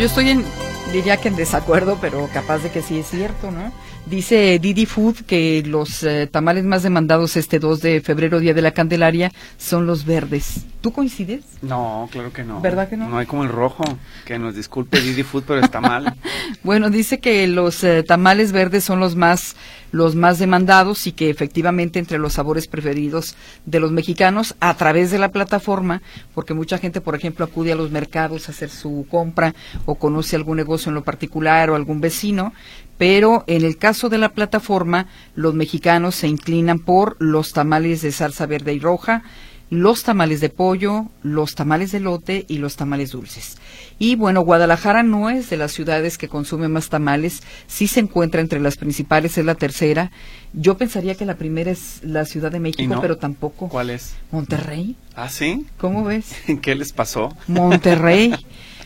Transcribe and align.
yo 0.00 0.06
estoy 0.06 0.30
en, 0.30 0.46
diría 0.92 1.16
que 1.18 1.28
en 1.28 1.36
desacuerdo, 1.36 1.98
pero 2.00 2.28
capaz 2.32 2.58
de 2.58 2.70
que 2.70 2.82
sí 2.82 2.98
es 2.98 3.06
cierto, 3.06 3.50
¿no? 3.50 3.72
Dice 4.06 4.58
Didi 4.58 4.86
Food 4.86 5.18
que 5.26 5.62
los 5.64 6.02
eh, 6.02 6.26
tamales 6.26 6.64
más 6.64 6.82
demandados 6.82 7.36
este 7.36 7.58
2 7.58 7.80
de 7.80 8.00
febrero, 8.00 8.40
Día 8.40 8.54
de 8.54 8.62
la 8.62 8.72
Candelaria, 8.72 9.30
son 9.56 9.86
los 9.86 10.04
verdes. 10.04 10.66
¿Tú 10.80 10.92
coincides? 10.92 11.44
No, 11.62 12.08
claro 12.10 12.32
que 12.32 12.42
no. 12.42 12.60
¿Verdad 12.60 12.88
que 12.88 12.96
no? 12.96 13.08
No 13.08 13.18
hay 13.18 13.26
como 13.26 13.44
el 13.44 13.50
rojo. 13.50 13.84
Que 14.24 14.38
nos 14.38 14.56
disculpe 14.56 15.00
Didi 15.00 15.22
Food, 15.22 15.44
pero 15.46 15.60
está 15.60 15.80
mal. 15.80 16.16
bueno, 16.64 16.90
dice 16.90 17.20
que 17.20 17.46
los 17.46 17.84
eh, 17.84 18.02
tamales 18.02 18.52
verdes 18.52 18.82
son 18.82 18.98
los 18.98 19.14
más 19.14 19.54
los 19.92 20.14
más 20.14 20.38
demandados 20.38 21.06
y 21.06 21.12
que 21.12 21.30
efectivamente 21.30 21.98
entre 21.98 22.18
los 22.18 22.34
sabores 22.34 22.68
preferidos 22.68 23.34
de 23.66 23.80
los 23.80 23.90
mexicanos 23.90 24.54
a 24.60 24.74
través 24.74 25.10
de 25.10 25.18
la 25.18 25.32
plataforma, 25.32 26.02
porque 26.34 26.54
mucha 26.54 26.78
gente, 26.78 27.00
por 27.00 27.14
ejemplo, 27.14 27.44
acude 27.44 27.72
a 27.72 27.76
los 27.76 27.90
mercados 27.90 28.48
a 28.48 28.52
hacer 28.52 28.70
su 28.70 29.06
compra 29.10 29.54
o 29.86 29.96
conoce 29.96 30.36
algún 30.36 30.56
negocio 30.56 30.79
en 30.86 30.94
lo 30.94 31.04
particular 31.04 31.70
o 31.70 31.76
algún 31.76 32.00
vecino, 32.00 32.52
pero 32.98 33.44
en 33.46 33.64
el 33.64 33.78
caso 33.78 34.08
de 34.08 34.18
la 34.18 34.30
plataforma, 34.30 35.06
los 35.34 35.54
mexicanos 35.54 36.14
se 36.16 36.28
inclinan 36.28 36.78
por 36.78 37.16
los 37.18 37.52
tamales 37.52 38.02
de 38.02 38.12
salsa 38.12 38.46
verde 38.46 38.74
y 38.74 38.78
roja, 38.78 39.22
los 39.70 40.02
tamales 40.02 40.40
de 40.40 40.50
pollo, 40.50 41.06
los 41.22 41.54
tamales 41.54 41.92
de 41.92 42.00
lote 42.00 42.44
y 42.48 42.58
los 42.58 42.76
tamales 42.76 43.12
dulces. 43.12 43.56
Y 43.98 44.16
bueno, 44.16 44.42
Guadalajara 44.42 45.02
no 45.02 45.30
es 45.30 45.48
de 45.48 45.56
las 45.56 45.72
ciudades 45.72 46.18
que 46.18 46.28
consumen 46.28 46.72
más 46.72 46.88
tamales, 46.88 47.42
sí 47.68 47.86
se 47.86 48.00
encuentra 48.00 48.40
entre 48.40 48.60
las 48.60 48.76
principales, 48.76 49.38
es 49.38 49.44
la 49.44 49.54
tercera. 49.54 50.10
Yo 50.52 50.76
pensaría 50.76 51.14
que 51.14 51.24
la 51.24 51.36
primera 51.36 51.70
es 51.70 52.00
la 52.02 52.24
Ciudad 52.24 52.50
de 52.50 52.60
México, 52.60 52.98
pero 53.00 53.16
tampoco. 53.16 53.68
¿Cuál 53.68 53.90
es? 53.90 54.14
Monterrey. 54.32 54.96
¿Ah, 55.14 55.28
sí? 55.28 55.66
¿Cómo 55.78 56.04
ves? 56.04 56.34
¿Qué 56.60 56.74
les 56.74 56.92
pasó? 56.92 57.34
Monterrey. 57.46 58.34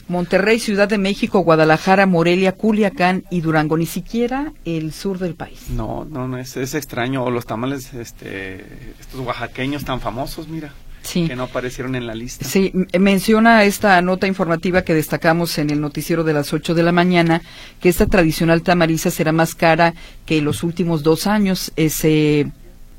Monterrey, 0.08 0.58
Ciudad 0.58 0.88
de 0.88 0.98
México, 0.98 1.40
Guadalajara, 1.40 2.06
Morelia, 2.06 2.52
Culiacán 2.52 3.24
y 3.30 3.40
Durango, 3.40 3.76
ni 3.76 3.86
siquiera 3.86 4.52
el 4.64 4.92
sur 4.92 5.18
del 5.18 5.34
país. 5.34 5.70
No, 5.70 6.04
no, 6.04 6.28
no, 6.28 6.38
es, 6.38 6.56
es 6.56 6.74
extraño. 6.74 7.24
O 7.24 7.30
los 7.30 7.46
tamales, 7.46 7.94
este, 7.94 8.64
estos 9.00 9.20
oaxaqueños 9.20 9.84
tan 9.84 10.00
famosos, 10.00 10.48
mira. 10.48 10.72
que 11.12 11.36
no 11.36 11.44
aparecieron 11.44 11.94
en 11.94 12.06
la 12.06 12.14
lista. 12.14 12.44
Sí, 12.44 12.72
menciona 12.98 13.64
esta 13.64 14.00
nota 14.02 14.26
informativa 14.26 14.82
que 14.82 14.94
destacamos 14.94 15.58
en 15.58 15.70
el 15.70 15.80
noticiero 15.80 16.24
de 16.24 16.32
las 16.32 16.52
8 16.52 16.74
de 16.74 16.82
la 16.82 16.92
mañana, 16.92 17.42
que 17.80 17.88
esta 17.88 18.06
tradicional 18.06 18.62
tamariza 18.62 19.10
será 19.10 19.32
más 19.32 19.54
cara 19.54 19.94
que 20.26 20.40
los 20.40 20.62
últimos 20.62 21.02
dos 21.02 21.26
años. 21.26 21.72
Ese 21.76 22.50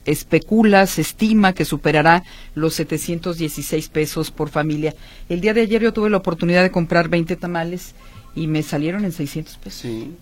especula, 0.05 0.85
se 0.87 1.01
estima 1.01 1.53
que 1.53 1.65
superará 1.65 2.23
los 2.53 2.75
716 2.75 3.89
pesos 3.89 4.31
por 4.31 4.49
familia. 4.49 4.93
El 5.29 5.41
día 5.41 5.53
de 5.53 5.61
ayer 5.61 5.81
yo 5.81 5.93
tuve 5.93 6.09
la 6.09 6.17
oportunidad 6.17 6.63
de 6.63 6.71
comprar 6.71 7.09
20 7.09 7.35
tamales 7.35 7.95
y 8.35 8.47
me 8.47 8.63
salieron 8.63 9.05
en 9.05 9.11
600 9.11 9.57
pesos. 9.57 9.81
Sí, 9.81 10.15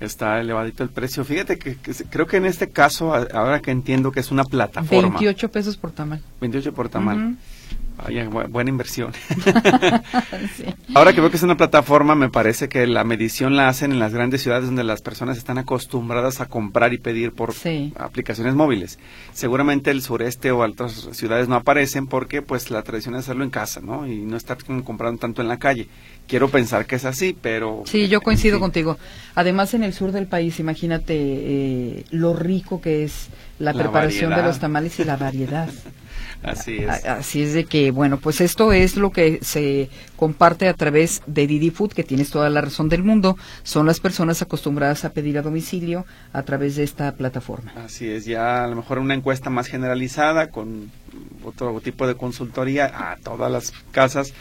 está 0.00 0.40
elevadito 0.40 0.82
el 0.82 0.90
precio. 0.90 1.24
Fíjate 1.24 1.58
que, 1.58 1.76
creo 2.10 2.26
que 2.26 2.36
en 2.36 2.46
este 2.46 2.70
caso, 2.70 3.14
ahora 3.14 3.60
que 3.60 3.70
entiendo 3.70 4.12
que 4.12 4.20
es 4.20 4.30
una 4.30 4.44
plataforma. 4.44 5.18
28 5.18 5.50
pesos 5.50 5.76
por 5.76 5.92
tamal. 5.92 6.20
28 6.40 6.74
por 6.74 6.88
tamal 6.88 7.36
buena 8.48 8.70
inversión. 8.70 9.12
Ahora 10.94 11.12
que 11.12 11.20
veo 11.20 11.30
que 11.30 11.36
es 11.36 11.42
una 11.42 11.56
plataforma, 11.56 12.14
me 12.14 12.28
parece 12.28 12.68
que 12.68 12.86
la 12.86 13.04
medición 13.04 13.56
la 13.56 13.68
hacen 13.68 13.92
en 13.92 13.98
las 13.98 14.12
grandes 14.12 14.42
ciudades 14.42 14.66
donde 14.66 14.84
las 14.84 15.02
personas 15.02 15.38
están 15.38 15.58
acostumbradas 15.58 16.40
a 16.40 16.46
comprar 16.46 16.92
y 16.92 16.98
pedir 16.98 17.32
por 17.32 17.54
aplicaciones 17.96 18.54
móviles. 18.54 18.98
Seguramente 19.32 19.90
el 19.90 20.02
sureste 20.02 20.50
o 20.50 20.64
otras 20.64 21.08
ciudades 21.12 21.48
no 21.48 21.56
aparecen 21.56 22.06
porque 22.06 22.42
pues 22.42 22.70
la 22.70 22.82
tradición 22.82 23.14
es 23.14 23.20
hacerlo 23.20 23.44
en 23.44 23.50
casa, 23.50 23.80
¿no? 23.80 24.06
Y 24.06 24.18
no 24.18 24.36
estar 24.36 24.56
comprando 24.84 25.20
tanto 25.20 25.42
en 25.42 25.48
la 25.48 25.58
calle. 25.58 25.88
Quiero 26.26 26.48
pensar 26.48 26.86
que 26.86 26.96
es 26.96 27.04
así, 27.04 27.36
pero... 27.40 27.82
Sí, 27.86 28.08
yo 28.08 28.20
coincido 28.20 28.60
contigo. 28.60 28.98
Además, 29.34 29.74
en 29.74 29.82
el 29.82 29.92
sur 29.92 30.12
del 30.12 30.26
país, 30.26 30.60
imagínate 30.60 31.14
eh, 31.16 32.04
lo 32.10 32.34
rico 32.34 32.80
que 32.80 33.04
es 33.04 33.28
la, 33.58 33.72
preparación 33.72 34.34
de 34.34 34.42
los 34.42 34.58
tamales 34.58 34.98
y 35.00 35.04
la 35.04 35.16
variedad. 35.16 35.68
Así 36.42 36.78
es. 36.78 37.04
Así 37.04 37.42
es 37.42 37.52
de 37.52 37.64
que, 37.64 37.90
bueno, 37.90 38.18
pues 38.18 38.40
esto 38.40 38.72
es 38.72 38.96
lo 38.96 39.10
que 39.10 39.40
se 39.42 39.90
comparte 40.16 40.68
a 40.68 40.74
través 40.74 41.22
de 41.26 41.46
Didi 41.46 41.70
Food, 41.70 41.92
que 41.92 42.02
tienes 42.02 42.30
toda 42.30 42.48
la 42.48 42.60
razón 42.60 42.88
del 42.88 43.02
mundo. 43.02 43.36
Son 43.62 43.86
las 43.86 44.00
personas 44.00 44.40
acostumbradas 44.40 45.04
a 45.04 45.10
pedir 45.10 45.38
a 45.38 45.42
domicilio 45.42 46.06
a 46.32 46.42
través 46.42 46.76
de 46.76 46.84
esta 46.84 47.12
plataforma. 47.12 47.72
Así 47.84 48.08
es, 48.08 48.24
ya 48.24 48.64
a 48.64 48.68
lo 48.68 48.76
mejor 48.76 48.98
una 48.98 49.14
encuesta 49.14 49.50
más 49.50 49.66
generalizada 49.66 50.50
con 50.50 50.90
otro 51.44 51.78
tipo 51.80 52.06
de 52.06 52.14
consultoría 52.14 52.86
a 52.86 53.16
todas 53.16 53.50
las 53.50 53.72
casas, 53.90 54.32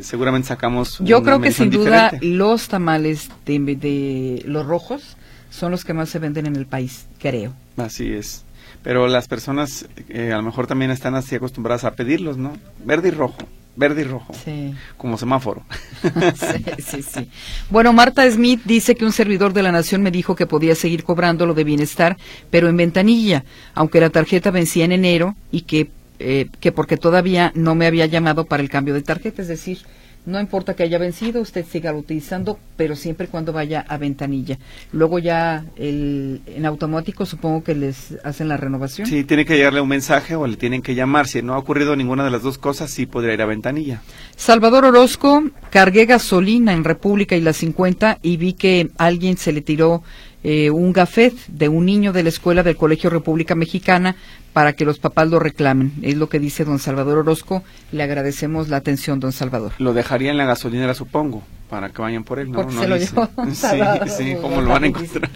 seguramente 0.00 0.48
sacamos. 0.48 0.98
Yo 1.00 1.22
creo 1.22 1.40
que 1.40 1.52
sin 1.52 1.70
duda 1.70 2.12
los 2.20 2.68
tamales 2.68 3.30
de, 3.44 3.58
de 3.58 4.42
los 4.46 4.66
rojos 4.66 5.16
son 5.50 5.70
los 5.70 5.84
que 5.84 5.92
más 5.92 6.08
se 6.08 6.18
venden 6.18 6.46
en 6.46 6.56
el 6.56 6.66
país, 6.66 7.06
creo. 7.18 7.52
Así 7.76 8.12
es 8.12 8.45
pero 8.86 9.08
las 9.08 9.26
personas 9.26 9.84
eh, 10.10 10.30
a 10.32 10.36
lo 10.36 10.44
mejor 10.44 10.68
también 10.68 10.92
están 10.92 11.16
así 11.16 11.34
acostumbradas 11.34 11.82
a 11.82 11.96
pedirlos, 11.96 12.36
¿no? 12.36 12.56
Verde 12.84 13.08
y 13.08 13.10
rojo, 13.10 13.38
verde 13.74 14.02
y 14.02 14.04
rojo, 14.04 14.32
sí. 14.44 14.76
como 14.96 15.18
semáforo. 15.18 15.64
sí, 16.36 16.64
sí, 16.78 17.02
sí. 17.02 17.28
Bueno, 17.68 17.92
Marta 17.92 18.30
Smith 18.30 18.60
dice 18.64 18.94
que 18.94 19.04
un 19.04 19.10
servidor 19.10 19.52
de 19.52 19.64
la 19.64 19.72
Nación 19.72 20.02
me 20.02 20.12
dijo 20.12 20.36
que 20.36 20.46
podía 20.46 20.76
seguir 20.76 21.02
cobrando 21.02 21.46
lo 21.46 21.54
de 21.54 21.64
bienestar, 21.64 22.16
pero 22.48 22.68
en 22.68 22.76
ventanilla, 22.76 23.42
aunque 23.74 23.98
la 23.98 24.10
tarjeta 24.10 24.52
vencía 24.52 24.84
en 24.84 24.92
enero 24.92 25.34
y 25.50 25.62
que, 25.62 25.90
eh, 26.20 26.46
que 26.60 26.70
porque 26.70 26.96
todavía 26.96 27.50
no 27.56 27.74
me 27.74 27.86
había 27.88 28.06
llamado 28.06 28.44
para 28.44 28.62
el 28.62 28.70
cambio 28.70 28.94
de 28.94 29.02
tarjeta, 29.02 29.42
es 29.42 29.48
decir, 29.48 29.78
no 30.26 30.40
importa 30.40 30.74
que 30.74 30.82
haya 30.82 30.98
vencido, 30.98 31.40
usted 31.40 31.64
siga 31.64 31.92
utilizando, 31.94 32.58
pero 32.76 32.96
siempre 32.96 33.28
cuando 33.28 33.52
vaya 33.52 33.84
a 33.88 33.96
ventanilla. 33.96 34.58
Luego 34.92 35.20
ya 35.20 35.64
el, 35.76 36.42
en 36.46 36.66
automático 36.66 37.24
supongo 37.24 37.62
que 37.62 37.74
les 37.74 38.16
hacen 38.24 38.48
la 38.48 38.56
renovación. 38.56 39.06
Sí, 39.06 39.24
tiene 39.24 39.44
que 39.44 39.56
llegarle 39.56 39.80
un 39.80 39.88
mensaje 39.88 40.34
o 40.34 40.46
le 40.46 40.56
tienen 40.56 40.82
que 40.82 40.94
llamar. 40.94 41.28
Si 41.28 41.42
no 41.42 41.54
ha 41.54 41.58
ocurrido 41.58 41.94
ninguna 41.94 42.24
de 42.24 42.30
las 42.30 42.42
dos 42.42 42.58
cosas, 42.58 42.90
sí 42.90 43.06
podría 43.06 43.34
ir 43.34 43.42
a 43.42 43.46
ventanilla. 43.46 44.02
Salvador 44.36 44.84
Orozco, 44.84 45.44
cargué 45.70 46.06
gasolina 46.06 46.72
en 46.72 46.84
República 46.84 47.36
y 47.36 47.40
la 47.40 47.52
50 47.52 48.18
y 48.20 48.36
vi 48.36 48.54
que 48.54 48.90
alguien 48.98 49.36
se 49.36 49.52
le 49.52 49.60
tiró 49.60 50.02
eh, 50.48 50.70
un 50.70 50.92
gafet 50.92 51.34
de 51.48 51.68
un 51.68 51.84
niño 51.84 52.12
de 52.12 52.22
la 52.22 52.28
escuela 52.28 52.62
del 52.62 52.76
Colegio 52.76 53.10
República 53.10 53.56
Mexicana 53.56 54.14
para 54.52 54.74
que 54.74 54.84
los 54.84 55.00
papás 55.00 55.28
lo 55.28 55.40
reclamen. 55.40 55.94
Es 56.02 56.16
lo 56.16 56.28
que 56.28 56.38
dice 56.38 56.64
don 56.64 56.78
Salvador 56.78 57.18
Orozco. 57.18 57.64
Le 57.90 58.04
agradecemos 58.04 58.68
la 58.68 58.76
atención, 58.76 59.18
don 59.18 59.32
Salvador. 59.32 59.72
Lo 59.78 59.92
dejaría 59.92 60.30
en 60.30 60.36
la 60.36 60.44
gasolinera, 60.44 60.94
supongo, 60.94 61.42
para 61.68 61.88
que 61.88 62.00
vayan 62.00 62.22
por 62.22 62.38
él. 62.38 62.52
¿no? 62.52 62.60
Porque 62.62 62.76
se 62.76 62.86
lo 62.86 62.96
llevó 62.96 63.28
Sí, 63.52 64.14
sí, 64.16 64.36
¿cómo 64.40 64.60
lo 64.60 64.68
van 64.68 64.84
a 64.84 64.86
encontrar? 64.86 65.28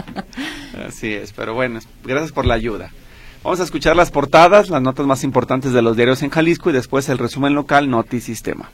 Así 0.88 1.12
es, 1.12 1.34
pero 1.34 1.52
bueno, 1.52 1.80
gracias 2.02 2.32
por 2.32 2.46
la 2.46 2.54
ayuda. 2.54 2.90
Vamos 3.44 3.60
a 3.60 3.64
escuchar 3.64 3.96
las 3.96 4.10
portadas, 4.10 4.70
las 4.70 4.80
notas 4.80 5.04
más 5.04 5.24
importantes 5.24 5.74
de 5.74 5.82
los 5.82 5.94
diarios 5.94 6.22
en 6.22 6.30
Jalisco 6.30 6.70
y 6.70 6.72
después 6.72 7.06
el 7.10 7.18
resumen 7.18 7.54
local 7.54 7.90
Noti 7.90 8.22
Sistema. 8.22 8.70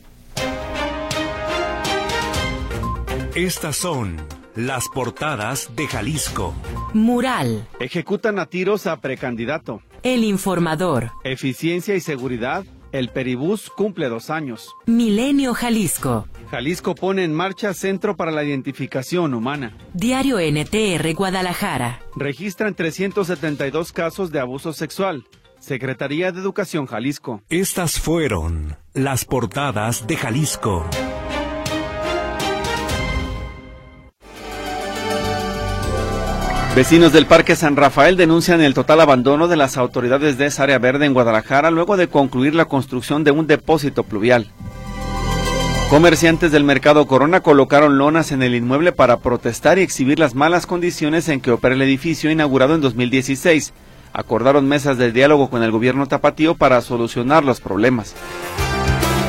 Estas 3.35 3.75
son 3.75 4.19
las 4.59 4.89
portadas 4.89 5.71
de 5.77 5.87
Jalisco. 5.87 6.53
Mural. 6.93 7.69
Ejecutan 7.79 8.41
a 8.41 8.47
tiros 8.47 8.89
a 8.89 9.01
precandidato. 9.01 9.83
El 10.03 10.25
informador. 10.25 11.13
Eficiencia 11.23 11.95
y 11.95 12.01
seguridad. 12.01 12.65
El 12.91 13.11
Peribús 13.11 13.71
cumple 13.71 14.09
dos 14.09 14.31
años. 14.31 14.75
Milenio 14.87 15.55
Jalisco. 15.55 16.27
Jalisco 16.51 16.97
pone 16.97 17.23
en 17.23 17.35
marcha 17.35 17.73
Centro 17.73 18.17
para 18.17 18.33
la 18.33 18.43
Identificación 18.43 19.33
Humana. 19.33 19.77
Diario 19.95 20.41
NTR 20.41 21.15
Guadalajara. 21.15 22.01
Registran 22.17 22.75
372 22.75 23.93
casos 23.93 24.33
de 24.33 24.41
abuso 24.41 24.73
sexual. 24.73 25.25
Secretaría 25.61 26.33
de 26.33 26.41
Educación 26.41 26.87
Jalisco. 26.87 27.43
Estas 27.49 28.01
fueron 28.01 28.77
las 28.93 29.25
portadas 29.25 30.09
de 30.09 30.17
Jalisco. 30.17 30.85
Vecinos 36.79 37.13
del 37.13 37.27
Parque 37.27 37.57
San 37.57 37.75
Rafael 37.75 38.17
denuncian 38.17 38.61
el 38.61 38.73
total 38.73 39.01
abandono 39.01 39.49
de 39.49 39.57
las 39.57 39.77
autoridades 39.77 40.39
de 40.39 40.47
esa 40.47 40.63
área 40.63 40.79
verde 40.79 41.07
en 41.07 41.13
Guadalajara 41.13 41.73
luego 41.73 41.97
de 41.97 42.07
concluir 42.07 42.55
la 42.55 42.67
construcción 42.67 43.25
de 43.25 43.33
un 43.33 43.49
depósito 43.49 44.05
pluvial. 44.05 44.47
Comerciantes 45.91 46.53
del 46.53 46.63
mercado 46.63 47.09
Corona 47.09 47.41
colocaron 47.41 47.99
lonas 47.99 48.31
en 48.31 48.45
el 48.45 48.55
inmueble 48.55 48.93
para 48.93 49.19
protestar 49.19 49.81
y 49.81 49.83
exhibir 49.83 50.21
las 50.21 50.37
malas 50.37 50.67
condiciones 50.67 51.29
en 51.29 51.41
que 51.41 51.51
opera 51.51 51.75
el 51.75 51.83
edificio 51.83 52.31
inaugurado 52.31 52.77
en 52.77 52.81
2016. 52.81 53.73
Acordaron 54.13 54.69
mesas 54.69 54.99
de 54.99 55.11
diálogo 55.11 55.51
con 55.51 55.65
el 55.65 55.73
gobierno 55.73 56.07
tapatío 56.07 56.55
para 56.55 56.81
solucionar 56.81 57.43
los 57.43 57.61
problemas. 57.61 58.15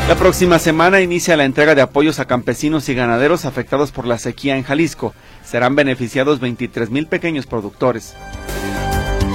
La 0.08 0.14
próxima 0.16 0.60
semana 0.60 1.02
inicia 1.02 1.36
la 1.36 1.46
entrega 1.46 1.74
de 1.74 1.82
apoyos 1.82 2.20
a 2.20 2.26
campesinos 2.26 2.90
y 2.90 2.94
ganaderos 2.94 3.46
afectados 3.46 3.92
por 3.92 4.06
la 4.06 4.20
sequía 4.20 4.56
en 4.56 4.64
Jalisco. 4.64 5.16
Serán 5.50 5.76
beneficiados 5.76 6.40
23 6.40 6.92
mil 6.92 7.08
pequeños 7.08 7.48
productores. 7.48 8.16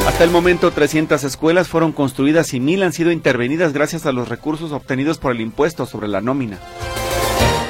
Hasta 0.06 0.22
el 0.22 0.30
momento, 0.30 0.70
300 0.70 1.24
escuelas 1.24 1.66
fueron 1.66 1.90
construidas 1.90 2.54
y 2.54 2.60
mil 2.60 2.84
han 2.84 2.92
sido 2.92 3.10
intervenidas 3.10 3.72
gracias 3.72 4.06
a 4.06 4.12
los 4.12 4.28
recursos 4.28 4.70
obtenidos 4.70 5.18
por 5.18 5.32
el 5.32 5.40
impuesto 5.40 5.86
sobre 5.86 6.06
la 6.06 6.20
nómina. 6.20 6.58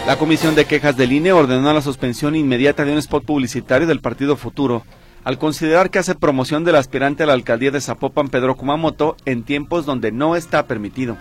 La 0.06 0.18
Comisión 0.18 0.54
de 0.54 0.66
Quejas 0.66 0.98
del 0.98 1.12
INE 1.12 1.32
ordenó 1.32 1.72
la 1.72 1.80
suspensión 1.80 2.36
inmediata 2.36 2.84
de 2.84 2.92
un 2.92 2.98
spot 2.98 3.24
publicitario 3.24 3.86
del 3.86 4.00
Partido 4.00 4.36
Futuro 4.36 4.84
al 5.24 5.38
considerar 5.38 5.88
que 5.88 5.98
hace 5.98 6.14
promoción 6.14 6.64
del 6.64 6.76
aspirante 6.76 7.22
a 7.22 7.26
la 7.26 7.32
alcaldía 7.32 7.70
de 7.70 7.80
Zapopan, 7.80 8.28
Pedro 8.28 8.56
Kumamoto, 8.56 9.16
en 9.24 9.42
tiempos 9.42 9.86
donde 9.86 10.12
no 10.12 10.36
está 10.36 10.66
permitido. 10.66 11.16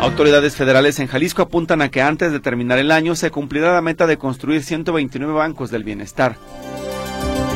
Autoridades 0.00 0.54
federales 0.54 1.00
en 1.00 1.08
Jalisco 1.08 1.42
apuntan 1.42 1.82
a 1.82 1.90
que 1.90 2.00
antes 2.00 2.30
de 2.30 2.38
terminar 2.38 2.78
el 2.78 2.92
año 2.92 3.16
se 3.16 3.32
cumplirá 3.32 3.72
la 3.72 3.82
meta 3.82 4.06
de 4.06 4.16
construir 4.16 4.62
129 4.62 5.32
bancos 5.32 5.70
del 5.70 5.82
bienestar. 5.82 6.36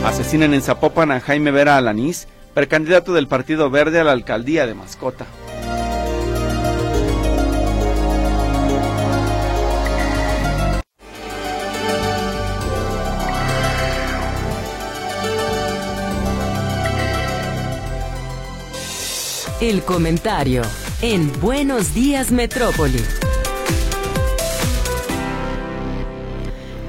Asesinan 0.04 0.52
en 0.52 0.60
Zapopan 0.60 1.12
a 1.12 1.20
Jaime 1.20 1.52
Vera 1.52 1.76
Alanís, 1.76 2.26
precandidato 2.52 3.14
del 3.14 3.28
Partido 3.28 3.70
Verde 3.70 4.00
a 4.00 4.04
la 4.04 4.12
alcaldía 4.12 4.66
de 4.66 4.74
Mascota. 4.74 5.24
El 19.60 19.82
comentario 19.82 20.62
en 21.02 21.32
Buenos 21.40 21.94
Días 21.94 22.30
Metrópoli. 22.30 23.00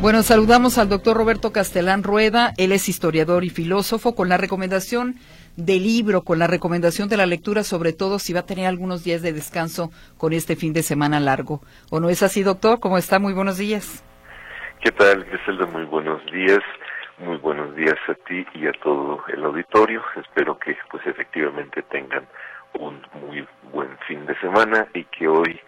Bueno, 0.01 0.21
saludamos 0.21 0.77
al 0.77 0.87
doctor 0.87 1.17
Roberto 1.17 1.51
Castelán 1.51 2.03
Rueda. 2.03 2.53
Él 2.57 2.73
es 2.73 2.89
historiador 2.89 3.43
y 3.43 3.49
filósofo 3.49 4.13
con 4.13 4.29
la 4.29 4.37
recomendación 4.37 5.15
del 5.55 5.83
libro, 5.83 6.21
con 6.21 6.37
la 6.37 6.45
recomendación 6.45 7.09
de 7.09 7.17
la 7.17 7.25
lectura, 7.25 7.63
sobre 7.63 7.91
todo 7.91 8.19
si 8.19 8.33
va 8.33 8.41
a 8.41 8.45
tener 8.45 8.67
algunos 8.67 9.03
días 9.03 9.23
de 9.23 9.33
descanso 9.33 9.89
con 10.17 10.31
este 10.33 10.55
fin 10.55 10.73
de 10.73 10.83
semana 10.83 11.19
largo. 11.19 11.61
¿O 11.89 11.99
no 11.99 12.09
es 12.09 12.21
así, 12.21 12.43
doctor? 12.43 12.79
¿Cómo 12.79 12.99
está? 12.99 13.17
Muy 13.17 13.33
buenos 13.33 13.57
días. 13.57 14.03
¿Qué 14.83 14.91
tal, 14.91 15.23
Griselda? 15.23 15.65
Muy 15.65 15.85
buenos 15.85 16.21
días. 16.31 16.59
Muy 17.17 17.37
buenos 17.37 17.75
días 17.75 17.95
a 18.07 18.13
ti 18.27 18.45
y 18.53 18.67
a 18.67 18.73
todo 18.83 19.23
el 19.33 19.43
auditorio. 19.43 20.03
Espero 20.17 20.59
que, 20.59 20.75
pues, 20.91 21.03
efectivamente 21.07 21.81
tengan 21.83 22.27
un 22.73 23.01
muy 23.13 23.47
buen 23.71 23.97
fin 24.07 24.25
de 24.25 24.37
semana 24.39 24.87
y 24.93 25.03
que 25.05 25.27
hoy 25.27 25.59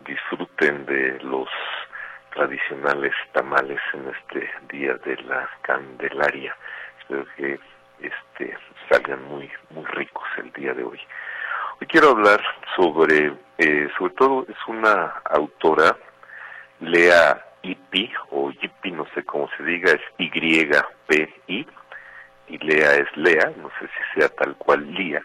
disfruten 0.00 0.86
de 0.86 1.18
los 1.22 1.48
tradicionales 2.34 3.12
tamales 3.32 3.80
en 3.94 4.08
este 4.08 4.50
día 4.70 4.94
de 5.04 5.16
la 5.22 5.48
Candelaria. 5.62 6.54
Espero 7.00 7.26
que 7.36 7.58
este 8.00 8.56
salgan 8.88 9.22
muy 9.24 9.50
muy 9.70 9.84
ricos 9.86 10.26
el 10.38 10.52
día 10.52 10.72
de 10.74 10.84
hoy. 10.84 11.00
Hoy 11.80 11.86
quiero 11.86 12.10
hablar 12.10 12.42
sobre, 12.76 13.32
eh, 13.58 13.88
sobre 13.96 14.14
todo 14.14 14.46
es 14.48 14.56
una 14.66 15.14
autora, 15.30 15.96
Lea 16.80 17.44
Ipi 17.62 18.12
o 18.30 18.50
Yipi, 18.50 18.92
no 18.92 19.06
sé 19.14 19.24
cómo 19.24 19.48
se 19.56 19.62
diga, 19.64 19.92
es 19.92 20.00
Y-P-I, 20.18 21.66
y 22.48 22.58
Lea 22.58 22.94
es 22.94 23.16
Lea, 23.16 23.52
no 23.56 23.70
sé 23.78 23.86
si 23.86 24.20
sea 24.20 24.28
tal 24.30 24.56
cual 24.56 24.92
Lía 24.92 25.22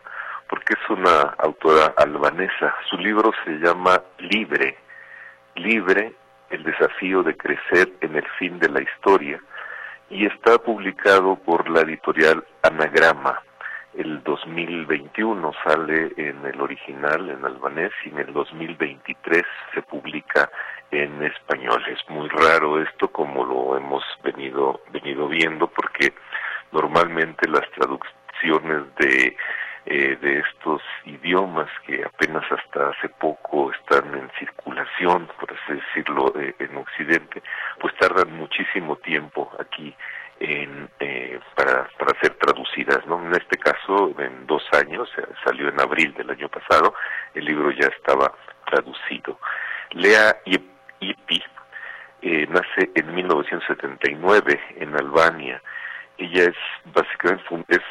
porque 0.50 0.74
es 0.74 0.90
una 0.90 1.36
autora 1.38 1.94
albanesa. 1.98 2.76
Su 2.90 2.98
libro 2.98 3.32
se 3.46 3.52
llama 3.60 4.02
Libre, 4.20 4.78
Libre, 5.56 6.14
el 6.50 6.64
desafío 6.64 7.24
de 7.24 7.36
crecer 7.36 7.90
en 8.02 8.16
el 8.16 8.28
fin 8.38 8.60
de 8.60 8.70
la 8.70 8.82
historia, 8.82 9.42
y 10.10 10.26
está 10.26 10.58
publicado 10.60 11.36
por 11.36 11.70
la 11.70 11.82
editorial 11.82 12.44
Anagrama. 12.62 13.42
El 13.96 14.24
2021 14.24 15.52
sale 15.64 16.14
en 16.18 16.46
el 16.46 16.60
original, 16.62 17.30
en 17.30 17.46
albanés, 17.46 17.92
y 18.06 18.10
en 18.10 18.20
el 18.20 18.34
2023 18.34 19.44
se 19.74 19.82
publica 19.84 20.50
en 20.92 21.24
español. 21.24 21.84
Es 21.88 22.00
muy 22.10 22.28
raro 22.30 22.82
esto, 22.82 23.08
como 23.08 23.46
lo 23.46 23.78
hemos 23.78 24.04
venido, 24.24 24.82
venido 24.92 25.28
viendo, 25.28 25.68
porque 25.68 26.14
normalmente 26.72 27.48
las 27.48 27.70
traducciones 27.72 28.96
de 28.98 29.36
eh, 29.86 30.18
de 30.22 30.40
estos 30.40 30.82
idiomas 31.04 31.70
que 31.86 32.06
apenas 32.06 32.50
hasta 32.50 32.92
hace 32.92 33.10
poco 33.10 33.70
están 33.74 34.14
en 34.16 34.32
circulación, 34.40 35.30
por 35.38 35.52
así 35.52 35.74
decirlo, 35.74 36.34
eh, 36.40 36.56
en 36.60 36.78
Occidente, 36.78 37.44
pues 37.82 37.94
tardan 37.98 38.32
muchísimo 38.32 38.96
tiempo 38.96 39.52
aquí 39.60 39.94
en, 40.40 40.90
eh, 41.02 41.38
para, 41.56 41.90
para 42.00 42.18
ser 42.22 42.36
traducidas. 42.36 43.06
¿no? 43.08 43.26
En 43.26 43.34
este 43.34 43.58
caso, 43.58 44.16
en 44.20 44.48
dos 44.48 44.64
años, 44.72 45.10
salió 45.44 45.68
en 45.68 45.82
abril 45.82 46.14
del 46.14 46.30
año 46.30 46.48
pasado, 46.48 46.94
el 47.34 47.44
libro 47.44 47.70
ya 47.72 47.88
estaba 47.88 48.34
traducido. 48.66 49.38
Lea 49.92 50.38
Ipi 50.46 51.44
nace 52.48 52.90
en 52.96 53.14
1979 53.14 54.62
en 54.78 54.96
Albania. 54.96 55.62
Ella 56.18 56.44
es 56.44 56.56
básicamente 56.94 57.44
es 57.68 57.82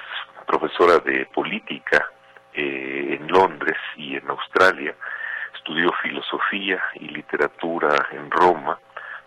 profesora 0.42 0.98
de 0.98 1.26
política 1.26 2.06
eh, 2.54 3.18
en 3.18 3.28
Londres 3.28 3.78
y 3.96 4.16
en 4.16 4.28
Australia, 4.28 4.94
estudió 5.54 5.92
filosofía 6.02 6.82
y 6.94 7.08
literatura 7.08 8.08
en 8.12 8.30
Roma, 8.30 8.78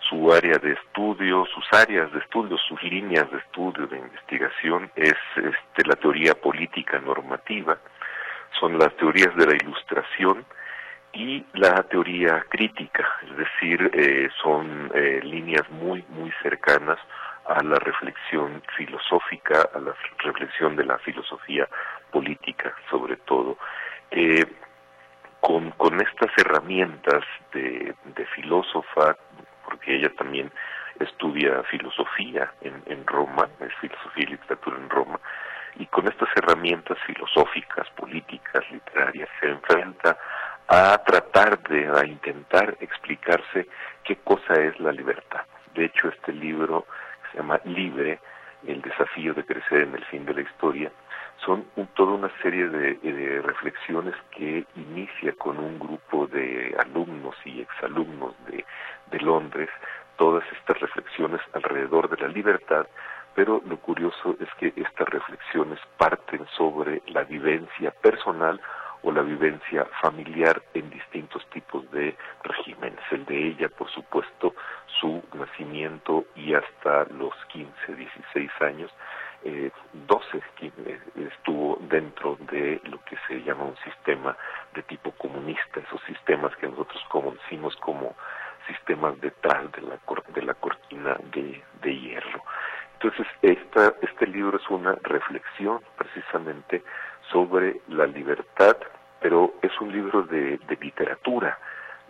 su 0.10 0.32
área 0.32 0.58
de 0.60 0.74
estudio, 0.74 1.46
sus 1.54 1.66
áreas 1.72 2.12
de 2.12 2.20
estudio, 2.20 2.58
sus 2.58 2.82
líneas 2.84 3.30
de 3.32 3.38
estudio, 3.38 3.88
de 3.88 3.98
investigación 3.98 4.92
es 4.96 5.16
este, 5.36 5.88
la 5.88 5.96
teoría 5.96 6.36
política 6.36 7.00
normativa, 7.00 7.78
son 8.60 8.78
las 8.78 8.96
teorías 8.98 9.36
de 9.36 9.48
la 9.48 9.56
ilustración 9.56 10.46
y 11.14 11.44
la 11.54 11.84
teoría 11.84 12.46
crítica, 12.50 13.08
es 13.24 13.38
decir, 13.38 13.92
eh, 13.94 14.30
son 14.44 14.92
eh, 14.94 15.22
líneas 15.24 15.70
muy, 15.72 16.04
muy 16.10 16.32
cercanas 16.44 17.00
a 17.48 17.64
la 17.64 17.78
reflexión 17.80 18.62
filosófica, 18.76 19.70
a 19.74 19.80
la 19.80 19.94
reflexión 20.20 20.76
de 20.76 20.86
la 20.86 20.98
filosofía 21.00 21.68
política, 22.12 22.74
sobre 22.90 23.18
todo. 23.18 23.58
Eh, 24.12 24.46
con, 25.46 25.70
con 25.72 26.02
estas 26.02 26.32
herramientas 26.38 27.24
de, 27.54 27.94
filósofa, 28.34 29.16
porque 29.64 29.96
ella 29.96 30.12
también 30.18 30.52
estudia 31.00 31.62
filosofía 31.70 32.52
en, 32.62 32.82
en 32.88 33.06
Roma, 33.06 33.48
es 33.60 33.74
filosofía 33.80 34.24
y 34.24 34.32
literatura 34.32 34.78
en 34.78 34.90
Roma, 34.90 35.20
y 35.76 35.86
con 35.86 36.08
estas 36.08 36.30
herramientas 36.36 36.98
filosóficas, 37.06 37.88
políticas, 37.92 38.64
literarias, 38.72 39.30
se 39.40 39.50
enfrenta 39.50 40.18
a 40.68 40.98
tratar 41.06 41.62
de, 41.70 41.88
a 41.96 42.06
intentar 42.06 42.76
explicarse 42.80 43.68
qué 44.04 44.16
cosa 44.18 44.56
es 44.56 44.80
la 44.80 44.92
libertad. 44.92 45.42
De 45.76 45.86
hecho, 45.86 46.10
este 46.10 46.34
libro 46.34 46.88
llama 47.36 47.60
Libre, 47.66 48.20
el 48.66 48.82
desafío 48.82 49.34
de 49.34 49.46
crecer 49.46 49.82
en 49.82 49.96
el 49.96 50.04
fin 50.06 50.26
de 50.26 50.34
la 50.34 50.42
historia, 50.42 50.92
son 51.46 51.66
toda 51.96 52.14
una 52.14 52.32
serie 52.42 52.68
de, 52.68 53.42
reflexiones 53.42 54.16
que 54.32 54.66
inicia 54.76 55.34
con 55.34 55.60
un 55.60 55.78
grupo 55.78 56.28
de 56.28 56.76
alumnos 56.80 57.36
y 57.46 57.62
exalumnos 57.62 58.34
de, 58.48 58.66
de 59.12 59.20
Londres, 59.20 59.70
todas 60.18 60.44
estas 60.54 60.80
reflexiones 60.80 61.42
alrededor 61.54 62.10
de 62.10 62.18
la 62.18 62.30
libertad, 62.30 62.88
pero 63.36 63.62
lo 63.68 63.78
curioso 63.78 64.38
es 64.40 64.50
que 64.58 64.74
estas 64.82 65.08
reflexiones 65.10 65.80
parten 65.98 66.46
sobre 66.58 67.02
la 67.08 67.24
vivencia 67.24 67.92
personal 67.92 68.60
o 69.06 69.12
la 69.12 69.22
vivencia 69.22 69.86
familiar 70.02 70.62
en 70.74 70.90
distintos 70.90 71.46
tipos 71.52 71.90
de 71.92 72.16
regímenes. 72.44 73.00
El 73.12 73.24
de 73.26 73.50
ella, 73.50 73.70
por 73.70 73.90
supuesto, 73.92 74.56
su 75.00 75.24
nacimiento 75.34 76.26
y 76.36 76.56
hasta 76.56 77.06
los 77.14 77.34
15, 77.54 77.96
16 77.96 78.52
años, 78.62 78.92
eh, 79.44 79.70
12 80.08 80.42
eh, 80.62 81.00
estuvo 81.16 81.78
dentro 81.82 82.36
de 82.52 82.82
lo 82.86 83.00
que 83.06 83.16
se 83.28 83.44
llama 83.44 83.66
un 83.66 83.78
sistema 83.84 84.36
de 84.74 84.82
tipo 84.82 85.12
comunista, 85.12 85.80
esos 85.80 86.02
sistemas 86.08 86.56
que 86.56 86.68
nosotros 86.68 87.04
conocimos 87.10 87.76
como 87.76 88.16
sistemas 88.66 89.22
detrás 89.22 89.72
de 89.74 89.82
la, 89.84 90.00
de 90.34 90.42
la 90.42 90.56
cortina 90.56 91.16
de, 91.32 91.64
de 91.84 91.96
hierro. 91.96 92.42
Entonces, 92.94 93.28
esta, 93.44 93.94
este 94.02 94.26
libro 94.26 94.58
es 94.58 94.68
una 94.68 94.96
reflexión 95.04 95.80
precisamente 95.96 96.84
sobre 97.32 97.82
la 97.88 98.08
libertad, 98.08 98.78
pero 99.26 99.56
es 99.64 99.72
un 99.82 99.92
libro 99.92 100.22
de, 100.22 100.60
literatura 100.80 101.58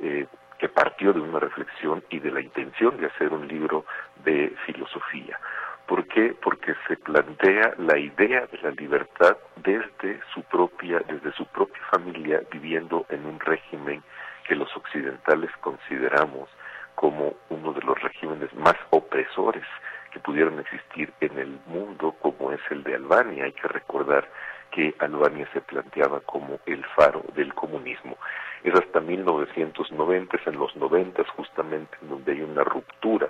eh, 0.02 0.28
que 0.60 0.68
partió 0.68 1.14
de 1.14 1.22
una 1.22 1.40
reflexión 1.40 2.04
y 2.10 2.20
de 2.20 2.30
la 2.30 2.42
intención 2.42 2.98
de 2.98 3.06
hacer 3.06 3.32
un 3.32 3.48
libro 3.48 3.86
de 4.26 4.54
filosofía. 4.66 5.40
¿Por 5.88 6.06
qué? 6.10 6.36
Porque 6.44 6.76
se 6.90 6.98
plantea 6.98 7.74
la 7.78 7.98
idea 7.98 8.46
de 8.48 8.58
la 8.62 8.72
libertad 8.72 9.38
desde 9.64 10.20
su 10.34 10.44
propia, 10.44 11.00
desde 11.08 11.32
su 11.38 11.46
propia 11.46 11.82
familia, 11.90 12.42
viviendo 12.52 13.06
en 13.08 13.26
un 13.26 13.40
régimen 13.40 14.04
que 14.46 14.56
los 14.56 14.76
occidentales 14.76 15.52
consideramos 15.62 16.50
como 16.96 17.34
uno 17.48 17.72
de 17.72 17.82
los 17.82 17.98
regímenes 18.02 18.54
más 18.56 18.76
opresores 18.90 19.64
que 20.12 20.20
pudieron 20.20 20.60
existir 20.60 21.14
en 21.22 21.40
el 21.40 21.60
mundo, 21.68 22.14
como 22.22 22.52
es 22.52 22.60
el 22.72 22.84
de 22.84 22.96
Albania. 22.96 23.46
Hay 23.46 23.54
que 23.54 23.70
recordar 23.70 24.28
que 24.76 24.94
Albania 25.00 25.48
se 25.54 25.62
planteaba 25.62 26.20
como 26.20 26.60
el 26.66 26.84
faro 26.98 27.24
del 27.34 27.54
comunismo. 27.54 28.18
Es 28.62 28.74
hasta 28.76 29.00
1990, 29.00 30.36
es 30.36 30.48
en 30.48 30.60
los 30.60 30.76
90 30.76 31.24
justamente 31.38 31.98
en 32.02 32.10
donde 32.10 32.34
hay 32.34 32.42
una 32.42 32.62
ruptura 32.66 33.30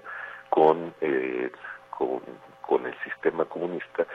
con, 0.49 0.95
eh, 1.01 1.51
con, 1.91 2.21
con 2.61 2.87
el 2.87 2.95
sistema 3.03 3.45
comunista 3.45 4.07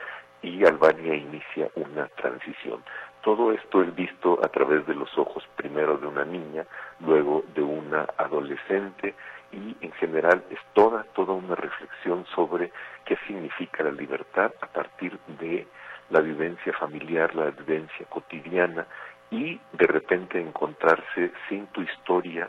y 0.42 0.64
Albania 0.64 1.14
inicia 1.14 1.70
una 1.76 2.08
transición. 2.08 2.82
Todo 3.22 3.52
esto 3.52 3.82
es 3.82 3.94
visto 3.94 4.40
a 4.44 4.48
través 4.48 4.84
de 4.88 4.94
los 4.94 5.16
ojos 5.16 5.44
primero 5.54 5.98
de 5.98 6.08
una 6.08 6.24
niña, 6.24 6.66
luego 6.98 7.44
de 7.54 7.62
una 7.62 8.08
adolescente 8.16 9.14
y 9.52 9.76
en 9.82 9.92
general 9.92 10.42
es 10.50 10.58
toda 10.72 11.04
toda 11.14 11.34
una 11.34 11.54
reflexión 11.54 12.26
sobre 12.34 12.72
qué 13.04 13.16
significa 13.28 13.84
la 13.84 13.92
libertad 13.92 14.52
a 14.62 14.66
partir 14.66 15.16
de 15.38 15.68
la 16.10 16.20
vivencia 16.20 16.72
familiar, 16.74 17.34
la 17.34 17.50
vivencia 17.50 18.06
cotidiana 18.08 18.86
y 19.30 19.60
de 19.72 19.86
repente 19.86 20.40
encontrarse 20.40 21.32
sin 21.48 21.66
tu 21.68 21.82
historia, 21.82 22.48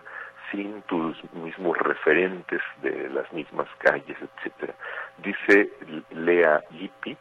sin 0.52 0.82
tus 0.84 1.16
mismos 1.34 1.78
referentes 1.78 2.62
de 2.82 3.10
las 3.10 3.32
mismas 3.32 3.68
calles, 3.78 4.18
etcétera. 4.20 4.74
Dice 5.18 5.70
Lea 6.12 6.62
Lippi, 6.72 7.16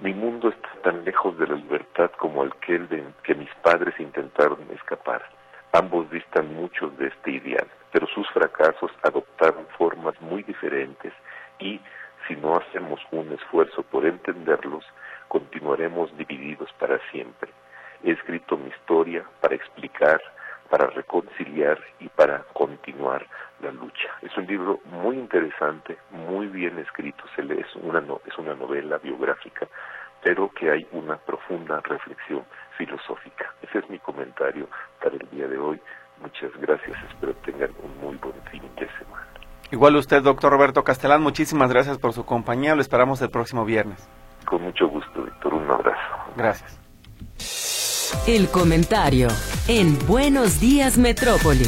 mi 0.00 0.14
mundo 0.14 0.50
está 0.50 0.68
tan 0.84 1.04
lejos 1.04 1.36
de 1.38 1.46
la 1.48 1.56
libertad 1.56 2.10
como 2.18 2.44
aquel 2.44 2.88
de 2.88 3.02
que 3.24 3.34
mis 3.34 3.52
padres 3.62 3.98
intentaron 3.98 4.60
escapar. 4.72 5.24
Ambos 5.72 6.08
distan 6.10 6.54
mucho 6.54 6.88
de 6.90 7.08
este 7.08 7.32
ideal, 7.32 7.66
pero 7.90 8.06
sus 8.06 8.28
fracasos 8.30 8.92
adoptaron 9.02 9.66
formas 9.76 10.14
muy 10.20 10.42
diferentes 10.44 11.12
y, 11.58 11.80
si 12.26 12.36
no 12.36 12.56
hacemos 12.56 13.00
un 13.10 13.32
esfuerzo 13.32 13.82
por 13.82 14.06
entenderlos, 14.06 14.84
continuaremos 15.28 16.16
divididos 16.16 16.70
para 16.78 16.98
siempre. 17.10 17.50
He 18.02 18.12
escrito 18.12 18.56
mi 18.56 18.68
historia 18.68 19.24
para 19.40 19.54
explicar, 19.54 20.20
para 20.70 20.86
reconciliar 20.86 21.78
y 22.00 22.08
para 22.08 22.44
continuar 22.52 23.26
la 23.60 23.70
lucha. 23.72 24.08
Es 24.22 24.36
un 24.36 24.46
libro 24.46 24.80
muy 24.84 25.16
interesante, 25.16 25.98
muy 26.10 26.46
bien 26.46 26.78
escrito, 26.78 27.24
se 27.34 27.42
lee, 27.42 27.60
es 27.60 27.76
una, 27.76 28.02
es 28.26 28.38
una 28.38 28.54
novela 28.54 28.98
biográfica, 28.98 29.66
pero 30.22 30.50
que 30.50 30.70
hay 30.70 30.86
una 30.92 31.16
profunda 31.16 31.80
reflexión 31.80 32.44
filosófica. 32.76 33.52
Ese 33.62 33.78
es 33.78 33.90
mi 33.90 33.98
comentario 33.98 34.68
para 35.02 35.16
el 35.16 35.28
día 35.30 35.48
de 35.48 35.58
hoy. 35.58 35.80
Muchas 36.20 36.52
gracias, 36.60 36.96
espero 37.10 37.34
tengan 37.44 37.70
un 37.82 37.96
muy 37.98 38.16
buen 38.16 38.40
fin 38.50 38.62
de 38.76 38.88
semana. 38.98 39.26
Igual 39.70 39.96
usted, 39.96 40.22
doctor 40.22 40.50
Roberto 40.52 40.82
Castelán, 40.82 41.22
muchísimas 41.22 41.70
gracias 41.70 41.98
por 41.98 42.12
su 42.12 42.24
compañía, 42.24 42.74
lo 42.74 42.80
esperamos 42.80 43.20
el 43.22 43.30
próximo 43.30 43.64
viernes. 43.64 44.08
Con 44.48 44.62
mucho 44.62 44.88
gusto, 44.88 45.22
Víctor, 45.24 45.54
un 45.54 45.70
abrazo. 45.70 45.98
Gracias. 46.36 46.78
El 48.26 48.48
comentario 48.48 49.28
en 49.66 49.98
Buenos 50.06 50.58
Días 50.58 50.96
Metrópoli. 50.96 51.66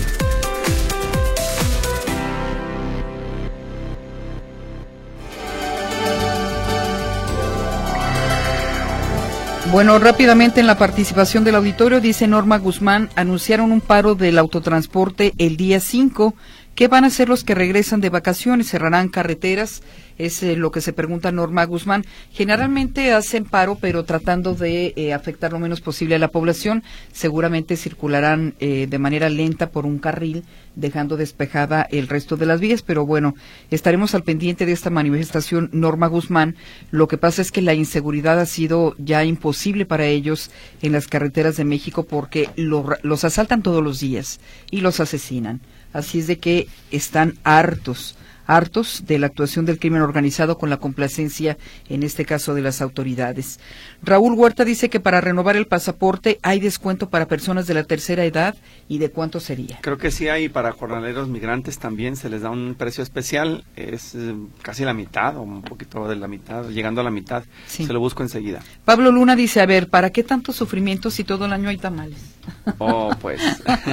Bueno, 9.71 10.01
rápidamente 10.01 10.59
en 10.59 10.67
la 10.67 10.77
participación 10.77 11.45
del 11.45 11.55
auditorio, 11.55 12.01
dice 12.01 12.27
Norma 12.27 12.59
Guzmán, 12.59 13.09
anunciaron 13.15 13.71
un 13.71 13.81
paro 13.81 14.17
del 14.17 14.37
autotransporte 14.37 15.33
el 15.39 15.57
día 15.57 15.79
5. 15.79 16.35
¿Qué 16.75 16.89
van 16.89 17.05
a 17.05 17.09
hacer 17.09 17.29
los 17.29 17.45
que 17.45 17.55
regresan 17.55 18.01
de 18.01 18.09
vacaciones? 18.09 18.71
¿Cerrarán 18.71 19.09
carreteras? 19.09 19.83
es 20.21 20.43
eh, 20.43 20.57
lo 20.57 20.71
que 20.71 20.81
se 20.81 20.93
pregunta 20.93 21.33
Norma 21.33 21.65
Guzmán. 21.65 22.05
Generalmente 22.31 23.13
hacen 23.13 23.45
paro, 23.45 23.79
pero 23.81 24.05
tratando 24.05 24.55
de 24.55 24.93
eh, 24.97 25.15
afectar 25.15 25.53
lo 25.53 25.59
menos 25.59 25.81
posible 25.81 26.15
a 26.15 26.19
la 26.19 26.29
población. 26.29 26.83
Seguramente 27.13 27.77
circularán 27.77 28.55
eh, 28.61 28.87
de 28.89 28.99
manera 28.99 29.31
lenta 29.31 29.71
por 29.71 29.87
un 29.87 29.99
carril, 29.99 30.45
dejando 30.77 31.17
despejada 31.17 31.87
el 31.91 32.07
resto 32.07 32.37
de 32.37 32.47
las 32.47 32.61
vías. 32.61 32.83
Pero 32.83 33.07
bueno, 33.07 33.35
estaremos 33.71 34.15
al 34.15 34.23
pendiente 34.23 34.67
de 34.67 34.73
esta 34.73 34.91
manifestación 34.91 35.71
Norma 35.73 36.07
Guzmán. 36.07 36.57
Lo 36.91 37.09
que 37.09 37.17
pasa 37.17 37.41
es 37.41 37.51
que 37.51 37.63
la 37.63 37.75
inseguridad 37.75 38.39
ha 38.39 38.47
sido 38.47 38.95
ya 38.99 39.25
imposible 39.25 39.87
para 39.87 40.07
ellos 40.07 40.51
en 40.83 40.93
las 40.93 41.09
carreteras 41.09 41.57
de 41.57 41.65
México 41.65 42.03
porque 42.03 42.51
los 42.57 43.25
asaltan 43.25 43.63
todos 43.63 43.83
los 43.83 44.01
días 44.01 44.41
y 44.71 44.83
los 44.83 45.01
asesinan. 45.01 45.61
Así 45.93 46.21
es 46.21 46.27
de 46.27 46.39
que 46.39 46.69
están 46.91 47.39
hartos 47.45 48.17
hartos 48.57 49.05
de 49.07 49.19
la 49.19 49.27
actuación 49.27 49.65
del 49.65 49.79
crimen 49.79 50.03
organizado 50.03 50.59
con 50.59 50.71
la 50.71 50.79
complacencia, 50.79 51.57
en 51.89 52.03
este 52.03 52.25
caso, 52.25 52.55
de 52.55 52.63
las 52.63 52.83
autoridades. 52.83 53.61
Raúl 54.03 54.35
Huerta 54.35 54.65
dice 54.65 54.91
que 54.91 55.01
para 55.01 55.21
renovar 55.21 55.57
el 55.57 55.67
pasaporte 55.67 56.39
hay 56.43 56.59
descuento 56.59 57.09
para 57.11 57.29
personas 57.29 57.67
de 57.67 57.75
la 57.75 57.85
tercera 57.85 58.25
edad 58.25 58.57
y 58.89 58.99
de 58.99 59.11
cuánto 59.11 59.41
sería. 59.41 59.79
Creo 59.83 59.99
que 59.99 60.11
sí 60.11 60.29
hay 60.29 60.49
para 60.49 60.73
jornaleros 60.73 61.29
migrantes 61.29 61.79
también 61.79 62.17
se 62.17 62.29
les 62.29 62.43
da 62.43 62.51
un 62.51 62.75
precio 62.77 63.03
especial, 63.03 63.65
es 63.77 64.15
eh, 64.15 64.35
casi 64.63 64.85
la 64.85 64.95
mitad 64.95 65.37
o 65.37 65.43
un 65.43 65.63
poquito 65.63 66.09
de 66.09 66.17
la 66.17 66.29
mitad, 66.29 66.69
llegando 66.69 67.01
a 67.01 67.05
la 67.05 67.11
mitad. 67.11 67.45
Se 67.67 67.93
lo 67.93 68.01
busco 68.01 68.23
enseguida. 68.23 68.61
Pablo 68.85 69.13
Luna 69.13 69.37
dice, 69.37 69.61
a 69.61 69.67
ver, 69.67 69.89
¿para 69.89 70.11
qué 70.11 70.25
tanto 70.25 70.53
sufrimiento 70.53 71.11
si 71.11 71.25
todo 71.25 71.47
el 71.47 71.53
año 71.53 71.69
hay 71.69 71.79
tamales? 71.79 72.19
Oh, 72.79 73.11
pues. 73.21 73.41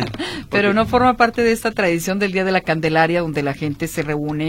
Pero 0.50 0.74
no 0.74 0.86
forma 0.86 1.18
parte 1.18 1.44
de 1.44 1.52
esta 1.52 1.72
tradición 1.72 2.20
del 2.20 2.32
Día 2.32 2.46
de 2.46 2.52
la 2.52 2.62
Candelaria 2.62 3.22
donde 3.22 3.44
la 3.44 3.54
gente 3.54 3.88
se 3.88 4.02
reúne 4.02 4.47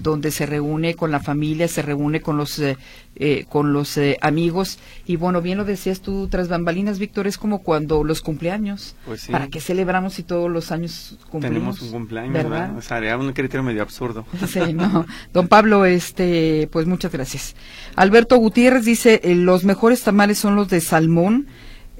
donde 0.00 0.30
se 0.30 0.46
reúne 0.46 0.94
con 0.94 1.10
la 1.10 1.20
familia, 1.20 1.68
se 1.68 1.82
reúne 1.82 2.20
con 2.20 2.36
los, 2.36 2.58
eh, 2.58 2.76
eh, 3.16 3.46
con 3.48 3.72
los 3.72 3.96
eh, 3.96 4.18
amigos. 4.20 4.78
Y 5.06 5.16
bueno, 5.16 5.42
bien 5.42 5.58
lo 5.58 5.64
decías 5.64 6.00
tú 6.00 6.28
tras 6.28 6.48
bambalinas, 6.48 6.98
Víctor, 6.98 7.26
es 7.26 7.38
como 7.38 7.62
cuando 7.62 8.04
los 8.04 8.20
cumpleaños. 8.20 8.94
Pues 9.04 9.26
¿Para 9.26 9.48
qué 9.48 9.60
celebramos 9.60 10.14
si 10.14 10.22
todos 10.22 10.50
los 10.50 10.72
años 10.72 11.18
cumplimos? 11.30 11.76
Tenemos 11.76 11.82
un 11.82 11.90
cumpleaños, 11.90 12.32
¿verdad? 12.32 12.76
O 12.76 12.82
sea, 12.82 13.16
un 13.16 13.32
criterio 13.32 13.62
medio 13.62 13.82
absurdo. 13.82 14.24
Sí, 14.50 14.72
no. 14.72 15.06
Don 15.32 15.46
Pablo, 15.46 15.84
este, 15.84 16.68
pues 16.72 16.86
muchas 16.86 17.12
gracias. 17.12 17.54
Alberto 17.94 18.36
Gutiérrez 18.36 18.84
dice, 18.84 19.20
los 19.24 19.62
mejores 19.64 20.02
tamales 20.02 20.38
son 20.38 20.56
los 20.56 20.68
de 20.68 20.80
salmón. 20.80 21.46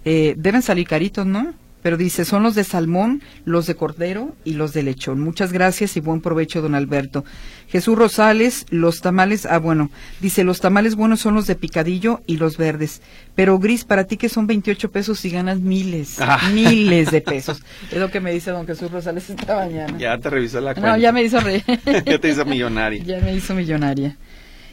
deben 0.04 0.62
salir 0.62 0.88
caritos, 0.88 1.26
¿no? 1.26 1.54
Pero 1.82 1.96
dice, 1.96 2.24
son 2.24 2.42
los 2.42 2.54
de 2.54 2.64
salmón, 2.64 3.22
los 3.44 3.66
de 3.66 3.74
cordero 3.74 4.34
y 4.44 4.54
los 4.54 4.72
de 4.72 4.82
lechón. 4.82 5.20
Muchas 5.20 5.52
gracias 5.52 5.96
y 5.96 6.00
buen 6.00 6.20
provecho, 6.20 6.62
don 6.62 6.74
Alberto. 6.74 7.24
Jesús 7.68 7.96
Rosales, 7.96 8.66
los 8.70 9.00
tamales, 9.00 9.46
ah, 9.46 9.58
bueno, 9.58 9.90
dice, 10.20 10.42
los 10.42 10.60
tamales 10.60 10.96
buenos 10.96 11.20
son 11.20 11.34
los 11.34 11.46
de 11.46 11.54
picadillo 11.54 12.20
y 12.26 12.36
los 12.36 12.56
verdes. 12.56 13.00
Pero 13.36 13.58
Gris, 13.58 13.84
para 13.84 14.04
ti 14.04 14.16
que 14.16 14.28
son 14.28 14.46
28 14.46 14.90
pesos 14.90 15.24
y 15.24 15.30
ganas 15.30 15.60
miles, 15.60 16.16
ah. 16.20 16.50
miles 16.52 17.10
de 17.10 17.20
pesos. 17.20 17.62
Es 17.90 17.98
lo 17.98 18.10
que 18.10 18.20
me 18.20 18.32
dice 18.32 18.50
don 18.50 18.66
Jesús 18.66 18.90
Rosales 18.90 19.30
esta 19.30 19.54
mañana. 19.54 19.96
Ya 19.98 20.18
te 20.18 20.30
revisó 20.30 20.60
la 20.60 20.74
cuenta. 20.74 20.90
No, 20.90 20.96
ya 20.96 21.12
me 21.12 21.22
hizo 21.22 21.38
re... 21.40 21.62
ya 22.06 22.18
te 22.18 22.28
hizo 22.28 22.44
millonaria. 22.44 23.04
Ya 23.10 23.18
me 23.20 23.34
hizo 23.34 23.54
millonaria. 23.54 24.16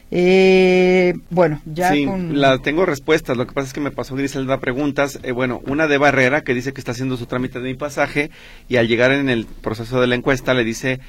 Eh, 0.09 1.15
bueno, 1.29 1.61
ya 1.65 1.91
sí, 1.91 2.07
la 2.31 2.59
tengo 2.59 2.85
respuestas. 2.85 3.35
Lo 3.35 3.45
que 3.45 3.53
pasa 3.53 3.67
es 3.67 3.73
que 3.73 3.81
me 3.81 3.91
pasó 3.91 4.15
Griselda 4.15 4.59
preguntas. 4.59 5.19
Eh, 5.23 5.31
bueno, 5.31 5.61
una 5.65 5.87
de 5.87 5.97
Barrera 5.97 6.41
que 6.41 6.53
dice 6.53 6.73
que 6.73 6.79
está 6.79 6.91
haciendo 6.91 7.17
su 7.17 7.25
trámite 7.25 7.59
de 7.59 7.69
mi 7.69 7.75
pasaje 7.75 8.31
y 8.69 8.77
al 8.77 8.87
llegar 8.87 9.11
en 9.11 9.29
el 9.29 9.45
proceso 9.45 9.99
de 9.99 10.07
la 10.07 10.15
encuesta 10.15 10.53
le 10.53 10.63
dice 10.63 10.99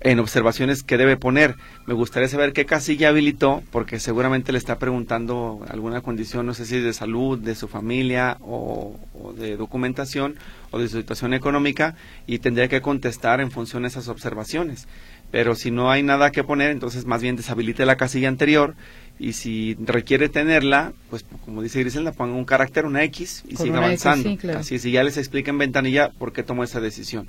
en 0.00 0.18
observaciones 0.18 0.82
que 0.82 0.96
debe 0.96 1.16
poner. 1.16 1.56
Me 1.86 1.94
gustaría 1.94 2.28
saber 2.28 2.52
qué 2.52 2.66
casilla 2.66 3.08
habilitó, 3.08 3.62
porque 3.70 4.00
seguramente 4.00 4.52
le 4.52 4.58
está 4.58 4.78
preguntando 4.78 5.64
alguna 5.68 6.00
condición, 6.00 6.46
no 6.46 6.54
sé 6.54 6.66
si 6.66 6.80
de 6.80 6.92
salud, 6.92 7.38
de 7.38 7.54
su 7.54 7.68
familia 7.68 8.36
o, 8.40 8.98
o, 9.14 9.32
de 9.32 9.56
documentación 9.56 10.36
o 10.70 10.78
de 10.78 10.88
su 10.88 10.98
situación 10.98 11.34
económica, 11.34 11.96
y 12.26 12.38
tendría 12.38 12.68
que 12.68 12.82
contestar 12.82 13.40
en 13.40 13.50
función 13.50 13.82
de 13.82 13.88
esas 13.88 14.08
observaciones 14.08 14.86
pero 15.34 15.56
si 15.56 15.72
no 15.72 15.90
hay 15.90 16.04
nada 16.04 16.30
que 16.30 16.44
poner, 16.44 16.70
entonces 16.70 17.06
más 17.06 17.20
bien 17.20 17.34
deshabilite 17.34 17.84
la 17.84 17.96
casilla 17.96 18.28
anterior 18.28 18.76
y 19.18 19.32
si 19.32 19.74
requiere 19.80 20.28
tenerla, 20.28 20.92
pues 21.10 21.24
como 21.44 21.60
dice 21.60 21.80
Griselda, 21.80 22.12
ponga 22.12 22.36
un 22.36 22.44
carácter, 22.44 22.86
una 22.86 23.02
X 23.02 23.42
y 23.48 23.56
siga 23.56 23.78
avanzando. 23.78 24.30
Así 24.56 24.76
es, 24.76 24.84
y 24.84 24.92
ya 24.92 25.02
les 25.02 25.16
explica 25.16 25.50
en 25.50 25.58
ventanilla 25.58 26.10
por 26.20 26.32
qué 26.32 26.44
tomó 26.44 26.62
esa 26.62 26.80
decisión. 26.80 27.28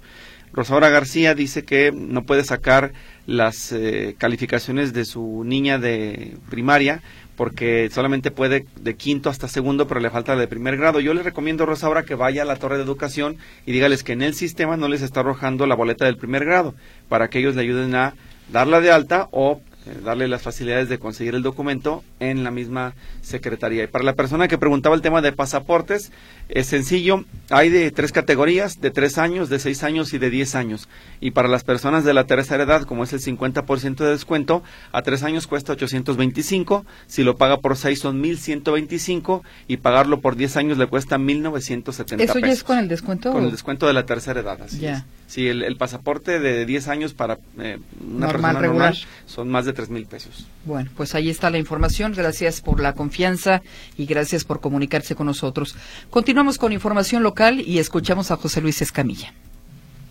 Rosaura 0.53 0.89
García 0.89 1.33
dice 1.33 1.63
que 1.63 1.91
no 1.91 2.25
puede 2.25 2.43
sacar 2.43 2.93
las 3.25 3.71
eh, 3.71 4.13
calificaciones 4.19 4.93
de 4.93 5.03
su 5.03 5.43
niña 5.43 5.79
de 5.79 6.37
primaria 6.51 7.01
porque 7.35 7.89
solamente 7.91 8.31
puede 8.31 8.65
de 8.79 8.95
quinto 8.95 9.29
hasta 9.29 9.47
segundo, 9.47 9.87
pero 9.87 9.99
le 9.99 10.09
falta 10.09 10.35
de 10.35 10.47
primer 10.47 10.77
grado. 10.77 10.99
Yo 10.99 11.13
le 11.13 11.23
recomiendo 11.23 11.63
a 11.63 11.67
Rosaura 11.67 12.03
que 12.03 12.15
vaya 12.15 12.43
a 12.43 12.45
la 12.45 12.55
torre 12.55 12.77
de 12.77 12.83
educación 12.83 13.37
y 13.65 13.71
dígales 13.71 14.03
que 14.03 14.13
en 14.13 14.21
el 14.21 14.33
sistema 14.33 14.77
no 14.77 14.87
les 14.87 15.01
está 15.01 15.21
arrojando 15.21 15.65
la 15.67 15.75
boleta 15.75 16.05
del 16.05 16.17
primer 16.17 16.45
grado, 16.45 16.73
para 17.09 17.29
que 17.29 17.39
ellos 17.39 17.55
le 17.55 17.61
ayuden 17.61 17.95
a 17.95 18.13
darla 18.51 18.81
de 18.81 18.91
alta 18.91 19.27
o 19.31 19.61
eh, 19.85 19.99
darle 20.03 20.27
las 20.27 20.41
facilidades 20.41 20.89
de 20.89 20.99
conseguir 20.99 21.35
el 21.35 21.43
documento 21.43 22.03
en 22.29 22.43
la 22.43 22.51
misma 22.51 22.93
secretaría. 23.21 23.83
Y 23.83 23.87
para 23.87 24.03
la 24.03 24.13
persona 24.13 24.47
que 24.47 24.57
preguntaba 24.57 24.95
el 24.95 25.01
tema 25.01 25.21
de 25.21 25.31
pasaportes, 25.31 26.11
es 26.49 26.67
sencillo, 26.67 27.25
hay 27.49 27.69
de 27.69 27.91
tres 27.91 28.11
categorías, 28.11 28.79
de 28.81 28.91
tres 28.91 29.17
años, 29.17 29.49
de 29.49 29.59
seis 29.59 29.83
años 29.83 30.13
y 30.13 30.17
de 30.17 30.29
diez 30.29 30.55
años. 30.55 30.87
Y 31.21 31.31
para 31.31 31.47
las 31.47 31.63
personas 31.63 32.03
de 32.03 32.13
la 32.13 32.25
tercera 32.25 32.63
edad, 32.63 32.83
como 32.83 33.03
es 33.03 33.13
el 33.13 33.19
50% 33.21 33.95
de 33.97 34.09
descuento, 34.11 34.63
a 34.91 35.01
tres 35.01 35.23
años 35.23 35.47
cuesta 35.47 35.73
825, 35.73 36.85
si 37.07 37.23
lo 37.23 37.35
paga 37.37 37.57
por 37.57 37.77
seis 37.77 37.99
son 37.99 38.21
1125 38.21 39.43
y 39.67 39.77
pagarlo 39.77 40.21
por 40.21 40.35
diez 40.35 40.57
años 40.57 40.77
le 40.77 40.87
cuesta 40.87 41.17
1970 41.17 42.23
¿Eso 42.23 42.33
pesos. 42.33 42.47
ya 42.47 42.53
es 42.53 42.63
con 42.63 42.77
el 42.77 42.87
descuento? 42.87 43.31
Con 43.31 43.43
el 43.45 43.51
descuento 43.51 43.87
de 43.87 43.93
la 43.93 44.05
tercera 44.05 44.39
edad, 44.41 44.61
así 44.61 44.85
es. 44.85 45.03
Sí, 45.27 45.47
el, 45.47 45.63
el 45.63 45.75
pasaporte 45.75 46.39
de 46.39 46.65
10 46.67 46.87
años 46.87 47.13
para 47.15 47.39
eh, 47.59 47.79
una 47.99 48.27
Normal, 48.27 48.31
persona 48.31 48.59
regular. 48.59 48.93
normal 48.93 49.07
son 49.25 49.49
más 49.49 49.65
de 49.65 49.73
tres 49.73 49.89
mil 49.89 50.05
pesos. 50.05 50.45
Bueno, 50.65 50.91
pues 50.95 51.15
ahí 51.15 51.29
está 51.31 51.49
la 51.49 51.57
información. 51.57 52.13
Gracias 52.15 52.61
por 52.61 52.79
la 52.79 52.93
confianza 52.93 53.61
y 53.97 54.05
gracias 54.05 54.43
por 54.43 54.61
comunicarse 54.61 55.15
con 55.15 55.27
nosotros. 55.27 55.75
Continuamos 56.09 56.57
con 56.57 56.73
información 56.73 57.23
local 57.23 57.59
y 57.59 57.79
escuchamos 57.79 58.31
a 58.31 58.37
José 58.37 58.61
Luis 58.61 58.81
Escamilla. 58.81 59.33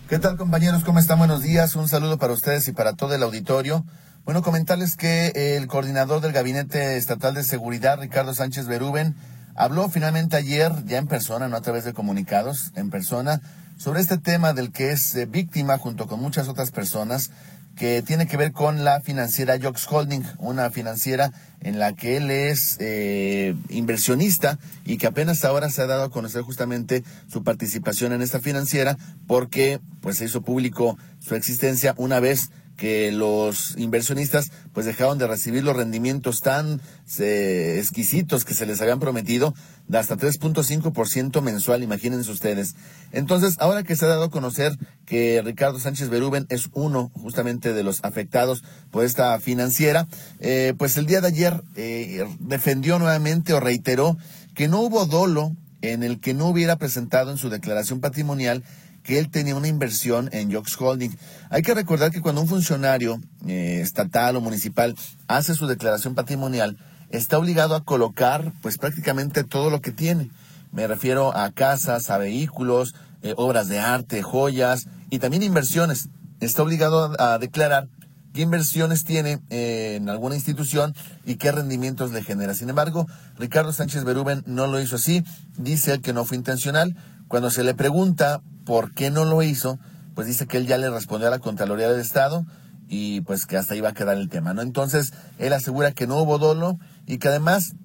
¿Qué 0.09 0.19
tal 0.19 0.37
compañeros? 0.37 0.83
¿Cómo 0.83 0.99
están? 0.99 1.17
Buenos 1.17 1.41
días. 1.41 1.75
Un 1.75 1.87
saludo 1.87 2.17
para 2.17 2.33
ustedes 2.33 2.67
y 2.67 2.71
para 2.71 2.93
todo 2.93 3.15
el 3.15 3.23
auditorio. 3.23 3.83
Bueno, 4.23 4.41
comentarles 4.41 4.95
que 4.95 5.57
el 5.57 5.67
coordinador 5.67 6.21
del 6.21 6.31
Gabinete 6.31 6.97
Estatal 6.97 7.33
de 7.33 7.43
Seguridad, 7.43 7.99
Ricardo 7.99 8.33
Sánchez 8.33 8.67
Berúben, 8.67 9.15
habló 9.55 9.89
finalmente 9.89 10.35
ayer, 10.35 10.71
ya 10.85 10.97
en 10.97 11.07
persona, 11.07 11.47
no 11.47 11.57
a 11.57 11.61
través 11.61 11.85
de 11.85 11.93
comunicados, 11.93 12.71
en 12.75 12.89
persona, 12.89 13.41
sobre 13.77 14.01
este 14.01 14.17
tema 14.17 14.53
del 14.53 14.71
que 14.71 14.91
es 14.91 15.15
eh, 15.15 15.25
víctima 15.25 15.77
junto 15.77 16.07
con 16.07 16.19
muchas 16.19 16.47
otras 16.47 16.71
personas 16.71 17.31
que 17.75 18.01
tiene 18.01 18.27
que 18.27 18.37
ver 18.37 18.51
con 18.51 18.83
la 18.83 19.01
financiera 19.01 19.59
Jox 19.61 19.85
Holding, 19.89 20.23
una 20.37 20.69
financiera 20.69 21.31
en 21.61 21.79
la 21.79 21.93
que 21.93 22.17
él 22.17 22.31
es 22.31 22.77
eh, 22.79 23.55
inversionista 23.69 24.59
y 24.85 24.97
que 24.97 25.07
apenas 25.07 25.43
ahora 25.43 25.69
se 25.69 25.81
ha 25.81 25.87
dado 25.87 26.03
a 26.03 26.11
conocer 26.11 26.41
justamente 26.43 27.03
su 27.27 27.43
participación 27.43 28.13
en 28.13 28.21
esta 28.21 28.39
financiera 28.39 28.97
porque 29.27 29.79
pues 30.01 30.17
se 30.17 30.25
hizo 30.25 30.41
público 30.41 30.97
su 31.19 31.35
existencia 31.35 31.93
una 31.97 32.19
vez 32.19 32.49
que 32.75 33.11
los 33.11 33.77
inversionistas 33.77 34.51
pues 34.73 34.85
dejaron 34.85 35.17
de 35.17 35.27
recibir 35.27 35.63
los 35.63 35.75
rendimientos 35.75 36.41
tan 36.41 36.81
eh, 37.19 37.77
exquisitos 37.79 38.45
que 38.45 38.53
se 38.53 38.65
les 38.65 38.81
habían 38.81 38.99
prometido 38.99 39.53
de 39.87 39.97
hasta 39.97 40.17
3.5% 40.17 41.41
mensual, 41.41 41.83
imagínense 41.83 42.31
ustedes. 42.31 42.75
Entonces, 43.11 43.55
ahora 43.59 43.83
que 43.83 43.95
se 43.95 44.05
ha 44.05 44.09
dado 44.09 44.25
a 44.25 44.31
conocer 44.31 44.77
que 45.05 45.41
Ricardo 45.45 45.79
Sánchez 45.79 46.09
Berúben 46.09 46.47
es 46.49 46.69
uno 46.73 47.11
justamente 47.13 47.73
de 47.73 47.83
los 47.83 48.03
afectados 48.03 48.63
por 48.91 49.05
esta 49.05 49.39
financiera, 49.39 50.07
eh, 50.39 50.73
pues 50.77 50.97
el 50.97 51.05
día 51.05 51.21
de 51.21 51.27
ayer 51.27 51.63
eh, 51.75 52.27
defendió 52.39 52.99
nuevamente 52.99 53.53
o 53.53 53.59
reiteró 53.59 54.17
que 54.55 54.67
no 54.67 54.81
hubo 54.81 55.05
dolo 55.05 55.55
en 55.81 56.03
el 56.03 56.19
que 56.19 56.33
no 56.33 56.47
hubiera 56.47 56.77
presentado 56.77 57.31
en 57.31 57.37
su 57.37 57.49
declaración 57.49 57.99
patrimonial 57.99 58.63
que 59.05 59.19
él 59.19 59.29
tenía 59.29 59.55
una 59.55 59.67
inversión 59.67 60.29
en 60.33 60.51
Jox 60.51 60.75
Holding. 60.81 61.15
Hay 61.49 61.61
que 61.61 61.73
recordar 61.73 62.11
que 62.11 62.21
cuando 62.21 62.41
un 62.41 62.47
funcionario 62.47 63.21
eh, 63.47 63.79
estatal 63.81 64.35
o 64.35 64.41
municipal 64.41 64.95
hace 65.27 65.53
su 65.53 65.67
declaración 65.67 66.15
patrimonial, 66.15 66.77
está 67.11 67.37
obligado 67.37 67.75
a 67.75 67.83
colocar 67.83 68.51
pues 68.61 68.77
prácticamente 68.77 69.43
todo 69.43 69.69
lo 69.69 69.79
que 69.79 69.91
tiene. 69.91 70.31
Me 70.71 70.87
refiero 70.87 71.37
a 71.37 71.51
casas, 71.51 72.09
a 72.09 72.17
vehículos, 72.17 72.95
eh, 73.21 73.33
obras 73.37 73.69
de 73.69 73.79
arte, 73.79 74.23
joyas 74.23 74.87
y 75.09 75.19
también 75.19 75.43
inversiones. 75.43 76.09
Está 76.39 76.63
obligado 76.63 77.15
a, 77.17 77.33
a 77.33 77.37
declarar 77.37 77.87
qué 78.33 78.41
inversiones 78.41 79.03
tiene 79.03 79.39
eh, 79.51 79.95
en 79.97 80.09
alguna 80.09 80.35
institución 80.35 80.95
y 81.25 81.35
qué 81.35 81.51
rendimientos 81.51 82.11
le 82.11 82.23
genera. 82.23 82.55
Sin 82.55 82.69
embargo, 82.69 83.07
Ricardo 83.37 83.71
Sánchez 83.71 84.03
Berúben 84.03 84.43
no 84.47 84.65
lo 84.65 84.81
hizo 84.81 84.95
así. 84.95 85.23
Dice 85.57 85.93
él 85.93 86.01
que 86.01 86.11
no 86.11 86.25
fue 86.25 86.37
intencional. 86.37 86.95
Cuando 87.27 87.49
se 87.51 87.63
le 87.63 87.75
pregunta 87.75 88.41
por 88.65 88.93
qué 88.93 89.11
no 89.11 89.25
lo 89.25 89.41
hizo, 89.43 89.79
pues 90.15 90.27
dice 90.27 90.47
que 90.47 90.57
él 90.57 90.67
ya 90.67 90.77
le 90.77 90.89
respondió 90.89 91.27
a 91.27 91.31
la 91.31 91.39
Contraloría 91.39 91.89
del 91.89 92.01
Estado 92.01 92.45
y 92.87 93.21
pues 93.21 93.45
que 93.45 93.57
hasta 93.57 93.73
ahí 93.73 93.85
a 93.85 93.93
quedar 93.93 94.17
el 94.17 94.29
tema, 94.29 94.53
¿no? 94.53 94.61
Entonces, 94.61 95.13
él 95.37 95.53
asegura 95.53 95.91
que 95.91 96.07
no 96.07 96.17
hubo 96.17 96.37
dolo 96.37 96.79
y 97.05 97.17
que 97.17 97.27
además 97.27 97.75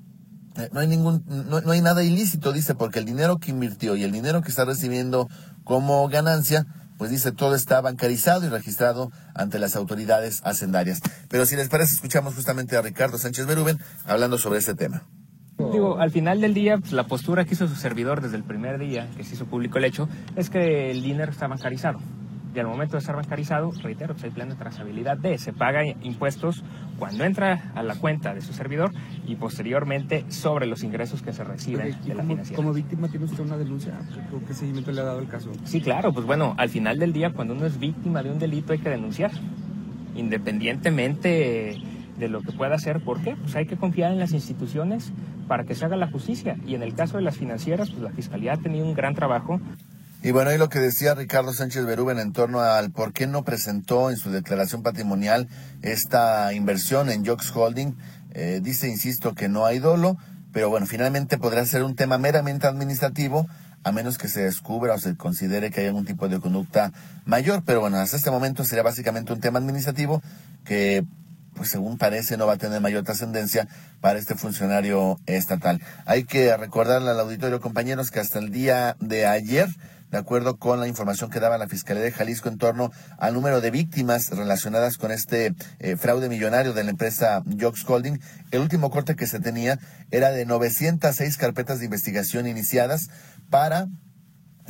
eh, 0.57 0.69
no 0.73 0.81
hay 0.81 0.89
ningún 0.89 1.25
no, 1.27 1.61
no 1.61 1.73
hay 1.73 1.81
nada 1.81 2.03
ilícito, 2.03 2.53
dice, 2.53 2.75
porque 2.75 2.99
el 2.99 3.05
dinero 3.05 3.39
que 3.39 3.51
invirtió 3.51 3.97
y 3.97 4.05
el 4.05 4.13
dinero 4.13 4.43
que 4.43 4.49
está 4.49 4.65
recibiendo 4.65 5.29
como 5.65 6.09
ganancia, 6.09 6.67
pues 6.99 7.11
dice 7.11 7.33
todo 7.33 7.55
está 7.55 7.81
bancarizado 7.81 8.45
y 8.45 8.49
registrado 8.49 9.11
ante 9.35 9.59
las 9.59 9.76
autoridades 9.76 10.41
hacendarias. 10.45 11.00
Pero 11.28 11.47
si 11.47 11.57
les 11.57 11.69
parece, 11.69 11.95
escuchamos 11.95 12.35
justamente 12.35 12.76
a 12.76 12.83
Ricardo 12.83 13.19
Sánchez 13.19 13.47
Berúben 13.47 13.78
hablando 14.04 14.39
sobre 14.39 14.59
este 14.59 14.75
tema. 14.75 15.04
Digo, 15.73 15.99
al 15.99 16.11
final 16.11 16.41
del 16.41 16.55
día, 16.55 16.79
pues, 16.79 16.93
la 16.93 17.05
postura 17.05 17.45
que 17.45 17.55
hizo 17.55 17.69
su 17.69 17.75
servidor 17.77 18.21
desde 18.21 18.37
el 18.37 18.45
primer 18.45 18.79
día 18.79 19.09
que 19.17 19.25
se 19.25 19.35
hizo 19.35 19.47
público 19.47 19.79
el 19.79 19.85
hecho 19.85 20.09
es 20.37 20.49
que 20.51 20.91
el 20.91 21.03
dinero 21.03 21.31
está 21.31 21.47
bancarizado. 21.47 21.99
Y 22.53 22.59
al 22.59 22.67
momento 22.67 22.95
de 22.95 22.99
estar 22.99 23.15
bancarizado, 23.15 23.71
reitero, 23.81 24.13
pues 24.15 24.25
hay 24.25 24.31
plan 24.31 24.49
de 24.49 24.57
trazabilidad 24.57 25.17
de, 25.17 25.39
se 25.39 25.53
paga 25.53 25.87
impuestos 25.87 26.65
cuando 26.99 27.23
entra 27.23 27.71
a 27.77 27.83
la 27.85 27.95
cuenta 27.95 28.35
de 28.35 28.41
su 28.41 28.53
servidor 28.53 28.91
y 29.25 29.37
posteriormente 29.37 30.25
sobre 30.31 30.67
los 30.67 30.83
ingresos 30.83 31.23
que 31.23 31.33
se 31.33 31.45
reciben 31.45 31.97
de 32.05 32.09
la 32.09 32.23
como, 32.23 32.29
financiera. 32.29 32.57
como 32.57 32.73
víctima 32.73 33.07
tiene 33.09 33.27
usted 33.27 33.39
una 33.45 33.57
denuncia, 33.57 33.93
¿Qué- 34.33 34.47
¿qué 34.49 34.55
seguimiento 34.55 34.91
le 34.91 35.01
ha 35.01 35.05
dado 35.05 35.21
el 35.21 35.29
caso? 35.29 35.53
Sí, 35.63 35.81
claro, 35.81 36.13
pues 36.13 36.27
bueno, 36.27 36.55
al 36.59 36.69
final 36.71 36.99
del 36.99 37.13
día, 37.13 37.31
cuando 37.33 37.55
uno 37.55 37.67
es 37.67 37.79
víctima 37.79 38.21
de 38.21 38.33
un 38.33 38.41
delito 38.41 38.73
hay 38.73 38.81
que 38.81 38.91
denunciar, 38.91 39.31
independientemente 40.17 41.81
de 42.21 42.28
lo 42.28 42.43
que 42.43 42.52
pueda 42.52 42.76
hacer. 42.76 43.00
¿Por 43.00 43.21
qué? 43.23 43.35
Pues 43.35 43.56
hay 43.56 43.67
que 43.67 43.76
confiar 43.76 44.13
en 44.13 44.21
las 44.21 44.33
instituciones 44.33 45.13
para 45.49 45.65
que 45.65 45.75
se 45.75 45.85
haga 45.85 45.97
la 45.97 46.09
justicia. 46.09 46.56
Y 46.67 46.75
en 46.76 46.83
el 46.83 46.95
caso 46.95 47.17
de 47.17 47.25
las 47.25 47.37
financieras, 47.37 47.91
pues 47.91 48.02
la 48.02 48.11
Fiscalía 48.11 48.52
ha 48.52 48.56
tenido 48.56 48.87
un 48.87 48.95
gran 48.95 49.15
trabajo 49.15 49.61
Y 50.23 50.30
bueno, 50.30 50.52
y 50.52 50.59
lo 50.59 50.69
que 50.69 50.78
decía 50.78 51.15
Ricardo 51.15 51.52
Sánchez 51.52 51.85
Berúben 51.87 52.19
en 52.19 52.33
torno 52.33 52.61
al 52.61 52.91
por 52.91 53.13
qué 53.13 53.26
no 53.26 53.43
presentó 53.43 54.11
en 54.11 54.17
su 54.17 54.30
declaración 54.30 54.83
patrimonial 54.83 55.49
esta 55.83 56.52
inversión 56.52 57.11
en 57.11 57.25
Jox 57.26 57.50
Holding, 57.56 57.97
eh, 58.33 58.61
dice, 58.63 58.89
insisto, 58.89 59.35
que 59.35 59.49
no 59.49 59.67
hay 59.67 59.78
dolo, 59.78 60.19
pero 60.52 60.69
bueno, 60.69 60.87
finalmente 60.87 61.39
podrá 61.39 61.65
ser 61.65 61.83
un 61.83 61.97
tema 61.97 62.19
meramente 62.19 62.67
administrativo, 62.67 63.49
a 63.83 63.93
menos 63.93 64.19
que 64.19 64.28
se 64.28 64.43
descubra 64.43 64.95
o 64.95 64.99
se 64.99 65.17
considere 65.17 65.71
que 65.71 65.80
hay 65.80 65.87
algún 65.87 66.04
tipo 66.04 66.28
de 66.28 66.39
conducta 66.39 66.93
mayor, 67.25 67.63
pero 67.65 67.80
bueno, 67.80 67.97
hasta 67.97 68.17
este 68.17 68.30
momento 68.30 68.65
sería 68.65 68.83
básicamente 68.83 69.33
un 69.33 69.41
tema 69.41 69.59
administrativo 69.59 70.23
que 70.65 71.04
pues 71.54 71.71
según 71.71 71.99
parece 71.99 72.36
no 72.36 72.47
va 72.47 72.54
a 72.54 72.58
tener 72.58 72.80
mayor 72.80 73.04
trascendencia 73.04 73.69
para 74.00 74.19
este 74.19 74.34
funcionario 74.34 75.19
estatal. 75.26 75.80
Hay 76.06 76.25
que 76.25 76.56
recordarle 76.56 77.10
al 77.10 77.21
auditorio, 77.21 77.60
compañeros, 77.60 78.10
que 78.10 78.21
hasta 78.21 78.39
el 78.39 78.50
día 78.50 78.97
de 79.00 79.26
ayer, 79.26 79.69
de 80.10 80.19
acuerdo 80.19 80.56
con 80.56 80.80
la 80.80 80.89
información 80.89 81.30
que 81.30 81.41
daba 81.41 81.58
la 81.58 81.69
Fiscalía 81.69 82.02
de 82.02 82.13
Jalisco 82.13 82.49
en 82.49 82.58
torno 82.58 82.91
al 83.19 83.34
número 83.34 83.60
de 83.60 83.71
víctimas 83.71 84.30
relacionadas 84.30 84.99
con 84.99 85.13
este 85.13 85.54
eh, 85.78 85.97
fraude 85.97 86.28
millonario 86.28 86.73
de 86.73 86.84
la 86.84 86.91
empresa 86.91 87.43
Jox 87.60 87.84
Holding, 87.89 88.21
el 88.50 88.60
último 88.60 88.91
corte 88.91 89.17
que 89.17 89.26
se 89.26 89.41
tenía 89.41 89.78
era 90.10 90.30
de 90.30 90.47
906 90.47 91.36
carpetas 91.36 91.78
de 91.78 91.84
investigación 91.84 92.47
iniciadas 92.47 93.08
para 93.50 93.89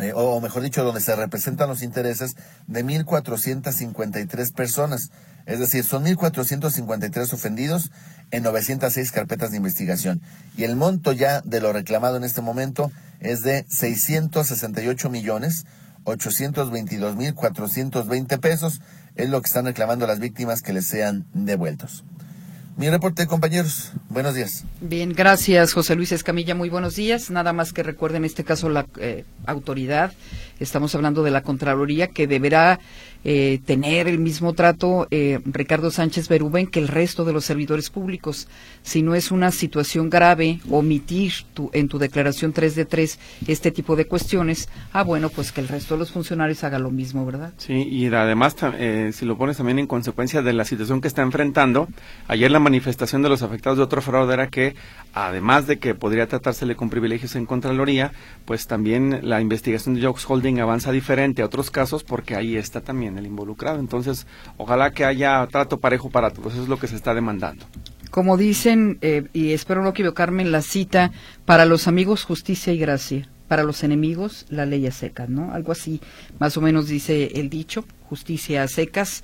eh, 0.00 0.12
o 0.14 0.40
mejor 0.40 0.62
dicho, 0.62 0.82
donde 0.82 1.00
se 1.00 1.14
representan 1.14 1.68
los 1.68 1.82
intereses 1.82 2.36
de 2.66 2.84
1.453 2.84 4.54
personas. 4.54 5.10
Es 5.50 5.58
decir, 5.58 5.82
son 5.82 6.04
1.453 6.04 7.32
ofendidos 7.32 7.90
en 8.30 8.44
906 8.44 9.10
carpetas 9.10 9.50
de 9.50 9.56
investigación. 9.56 10.22
Y 10.56 10.62
el 10.62 10.76
monto 10.76 11.10
ya 11.10 11.40
de 11.40 11.60
lo 11.60 11.72
reclamado 11.72 12.16
en 12.16 12.22
este 12.22 12.40
momento 12.40 12.92
es 13.18 13.42
de 13.42 13.66
668 13.68 15.10
millones 15.10 15.66
822 16.04 17.16
mil 17.16 17.34
420 17.34 18.38
pesos. 18.38 18.80
Es 19.16 19.28
lo 19.28 19.42
que 19.42 19.48
están 19.48 19.64
reclamando 19.64 20.06
las 20.06 20.20
víctimas 20.20 20.62
que 20.62 20.72
les 20.72 20.86
sean 20.86 21.26
devueltos. 21.34 22.04
Mi 22.76 22.88
reporte, 22.88 23.26
compañeros. 23.26 23.92
Buenos 24.08 24.34
días. 24.34 24.64
Bien, 24.80 25.12
gracias 25.12 25.74
José 25.74 25.96
Luis 25.96 26.12
Escamilla, 26.12 26.54
muy 26.54 26.70
buenos 26.70 26.96
días. 26.96 27.30
Nada 27.30 27.52
más 27.52 27.74
que 27.74 27.82
recuerde 27.82 28.16
en 28.16 28.24
este 28.24 28.42
caso 28.42 28.70
la 28.70 28.86
eh, 28.98 29.24
autoridad, 29.44 30.12
estamos 30.60 30.94
hablando 30.94 31.22
de 31.22 31.30
la 31.30 31.42
Contraloría, 31.42 32.06
que 32.06 32.26
deberá 32.26 32.80
eh, 33.24 33.60
tener 33.64 34.08
el 34.08 34.18
mismo 34.18 34.54
trato 34.54 35.06
eh, 35.10 35.40
Ricardo 35.44 35.90
Sánchez 35.90 36.28
Berúben 36.28 36.66
que 36.66 36.80
el 36.80 36.88
resto 36.88 37.24
de 37.24 37.32
los 37.32 37.44
servidores 37.44 37.90
públicos. 37.90 38.48
Si 38.82 39.02
no 39.02 39.14
es 39.14 39.30
una 39.30 39.50
situación 39.50 40.08
grave, 40.08 40.60
omitir 40.70 41.32
tu, 41.54 41.70
en 41.72 41.88
tu 41.88 41.98
declaración 41.98 42.52
3 42.52 42.74
de 42.74 42.84
3 42.84 43.18
este 43.46 43.70
tipo 43.70 43.96
de 43.96 44.06
cuestiones, 44.06 44.68
ah, 44.92 45.02
bueno, 45.02 45.28
pues 45.28 45.52
que 45.52 45.60
el 45.60 45.68
resto 45.68 45.94
de 45.94 46.00
los 46.00 46.12
funcionarios 46.12 46.64
haga 46.64 46.78
lo 46.78 46.90
mismo, 46.90 47.26
¿verdad? 47.26 47.52
Sí, 47.58 47.74
y 47.74 48.06
además, 48.06 48.56
eh, 48.78 49.10
si 49.12 49.26
lo 49.26 49.36
pones 49.36 49.58
también 49.58 49.78
en 49.78 49.86
consecuencia 49.86 50.42
de 50.42 50.52
la 50.52 50.64
situación 50.64 51.00
que 51.00 51.08
está 51.08 51.22
enfrentando, 51.22 51.88
ayer 52.28 52.50
la 52.50 52.60
manifestación 52.60 53.22
de 53.22 53.28
los 53.28 53.42
afectados 53.42 53.78
de 53.78 53.84
otro 53.84 54.00
fraude 54.00 54.34
era 54.34 54.48
que, 54.48 54.74
además 55.12 55.66
de 55.66 55.78
que 55.78 55.94
podría 55.94 56.26
tratársele 56.26 56.76
con 56.76 56.90
privilegios 56.90 57.36
en 57.36 57.46
Contraloría, 57.46 58.12
pues 58.44 58.66
también 58.66 59.20
la 59.22 59.40
investigación 59.40 59.94
de 59.94 60.06
Jox 60.06 60.24
Holding 60.28 60.60
avanza 60.60 60.92
diferente 60.92 61.42
a 61.42 61.46
otros 61.46 61.70
casos 61.70 62.04
porque 62.04 62.34
ahí 62.34 62.56
está 62.56 62.80
también 62.80 63.09
el 63.18 63.26
involucrado. 63.26 63.78
Entonces, 63.80 64.26
ojalá 64.56 64.90
que 64.90 65.04
haya 65.04 65.46
trato 65.46 65.78
parejo 65.78 66.10
para 66.10 66.30
todos, 66.30 66.54
eso 66.54 66.62
es 66.62 66.68
lo 66.68 66.78
que 66.78 66.88
se 66.88 66.96
está 66.96 67.14
demandando. 67.14 67.66
Como 68.10 68.36
dicen, 68.36 68.98
eh, 69.02 69.28
y 69.32 69.52
espero 69.52 69.82
no 69.82 69.90
equivocarme 69.90 70.42
en 70.42 70.50
la 70.50 70.62
cita, 70.62 71.12
para 71.44 71.64
los 71.64 71.86
amigos 71.86 72.24
justicia 72.24 72.72
y 72.72 72.78
gracia, 72.78 73.28
para 73.46 73.62
los 73.62 73.84
enemigos 73.84 74.46
la 74.48 74.66
ley 74.66 74.86
a 74.86 74.92
secas, 74.92 75.28
¿no? 75.28 75.52
Algo 75.52 75.72
así, 75.72 76.00
más 76.38 76.56
o 76.56 76.60
menos 76.60 76.88
dice 76.88 77.32
el 77.34 77.48
dicho, 77.48 77.84
justicia 78.08 78.62
a 78.64 78.68
secas. 78.68 79.22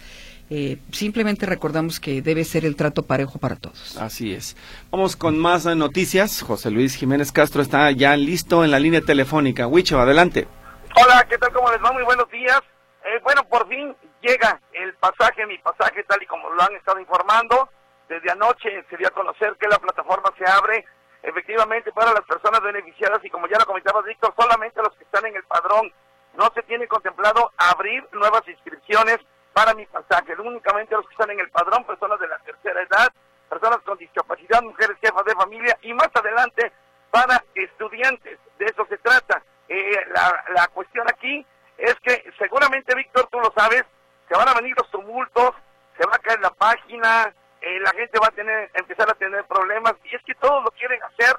Eh, 0.49 0.79
simplemente 0.93 1.45
recordamos 1.45 1.99
que 1.99 2.23
debe 2.23 2.45
ser 2.45 2.65
el 2.65 2.77
trato 2.77 3.05
parejo 3.05 3.41
para 3.41 3.57
todos. 3.57 3.97
Así 3.99 4.33
es. 4.33 4.57
Vamos 4.93 5.17
con 5.17 5.37
más 5.37 5.65
noticias. 5.65 6.43
José 6.43 6.71
Luis 6.71 6.95
Jiménez 6.95 7.33
Castro 7.33 7.63
está 7.63 7.91
ya 7.91 8.17
listo 8.17 8.65
en 8.65 8.71
la 8.71 8.79
línea 8.79 9.01
telefónica. 9.01 9.67
Huicho, 9.67 9.99
adelante. 9.99 10.47
Hola, 10.95 11.27
¿qué 11.29 11.37
tal? 11.39 11.53
¿Cómo 11.53 11.71
les 11.73 11.83
va? 11.83 11.93
Muy 11.93 12.05
buenos 12.05 12.31
días. 12.31 12.61
Eh, 13.07 13.21
bueno, 13.23 13.45
por 13.45 13.69
fin 13.69 13.97
llega 14.21 14.61
el 14.73 14.93
pasaje, 14.95 15.47
mi 15.47 15.57
pasaje, 15.59 16.03
tal 16.05 16.21
y 16.21 16.27
como 16.27 16.51
lo 16.51 16.61
han 16.61 16.75
estado 16.75 16.99
informando. 16.99 17.69
Desde 18.09 18.33
anoche 18.33 18.85
se 18.91 18.97
dio 18.97 19.07
a 19.07 19.13
conocer 19.13 19.57
que 19.61 19.69
la 19.69 19.79
plataforma 19.79 20.33
se 20.37 20.45
abre 20.51 20.85
efectivamente 21.23 21.93
para 21.93 22.13
las 22.13 22.23
personas 22.23 22.61
beneficiadas 22.61 23.25
y 23.25 23.31
como 23.31 23.47
ya 23.47 23.59
lo 23.59 23.67
comentaba 23.67 24.03
Víctor, 24.03 24.35
solamente 24.37 24.83
los 24.83 24.93
que 24.97 25.05
están 25.05 25.25
en 25.25 25.37
el 25.37 25.45
padrón. 25.45 25.93
No 26.35 26.51
se 26.53 26.63
tiene 26.65 26.89
contemplado 26.89 27.53
abrir 27.57 28.07
nuevas 28.11 28.43
inscripciones 28.49 29.19
para 29.53 29.73
mi 29.75 29.87
pasaje. 29.87 30.35
Únicamente 30.41 30.97
los 30.97 31.07
que 31.07 31.15
están 31.15 31.31
en 31.31 31.41
el 31.41 31.51
padrón, 31.51 31.85
personas 31.85 32.19
de 32.19 32.27
la 32.27 32.39
tercera 32.39 32.83
edad, 32.83 33.13
personas 33.49 33.79
con 33.85 33.99
discapacidad, 33.99 34.63
mujeres 34.63 34.97
jefas 35.01 35.25
de 35.25 35.35
familia 35.37 35.79
y 35.83 35.95
más 35.95 36.11
adelante 36.13 36.73
para 37.13 37.43
estudiantes. 37.55 38.41
De 38.59 38.65
eso 38.65 38.85
se 38.89 38.99
trata. 38.99 39.45
Eh, 39.69 39.97
la, 40.09 40.45
la 40.55 40.69
cuestión 40.69 41.07
aquí 41.09 41.47
es 41.79 41.95
que 42.03 42.31
seguramente, 42.39 42.95
Víctor, 42.95 43.29
tú 43.31 43.41
lo 43.41 43.53
sabes, 43.57 43.85
se 44.29 44.37
van 44.37 44.49
a 44.49 44.55
venir 44.55 44.75
los 44.77 44.91
tumultos, 44.91 45.55
se 45.99 46.07
va 46.07 46.15
a 46.15 46.19
caer 46.19 46.41
la 46.41 46.51
página, 46.51 47.35
eh, 47.61 47.81
la 47.81 47.91
gente 47.93 48.19
va 48.19 48.29
a 48.29 48.33
tener, 48.33 48.71
empezar 48.75 49.11
a 49.11 49.15
tener 49.15 49.45
problemas, 49.45 49.95
y 50.05 50.15
es 50.15 50.23
que 50.23 50.35
todos 50.35 50.65
lo 50.65 50.71
quieren 50.73 51.03
hacer 51.03 51.37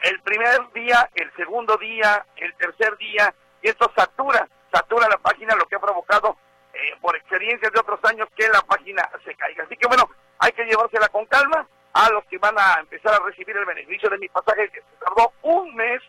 el 0.00 0.20
primer 0.20 0.72
día, 0.72 1.08
el 1.14 1.32
segundo 1.34 1.76
día, 1.76 2.24
el 2.36 2.54
tercer 2.56 2.96
día, 2.96 3.34
y 3.62 3.68
esto 3.68 3.90
satura, 3.96 4.46
satura 4.72 5.08
la 5.08 5.18
página, 5.18 5.54
lo 5.54 5.66
que 5.66 5.76
ha 5.76 5.80
provocado 5.80 6.36
eh, 6.72 6.94
por 7.00 7.16
experiencias 7.16 7.72
de 7.72 7.80
otros 7.80 7.98
años 8.04 8.28
que 8.36 8.48
la 8.48 8.60
página 8.62 9.08
se 9.24 9.34
caiga. 9.34 9.64
Así 9.64 9.76
que 9.76 9.86
bueno, 9.86 10.08
hay 10.38 10.52
que 10.52 10.64
llevársela 10.64 11.08
con 11.08 11.24
calma 11.26 11.66
a 11.94 12.10
los 12.10 12.24
que 12.26 12.38
van 12.38 12.54
a 12.58 12.80
empezar 12.80 13.14
a 13.14 13.24
recibir 13.24 13.56
el 13.56 13.64
beneficio 13.64 14.10
de 14.10 14.18
mi 14.18 14.28
pasaje, 14.28 14.68
que 14.68 14.80
se 14.80 15.04
tardó 15.04 15.32
un 15.42 15.74
mes, 15.74 16.02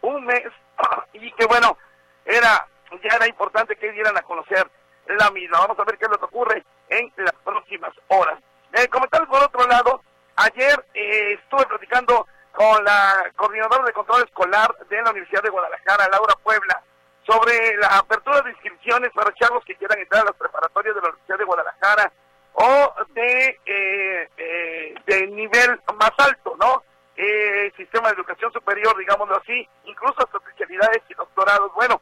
un 0.00 0.24
mes, 0.24 0.46
y 1.12 1.30
que 1.32 1.44
bueno, 1.46 1.76
era 2.24 2.66
ya 3.02 3.16
era 3.16 3.26
importante 3.26 3.76
que 3.76 3.92
dieran 3.92 4.16
a 4.16 4.22
conocer 4.22 4.68
la 5.06 5.30
misma. 5.30 5.58
Vamos 5.60 5.78
a 5.78 5.84
ver 5.84 5.98
qué 5.98 6.04
es 6.04 6.10
lo 6.10 6.18
que 6.18 6.24
ocurre 6.24 6.64
en 6.88 7.12
las 7.16 7.34
próximas 7.44 7.92
horas. 8.08 8.38
Eh, 8.72 8.88
tal 9.10 9.26
por 9.28 9.42
otro 9.42 9.66
lado, 9.66 10.02
ayer 10.36 10.84
eh, 10.94 11.34
estuve 11.34 11.66
platicando 11.66 12.26
con 12.52 12.84
la 12.84 13.30
coordinadora 13.36 13.84
de 13.84 13.92
control 13.92 14.22
escolar 14.22 14.74
de 14.88 15.02
la 15.02 15.10
Universidad 15.10 15.42
de 15.42 15.50
Guadalajara, 15.50 16.08
Laura 16.08 16.34
Puebla, 16.42 16.82
sobre 17.26 17.76
la 17.78 17.98
apertura 17.98 18.42
de 18.42 18.50
inscripciones 18.50 19.10
para 19.12 19.34
chavos 19.34 19.64
que 19.64 19.74
quieran 19.76 19.98
entrar 19.98 20.22
a 20.22 20.26
las 20.26 20.36
preparatorias 20.36 20.94
de 20.94 21.00
la 21.00 21.08
Universidad 21.08 21.38
de 21.38 21.44
Guadalajara 21.44 22.12
o 22.54 22.94
de, 23.14 23.60
eh, 23.66 24.28
eh, 24.36 24.94
de 25.06 25.26
nivel 25.28 25.80
más 25.98 26.12
alto, 26.18 26.56
¿no? 26.60 26.82
Eh, 27.16 27.72
sistema 27.76 28.08
de 28.08 28.14
educación 28.14 28.52
superior, 28.52 28.96
digámoslo 28.98 29.36
así, 29.36 29.68
incluso 29.84 30.14
hasta 30.18 30.38
especialidades 30.38 31.02
y 31.08 31.14
doctorados. 31.14 31.72
Bueno, 31.74 32.00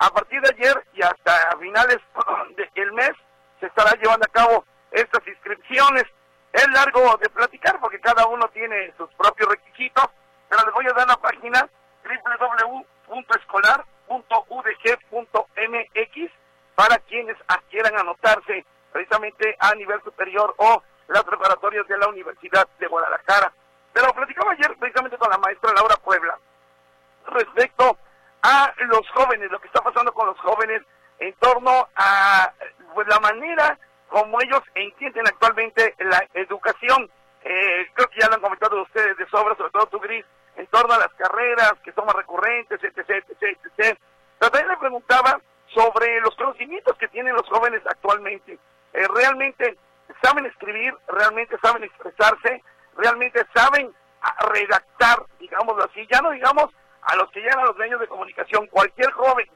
a 0.00 0.10
partir 0.10 0.40
de 0.40 0.48
ayer 0.48 0.84
y 0.94 1.02
hasta 1.02 1.56
finales 1.58 1.98
del 2.74 2.92
mes 2.92 3.12
se 3.60 3.66
estará 3.66 3.92
llevando 4.00 4.26
a 4.26 4.32
cabo 4.32 4.64
estas 4.90 5.26
inscripciones. 5.26 6.04
Es 6.52 6.68
largo 6.70 7.16
de 7.18 7.28
platicar 7.28 7.78
porque 7.80 8.00
cada 8.00 8.26
uno 8.26 8.48
tiene 8.48 8.92
sus 8.96 9.08
propios 9.14 9.50
requisitos, 9.50 10.06
pero 10.48 10.64
les 10.64 10.74
voy 10.74 10.86
a 10.86 10.94
dar 10.94 11.06
la 11.06 11.16
página 11.16 11.68
www.escolar 12.02 13.84
.udg.mx 14.08 16.30
para 16.74 16.98
quienes 16.98 17.36
quieran 17.68 17.96
anotarse 17.96 18.64
precisamente 18.92 19.56
a 19.60 19.72
nivel 19.74 20.02
superior 20.02 20.52
o 20.56 20.82
las 21.08 21.22
preparatorias 21.22 21.86
de 21.86 21.98
la 21.98 22.08
Universidad 22.08 22.66
de 22.78 22.86
Guadalajara. 22.88 23.52
Pero 23.92 24.12
platicaba 24.12 24.52
ayer 24.52 24.76
precisamente 24.78 25.18
con 25.18 25.30
la 25.30 25.38
maestra 25.38 25.72
Laura 25.74 25.96
Puebla 25.96 26.36
respecto 27.26 27.98
a 28.42 28.72
los 28.78 29.08
jóvenes, 29.10 29.50
los 30.30 30.38
jóvenes 30.40 30.82
en 31.18 31.32
torno 31.34 31.88
a 31.96 32.52
pues, 32.94 33.06
la 33.08 33.20
manera 33.20 33.78
como 34.08 34.40
ellos 34.40 34.62
entienden 34.74 35.26
actualmente 35.26 35.94
la 35.98 36.24
educación. 36.34 37.08
Eh, 37.42 37.86
creo 37.94 38.08
que 38.08 38.20
ya 38.20 38.28
lo 38.28 38.34
han 38.34 38.40
comentado 38.40 38.82
ustedes 38.82 39.16
de 39.16 39.28
sobra, 39.28 39.56
sobre 39.56 39.70
todo 39.70 39.86
tú, 39.86 40.00
Gris, 40.00 40.24
en 40.56 40.66
torno 40.66 40.94
a 40.94 40.98
las 40.98 41.12
carreras 41.14 41.74
que 41.84 41.92
son 41.92 42.06
más 42.06 42.16
recurrentes, 42.16 42.82
etc., 42.82 43.24
etc., 43.28 43.58
etc. 43.78 43.98
También 44.38 44.68
le 44.68 44.76
preguntaba 44.76 45.40
sobre 45.74 46.20
los 46.20 46.34
conocimientos 46.36 46.96
que 46.98 47.08
tienen 47.08 47.34
los 47.34 47.48
jóvenes 47.48 47.82
actualmente. 47.86 48.58
Eh, 48.92 49.06
¿Realmente 49.14 49.76
saben 50.22 50.46
escribir? 50.46 50.94
¿Realmente 51.08 51.56
saben 51.62 51.84
expresarse? 51.84 52.62
¿Realmente 52.96 53.46
saben 53.54 53.94
redactar, 54.52 55.24
digámoslo 55.38 55.84
así? 55.84 56.06
Ya 56.10 56.20
no 56.20 56.30
digamos 56.30 56.70
a 57.02 57.16
los 57.16 57.30
que 57.30 57.40
llegan 57.40 57.60
a 57.60 57.66
los 57.66 57.76
medios 57.76 58.00
de 58.00 58.08
comunicación. 58.08 58.66
Cualquier 58.66 59.10
joven, 59.12 59.48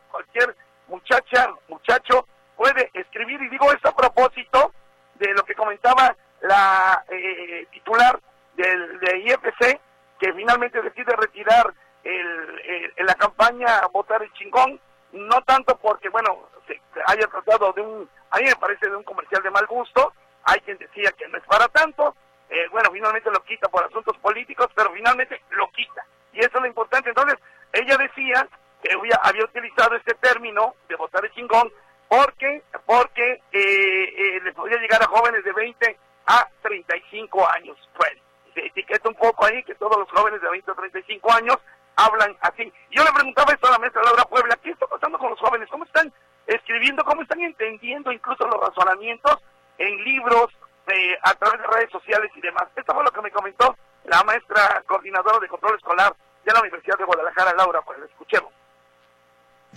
muchacha, 1.05 1.51
muchacho 1.69 2.27
puede 2.57 2.90
escribir. 2.95 3.40
Y 3.43 3.49
digo 3.49 3.71
esto 3.73 3.88
a 3.88 3.97
propósito 3.97 4.73
de 5.17 5.33
lo 5.35 5.45
que 5.45 5.55
comentaba 5.55 6.17
la 6.40 7.05
eh, 7.11 7.67
titular 7.71 8.19
del 8.55 9.01
de 9.01 9.19
IFC, 9.19 9.81
que 10.19 10.33
finalmente 10.33 10.81
decide 10.81 11.14
retirar 11.17 11.73
el, 12.03 12.93
la 12.99 13.14
campaña 13.14 13.81
Votar 13.93 14.23
el 14.23 14.33
Chingón, 14.35 14.81
no 15.12 15.43
tanto 15.43 15.77
porque, 15.79 16.09
bueno, 16.09 16.49
se 16.67 16.81
haya 17.07 17.27
tratado 17.29 17.73
de 17.73 17.83
un, 17.83 18.09
a 18.31 18.38
mí 18.38 18.45
me 18.45 18.57
parece 18.57 18.88
de 18.88 18.97
un 18.97 19.05
comercial 19.05 19.43
de 19.43 19.51
mal 19.51 19.67
gusto, 19.67 20.12
hay 20.45 20.61
quien 20.61 20.79
decía 20.79 21.12
que 21.12 21.27
no 21.29 21.38
es 21.38 21.45
para 21.45 21.69
tanto, 21.69 22.14
eh, 22.51 22.69
bueno, 22.71 22.90
finalmente 22.93 23.31
lo 23.31 23.43
quita 23.45 23.69
por 23.69 23.85
asuntos 23.85 24.17
políticos, 24.19 24.69
pero 24.75 24.93
finalmente 24.93 25.40
lo 25.51 25.71
quita. 25.71 26.05
Y 26.33 26.40
eso 26.40 26.51
es 26.55 26.61
lo 26.61 26.67
importante. 26.67 27.09
Entonces, 27.09 27.38
ella 27.73 27.97
decía 27.97 28.47
había, 28.92 29.44
utilizado 29.44 29.97
este 29.97 30.14
término 30.14 30.75
de 30.88 30.97
votar 30.97 31.25
el 31.25 31.33
chingón 31.33 31.73
porque, 32.09 32.62
porque 32.87 33.42
eh, 33.53 34.05
eh, 34.16 34.40
le 34.42 34.53
podía 34.53 34.79
llegar 34.79 35.03
a 35.03 35.07
jóvenes 35.07 35.44
de 35.44 35.53
20 35.53 35.99
a 36.27 36.49
35 36.62 37.49
años. 37.51 37.77
Bueno, 37.99 38.20
se 38.55 38.66
etiqueta 38.66 39.09
un 39.09 39.14
poco 39.14 39.47
ahí 39.47 39.62
que 39.64 39.75
todos 39.75 39.97
los 39.99 40.11
jóvenes 40.11 40.40
de 40.40 40.51
20 40.51 40.70
a 40.70 40.75
35 40.75 41.33
años 41.33 41.57
hablan 41.97 42.37
así. 42.40 42.73
Yo 42.90 43.05
le 43.05 43.12
preguntaba 43.12 43.53
esto 43.53 43.68
a 43.68 43.73
la 43.73 43.79
maestra 43.79 44.03
Laura 44.03 44.25
Puebla, 44.25 44.57
¿qué 44.62 44.70
está 44.70 44.87
pasando 44.87 45.18
con 45.18 45.31
los 45.31 45.40
jóvenes? 45.40 45.68
¿Cómo 45.70 45.85
están 45.85 46.12
escribiendo? 46.47 47.05
¿Cómo 47.05 47.23
están 47.23 47.40
entendiendo 47.40 48.12
incluso 48.12 48.47
los 48.47 48.61
razonamientos 48.61 49.38
en 49.79 50.05
libros, 50.05 50.49
eh, 50.88 51.16
a 51.23 51.35
través 51.35 51.61
de 51.61 51.66
redes 51.66 51.90
sociales 51.90 52.31
y 52.35 52.40
demás? 52.40 52.64
Esto 52.77 52.94
fue 52.94 53.05
lo 53.05 53.11
que 53.11 53.23
me 53.23 53.31
comentó 53.31 53.77
la 54.05 54.23
maestra 54.25 54.83
coordinadora 54.87 55.38
de 55.38 55.49
control 55.49 55.77
escolar 55.77 56.14
de 56.44 56.53
la 56.53 56.61
Universidad 56.61 56.99
de 56.99 57.05
Guadalajara, 57.05 57.55
Laura 57.57 57.81
Puebla. 57.83 58.07
Escuchemos. 58.07 58.54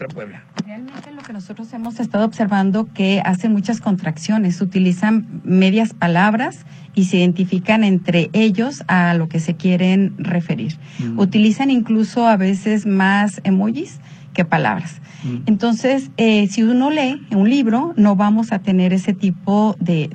Puebla. 0.05 0.43
Realmente 0.65 1.12
lo 1.12 1.23
que 1.23 1.33
nosotros 1.33 1.73
hemos 1.73 1.99
estado 1.99 2.25
observando 2.25 2.88
que 2.93 3.21
hacen 3.25 3.53
muchas 3.53 3.81
contracciones, 3.81 4.62
utilizan 4.62 5.41
medias 5.43 5.93
palabras 5.93 6.65
y 6.93 7.05
se 7.05 7.17
identifican 7.17 7.83
entre 7.83 8.29
ellos 8.33 8.83
a 8.88 9.13
lo 9.15 9.27
que 9.27 9.39
se 9.39 9.55
quieren 9.55 10.13
referir. 10.17 10.77
Mm. 10.99 11.19
Utilizan 11.19 11.71
incluso 11.71 12.27
a 12.27 12.38
veces 12.38 12.86
más 12.86 13.41
emojis 13.43 13.99
que 14.33 14.45
palabras. 14.45 15.01
Mm. 15.23 15.38
Entonces, 15.47 16.12
eh, 16.17 16.47
si 16.47 16.63
uno 16.63 16.91
lee 16.91 17.25
un 17.31 17.49
libro, 17.49 17.93
no 17.97 18.15
vamos 18.15 18.51
a 18.51 18.60
tener 18.60 18.93
ese 18.93 19.13
tipo 19.13 19.75
de, 19.79 20.10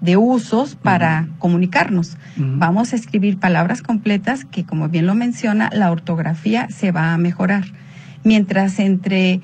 de, 0.00 0.16
usos 0.16 0.76
para 0.76 1.22
mm. 1.22 1.38
comunicarnos. 1.38 2.16
Vamos 2.36 2.92
a 2.92 2.96
escribir 2.96 3.38
palabras 3.38 3.82
completas 3.82 4.44
que, 4.44 4.64
como 4.64 4.88
bien 4.88 5.06
lo 5.06 5.14
menciona, 5.14 5.68
la 5.72 5.90
ortografía 5.90 6.68
se 6.70 6.92
va 6.92 7.12
a 7.12 7.18
mejorar 7.18 7.64
mientras 8.24 8.78
entre 8.78 9.40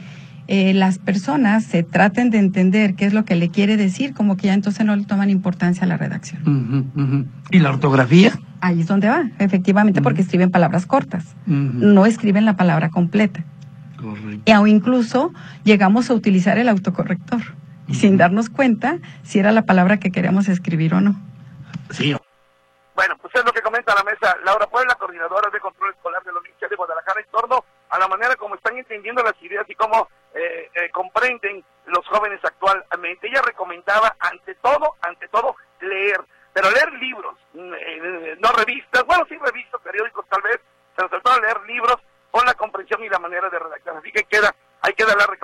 eh, 0.48 0.74
las 0.74 0.98
personas 0.98 1.64
se 1.64 1.82
traten 1.82 2.30
de 2.30 2.38
entender 2.38 2.94
qué 2.94 3.06
es 3.06 3.14
lo 3.14 3.24
que 3.24 3.37
le 3.37 3.48
quiere 3.50 3.76
decir, 3.76 4.12
como 4.12 4.37
que 4.37 4.48
ya 4.48 4.54
entonces 4.54 4.85
no 4.85 4.94
le 4.96 5.04
toman 5.04 5.30
importancia 5.30 5.85
a 5.85 5.87
la 5.87 5.96
redacción. 5.96 7.30
¿Y 7.50 7.61
la 7.61 7.70
ortografía? 7.70 8.32
Ahí 8.61 8.80
es 8.80 8.87
donde 8.87 9.08
va, 9.08 9.24
efectivamente, 9.38 10.02
porque 10.02 10.22
escriben 10.22 10.50
palabras 10.50 10.87
cortas, 10.87 11.37
no 11.46 12.06
escriben 12.06 12.44
la 12.44 12.56
palabra 12.56 12.90
completa. 12.90 13.44
Correcto. 13.96 14.61
O 14.61 14.66
incluso 14.66 15.32
llegamos 15.64 16.11
a 16.11 16.14
utilizar 16.14 16.58
el 16.58 16.68
autocorrector, 16.68 17.40
sin 17.92 18.16
darnos 18.16 18.50
cuenta 18.50 18.98
si 19.22 19.38
era 19.38 19.52
la 19.52 19.62
palabra 19.62 19.98
que 19.98 20.11
queríamos 20.11 20.48
escribir 20.48 20.94
o 20.94 21.00
no. 21.00 21.20
Sí. 21.90 22.14
Bueno, 22.94 23.14
pues 23.22 23.35
es 23.35 23.44
lo 23.44 23.52
que 23.52 23.62
comenta 23.62 23.94
la 23.94 24.04
mesa 24.04 24.37
Laura 24.44 24.66
Puebla, 24.66 24.94
coordinadora 24.96 25.48
de 25.50 25.61
control 25.61 25.90
escolar 25.94 26.22
de 26.24 26.30
Universidad 26.30 26.68
de 26.68 26.76
Guadalajara, 26.76 27.20
en 27.20 27.30
torno 27.30 27.64
a 27.92 27.98
la 27.98 28.09
manera 28.09 28.35
como 28.37 28.55
están 28.55 28.76
entendiendo 28.78 29.22
las 29.22 29.40
ideas 29.42 29.68
y 29.68 29.74
cómo 29.74 30.09
eh, 30.35 30.70
eh, 30.74 30.90
comprenden 30.90 31.62
los 31.87 32.07
jóvenes 32.09 32.40
actualmente. 32.42 33.28
Ella 33.28 33.42
recomendaba 33.42 34.16
ante 34.18 34.55
todo, 34.57 34.96
ante 35.02 35.28
todo, 35.28 35.55
leer, 35.81 36.18
pero 36.55 36.70
leer 36.70 36.90
libros, 36.94 37.37
mm, 37.52 37.74
eh, 37.74 38.37
no 38.40 38.50
revistas, 38.52 39.05
bueno, 39.05 39.26
sí 39.28 39.37
revistas, 39.37 39.78
periódicos 39.83 40.26
tal 40.28 40.40
vez, 40.40 40.59
pero 40.96 41.11
sobre 41.11 41.22
todo 41.22 41.40
leer 41.40 41.61
libros 41.66 41.96
con 42.31 42.46
la 42.46 42.55
comprensión 42.55 43.05
y 43.05 43.11
la 43.11 43.18
manera 43.18 43.50
de 43.50 43.59
redactar. 43.59 43.96
Así 43.98 44.11
que 44.11 44.24
queda, 44.24 44.55
ahí 44.81 44.94
queda 44.94 45.14
la 45.14 45.26
recomendación 45.26 45.41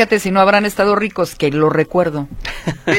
Fíjate 0.00 0.18
si 0.18 0.30
no 0.30 0.40
habrán 0.40 0.64
estado 0.64 0.96
ricos, 0.96 1.34
que 1.34 1.50
lo 1.50 1.68
recuerdo. 1.68 2.26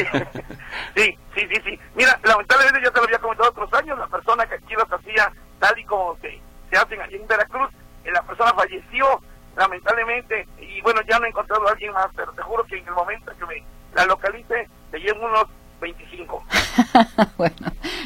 Sí, 0.94 1.18
sí, 1.34 1.46
sí, 1.50 1.60
sí, 1.64 1.80
Mira, 1.96 2.20
lamentablemente 2.22 2.80
ya 2.80 2.90
te 2.90 2.98
lo 2.98 3.04
había 3.06 3.18
comentado 3.18 3.50
otros 3.50 3.72
años, 3.74 3.98
la 3.98 4.06
persona 4.06 4.46
que 4.46 4.54
aquí 4.54 4.74
los 4.74 4.90
hacía 4.92 5.32
tal 5.58 5.76
y 5.78 5.84
como 5.84 6.16
se, 6.20 6.40
se 6.70 6.76
hacen 6.76 7.00
allí 7.00 7.16
en 7.16 7.26
Veracruz, 7.26 7.70
eh, 8.04 8.10
la 8.12 8.22
persona 8.22 8.52
falleció 8.54 9.20
lamentablemente, 9.56 10.46
y 10.60 10.80
bueno, 10.82 11.00
ya 11.08 11.18
no 11.18 11.26
he 11.26 11.30
encontrado 11.30 11.66
a 11.66 11.72
alguien 11.72 11.92
más, 11.92 12.06
pero 12.14 12.32
te 12.32 12.42
juro 12.42 12.64
que 12.64 12.78
en 12.78 12.86
el 12.86 12.94
momento 12.94 13.32
que 13.36 13.46
me 13.46 13.64
la 13.94 14.04
localice, 14.06 14.68
te 14.92 14.98
llevo 14.98 15.26
unos 15.26 15.46
25. 15.80 16.44
bueno, 17.36 17.56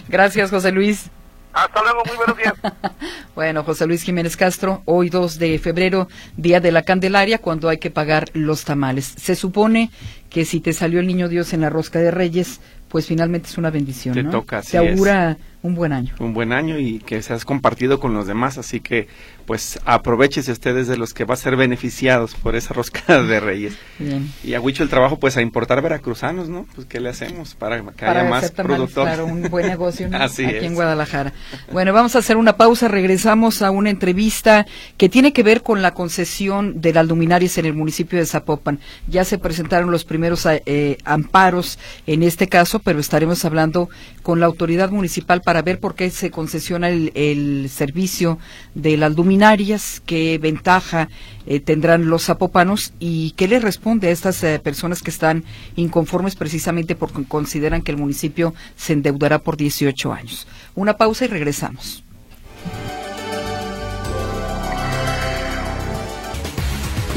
gracias 0.08 0.50
José 0.50 0.72
Luis. 0.72 1.10
Hasta 1.56 1.82
luego, 1.82 2.02
muy 2.06 2.16
buenos 2.16 2.36
días. 2.36 2.52
bueno, 3.34 3.64
José 3.64 3.86
Luis 3.86 4.02
Jiménez 4.02 4.36
Castro, 4.36 4.82
hoy 4.84 5.08
2 5.08 5.38
de 5.38 5.58
febrero, 5.58 6.06
Día 6.36 6.60
de 6.60 6.70
la 6.70 6.82
Candelaria, 6.82 7.38
cuando 7.38 7.70
hay 7.70 7.78
que 7.78 7.90
pagar 7.90 8.28
los 8.34 8.64
tamales. 8.66 9.14
Se 9.16 9.34
supone 9.34 9.90
que 10.28 10.44
si 10.44 10.60
te 10.60 10.74
salió 10.74 11.00
el 11.00 11.06
niño 11.06 11.30
Dios 11.30 11.54
en 11.54 11.62
la 11.62 11.70
rosca 11.70 11.98
de 11.98 12.10
Reyes, 12.10 12.60
pues 12.88 13.06
finalmente 13.06 13.48
es 13.48 13.56
una 13.56 13.70
bendición. 13.70 14.14
Te 14.14 14.22
¿no? 14.22 14.30
toca, 14.32 14.62
Se 14.62 14.76
augura 14.76 15.38
un 15.66 15.74
buen 15.74 15.92
año. 15.92 16.14
Un 16.18 16.32
buen 16.32 16.52
año 16.52 16.78
y 16.78 17.00
que 17.00 17.20
seas 17.22 17.44
compartido 17.44 17.98
con 17.98 18.14
los 18.14 18.26
demás, 18.26 18.58
así 18.58 18.80
que 18.80 19.08
pues 19.46 19.78
aprovechese 19.84 20.50
ustedes 20.50 20.88
de 20.88 20.96
los 20.96 21.14
que 21.14 21.24
va 21.24 21.34
a 21.34 21.36
ser 21.36 21.56
beneficiados 21.56 22.34
por 22.34 22.56
esa 22.56 22.74
rosca 22.74 23.22
de 23.22 23.40
Reyes. 23.40 23.76
Bien. 23.98 24.30
Y 24.42 24.54
a 24.54 24.60
Huicho 24.60 24.82
el 24.82 24.88
trabajo 24.88 25.18
pues 25.18 25.36
a 25.36 25.42
importar 25.42 25.82
veracruzanos, 25.82 26.48
¿no? 26.48 26.66
Pues 26.74 26.86
¿qué 26.86 27.00
le 27.00 27.10
hacemos 27.10 27.54
para 27.54 27.82
que 27.92 28.04
haya 28.04 28.24
más 28.24 28.50
productores? 28.50 29.14
Claro, 29.14 29.26
un 29.26 29.42
buen 29.48 29.66
negocio 29.66 30.08
Así 30.12 30.44
aquí 30.44 30.66
en 30.66 30.74
Guadalajara. 30.74 31.32
Bueno, 31.72 31.92
vamos 31.92 32.16
a 32.16 32.18
hacer 32.18 32.36
una 32.36 32.56
pausa, 32.56 32.88
regresamos 32.88 33.62
a 33.62 33.70
una 33.70 33.90
entrevista 33.90 34.66
que 34.96 35.08
tiene 35.08 35.32
que 35.32 35.42
ver 35.42 35.62
con 35.62 35.82
la 35.82 35.94
concesión 35.94 36.80
de 36.80 36.92
las 36.92 37.06
luminarias 37.06 37.58
en 37.58 37.66
el 37.66 37.74
municipio 37.74 38.18
de 38.18 38.26
Zapopan. 38.26 38.80
Ya 39.08 39.24
se 39.24 39.38
presentaron 39.38 39.90
los 39.90 40.04
primeros 40.04 40.46
eh, 40.46 40.98
amparos 41.04 41.78
en 42.06 42.22
este 42.22 42.48
caso, 42.48 42.80
pero 42.80 42.98
estaremos 42.98 43.44
hablando 43.44 43.88
con 44.22 44.40
la 44.40 44.46
autoridad 44.46 44.90
municipal 44.90 45.40
para 45.40 45.55
ver 45.62 45.80
por 45.80 45.94
qué 45.94 46.10
se 46.10 46.30
concesiona 46.30 46.88
el, 46.88 47.12
el 47.14 47.68
servicio 47.70 48.38
de 48.74 48.96
las 48.96 49.14
luminarias 49.14 50.02
qué 50.04 50.38
ventaja 50.38 51.08
eh, 51.46 51.60
tendrán 51.60 52.08
los 52.08 52.24
zapopanos 52.24 52.92
y 52.98 53.32
qué 53.32 53.46
le 53.48 53.60
responde 53.60 54.08
a 54.08 54.10
estas 54.10 54.42
eh, 54.42 54.58
personas 54.58 55.02
que 55.02 55.10
están 55.10 55.44
inconformes 55.76 56.34
precisamente 56.34 56.94
porque 56.94 57.24
consideran 57.24 57.82
que 57.82 57.92
el 57.92 57.98
municipio 57.98 58.54
se 58.76 58.94
endeudará 58.94 59.38
por 59.38 59.56
18 59.56 60.12
años. 60.12 60.46
Una 60.74 60.96
pausa 60.96 61.24
y 61.24 61.28
regresamos. 61.28 62.02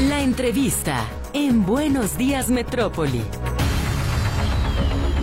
La 0.08 0.22
entrevista 0.22 1.04
en 1.34 1.66
Buenos 1.66 2.16
Días 2.16 2.48
Metrópoli. 2.48 3.22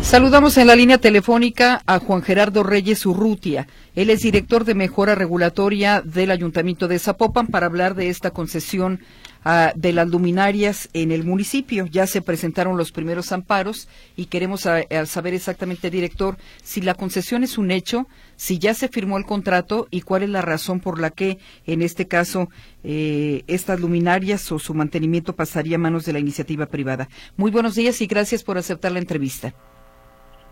Saludamos 0.08 0.58
en 0.58 0.68
la 0.68 0.76
línea 0.78 1.00
telefónica 1.00 1.82
a 1.86 2.00
Juan 2.00 2.22
Gerardo 2.22 2.64
Reyes 2.64 3.06
Urrutia. 3.06 3.68
Él 3.94 4.10
es 4.10 4.22
director 4.22 4.64
de 4.64 4.74
mejora 4.74 5.16
regulatoria 5.16 6.02
del 6.02 6.32
Ayuntamiento 6.32 6.88
de 6.88 6.98
Zapopan 6.98 7.48
para 7.48 7.66
hablar 7.66 7.94
de 7.94 8.08
esta 8.08 8.32
concesión 8.32 9.02
ah, 9.44 9.74
de 9.76 9.92
las 9.92 10.08
luminarias 10.08 10.88
en 10.94 11.12
el 11.12 11.26
municipio. 11.26 11.88
Ya 11.88 12.08
se 12.08 12.22
presentaron 12.22 12.78
los 12.78 12.94
primeros 12.94 13.34
amparos 13.34 13.90
y 14.16 14.28
queremos 14.28 14.66
ah, 14.66 14.80
saber 15.06 15.34
exactamente, 15.34 15.90
director, 15.90 16.38
si 16.64 16.80
la 16.80 16.94
concesión 16.94 17.44
es 17.44 17.58
un 17.58 17.70
hecho, 17.70 18.08
si 18.38 18.60
ya 18.60 18.74
se 18.76 18.88
firmó 18.88 19.18
el 19.18 19.26
contrato 19.26 19.90
y 19.92 20.04
cuál 20.04 20.24
es 20.24 20.30
la 20.30 20.42
razón 20.42 20.80
por 20.80 21.02
la 21.02 21.10
que, 21.10 21.38
en 21.66 21.82
este 21.82 22.08
caso, 22.08 22.48
eh, 22.86 23.44
estas 23.48 23.82
luminarias 23.82 24.50
o 24.54 24.58
su 24.58 24.74
mantenimiento 24.74 25.36
pasaría 25.36 25.76
a 25.76 25.80
manos 25.80 26.06
de 26.06 26.14
la 26.14 26.20
iniciativa 26.20 26.68
privada. 26.68 27.10
Muy 27.36 27.52
buenos 27.52 27.76
días 27.76 28.00
y 28.00 28.08
gracias 28.08 28.42
por 28.42 28.58
aceptar 28.58 28.94
la 28.94 29.00
entrevista. 29.00 29.54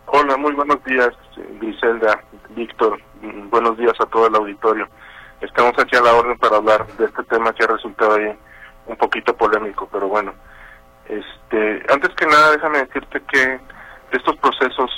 Hola, 0.07 0.37
muy 0.37 0.53
buenos 0.53 0.83
días, 0.83 1.09
Griselda, 1.59 2.23
Víctor. 2.49 3.01
Mm, 3.21 3.49
buenos 3.49 3.75
días 3.75 3.93
a 3.99 4.05
todo 4.05 4.27
el 4.27 4.35
auditorio. 4.35 4.87
Estamos 5.41 5.73
aquí 5.79 5.95
a 5.95 6.01
la 6.01 6.13
orden 6.13 6.37
para 6.37 6.57
hablar 6.57 6.85
de 6.85 7.05
este 7.05 7.23
tema 7.23 7.51
que 7.53 7.63
ha 7.63 7.67
resultado 7.67 8.13
ahí 8.13 8.37
un 8.85 8.95
poquito 8.97 9.35
polémico, 9.35 9.89
pero 9.91 10.07
bueno. 10.07 10.31
Este, 11.09 11.83
antes 11.91 12.13
que 12.15 12.27
nada, 12.27 12.51
déjame 12.51 12.85
decirte 12.85 13.19
que 13.31 13.59
estos 14.11 14.35
procesos 14.37 14.91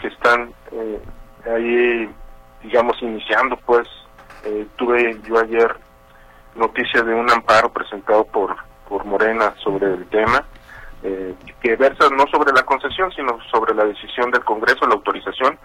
que 0.00 0.06
están 0.06 0.54
eh, 0.70 1.02
ahí, 1.52 2.08
digamos, 2.62 2.96
iniciando, 3.02 3.56
pues, 3.66 3.88
eh, 4.44 4.68
tuve 4.76 5.20
yo 5.24 5.40
ayer 5.40 5.76
noticia 6.54 7.02
de 7.02 7.12
un 7.12 7.28
amparo 7.28 7.72
presentado 7.72 8.24
por, 8.24 8.56
por 8.88 9.04
Morena 9.04 9.52
sobre 9.64 9.94
el 9.94 10.06
tema 10.08 10.44
eh, 11.02 11.34
que 11.60 11.76
versa 11.76 12.08
no 12.10 12.26
sobre 12.26 12.52
la 12.52 12.64
concesión, 12.64 13.10
sino 13.12 13.38
sobre 13.50 13.74
la 13.74 13.84
decisión 13.84 14.30
del 14.30 14.44
Congreso, 14.44 14.86
la 14.86 14.94
autorización. 14.94 15.58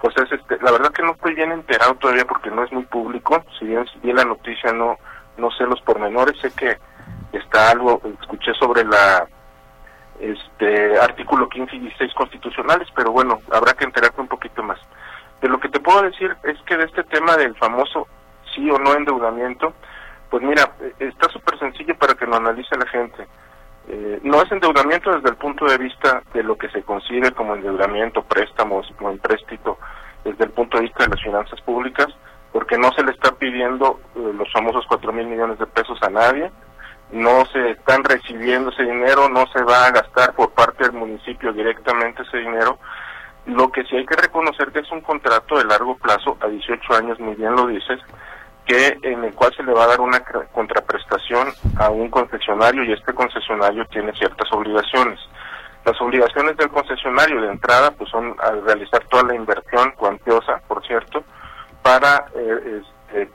Pues 0.00 0.16
es 0.18 0.32
este, 0.32 0.58
la 0.62 0.72
verdad 0.72 0.92
que 0.92 1.02
no 1.02 1.12
estoy 1.12 1.34
bien 1.34 1.52
enterado 1.52 1.94
todavía 1.94 2.26
porque 2.26 2.50
no 2.50 2.62
es 2.62 2.72
muy 2.72 2.84
público, 2.84 3.42
si 3.58 3.66
bien, 3.66 3.86
si 3.86 3.98
bien 4.00 4.16
la 4.16 4.24
noticia 4.24 4.72
no, 4.72 4.98
no 5.38 5.50
sé 5.52 5.64
los 5.64 5.80
pormenores, 5.80 6.38
sé 6.40 6.52
que 6.52 6.76
está 7.32 7.70
algo, 7.70 8.00
escuché 8.20 8.52
sobre 8.54 8.84
la 8.84 9.26
este 10.20 10.98
artículo 11.00 11.48
15 11.48 11.76
y 11.76 11.80
16 11.80 12.14
constitucionales, 12.14 12.88
pero 12.94 13.10
bueno, 13.10 13.40
habrá 13.52 13.72
que 13.74 13.84
enterarte 13.84 14.20
un 14.20 14.28
poquito 14.28 14.62
más. 14.62 14.78
De 15.40 15.48
lo 15.48 15.58
que 15.58 15.68
te 15.68 15.80
puedo 15.80 16.02
decir 16.02 16.34
es 16.44 16.60
que 16.62 16.76
de 16.76 16.84
este 16.84 17.02
tema 17.04 17.36
del 17.36 17.56
famoso 17.56 18.06
sí 18.54 18.70
o 18.70 18.78
no 18.78 18.94
endeudamiento, 18.94 19.74
pues 20.30 20.42
mira, 20.42 20.70
eh, 20.80 20.94
está 21.00 21.28
súper 21.30 21.58
sencillo 21.58 21.96
para 21.96 22.14
que 22.14 22.26
lo 22.26 22.36
analice 22.36 22.76
la 22.76 22.86
gente. 22.86 23.26
Eh, 24.06 24.20
no 24.22 24.42
es 24.42 24.52
endeudamiento 24.52 25.10
desde 25.14 25.30
el 25.30 25.36
punto 25.36 25.64
de 25.64 25.78
vista 25.78 26.22
de 26.34 26.42
lo 26.42 26.58
que 26.58 26.68
se 26.68 26.82
consigue 26.82 27.32
como 27.32 27.54
endeudamiento, 27.54 28.22
préstamos 28.22 28.86
o 29.00 29.08
empréstito, 29.08 29.78
desde 30.22 30.44
el 30.44 30.50
punto 30.50 30.76
de 30.76 30.82
vista 30.82 31.04
de 31.04 31.10
las 31.10 31.22
finanzas 31.22 31.58
públicas, 31.62 32.08
porque 32.52 32.76
no 32.76 32.92
se 32.92 33.02
le 33.02 33.12
está 33.12 33.32
pidiendo 33.32 34.00
eh, 34.14 34.32
los 34.36 34.52
famosos 34.52 34.84
cuatro 34.86 35.10
mil 35.10 35.26
millones 35.26 35.58
de 35.58 35.64
pesos 35.64 35.96
a 36.02 36.10
nadie, 36.10 36.52
no 37.12 37.46
se 37.46 37.70
están 37.70 38.04
recibiendo 38.04 38.68
ese 38.72 38.82
dinero, 38.82 39.30
no 39.30 39.46
se 39.46 39.62
va 39.62 39.86
a 39.86 39.90
gastar 39.90 40.34
por 40.34 40.50
parte 40.50 40.84
del 40.84 40.92
municipio 40.92 41.54
directamente 41.54 42.24
ese 42.24 42.38
dinero. 42.38 42.78
Lo 43.46 43.72
que 43.72 43.84
sí 43.84 43.96
hay 43.96 44.04
que 44.04 44.16
reconocer 44.16 44.70
que 44.70 44.80
es 44.80 44.92
un 44.92 45.00
contrato 45.00 45.56
de 45.56 45.64
largo 45.64 45.96
plazo, 45.96 46.36
a 46.42 46.48
18 46.48 46.94
años, 46.94 47.18
muy 47.20 47.36
bien 47.36 47.56
lo 47.56 47.68
dices, 47.68 48.00
que 48.64 48.98
en 49.02 49.24
el 49.24 49.34
cual 49.34 49.52
se 49.54 49.62
le 49.62 49.72
va 49.72 49.84
a 49.84 49.88
dar 49.88 50.00
una 50.00 50.22
contraprestación 50.52 51.48
a 51.78 51.90
un 51.90 52.08
concesionario 52.10 52.84
y 52.84 52.92
este 52.92 53.12
concesionario 53.12 53.84
tiene 53.86 54.12
ciertas 54.14 54.50
obligaciones. 54.52 55.20
Las 55.84 56.00
obligaciones 56.00 56.56
del 56.56 56.70
concesionario 56.70 57.42
de 57.42 57.50
entrada 57.50 57.90
pues 57.90 58.10
son 58.10 58.34
al 58.40 58.64
realizar 58.64 59.04
toda 59.04 59.24
la 59.24 59.34
inversión 59.34 59.92
cuantiosa, 59.92 60.62
por 60.66 60.84
cierto, 60.86 61.22
para 61.82 62.24
eh, 62.34 62.80
este, 62.80 63.30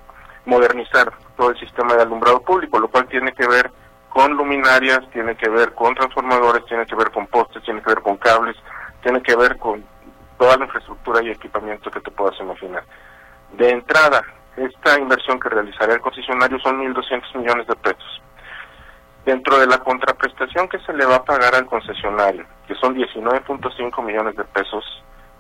modernizar 0.46 1.14
todo 1.38 1.52
el 1.52 1.60
sistema 1.60 1.94
de 1.94 2.02
alumbrado 2.02 2.42
público, 2.42 2.80
lo 2.80 2.88
cual 2.88 3.08
tiene 3.08 3.32
que 3.34 3.48
ver 3.48 3.70
con 4.10 4.36
luminarias, 4.36 5.02
tiene 5.12 5.36
que 5.36 5.48
ver 5.48 5.74
con 5.74 5.94
transformadores, 5.94 6.66
tiene 6.66 6.88
que 6.88 6.96
ver 6.96 7.12
con 7.12 7.28
postes, 7.28 7.64
tiene 7.64 7.84
que 7.84 7.90
ver 7.90 8.02
con 8.02 8.18
cables, 8.18 8.56
tiene 9.04 9.22
que 9.22 9.36
ver 9.36 9.58
con 9.58 9.86
toda 10.40 10.58
la 10.58 10.66
infraestructura 10.66 11.22
y 11.22 11.30
equipamiento 11.30 11.92
que 11.92 12.02
te 12.02 12.10
puedas 12.10 12.40
imaginar. 12.40 12.84
De 13.52 13.70
entrada, 13.70 14.24
esta 14.58 15.00
inversión 15.00 15.40
que 15.40 15.50
realizará 15.50 15.94
el 15.94 16.02
concesionario 16.02 16.60
son 16.60 16.80
1.200 16.80 17.36
millones 17.38 17.68
de 17.68 17.76
pesos. 17.76 18.22
Dentro 19.26 19.60
de 19.60 19.68
la 19.68 19.78
contraprestación 19.80 20.68
que 20.70 20.80
se 20.80 20.94
le 20.94 21.06
va 21.06 21.18
a 21.18 21.24
pagar 21.24 21.56
al 21.56 21.66
concesionario, 21.66 22.46
que 22.68 22.76
son 22.76 22.96
19.5 22.96 24.04
millones 24.04 24.36
de 24.36 24.44
pesos 24.46 24.84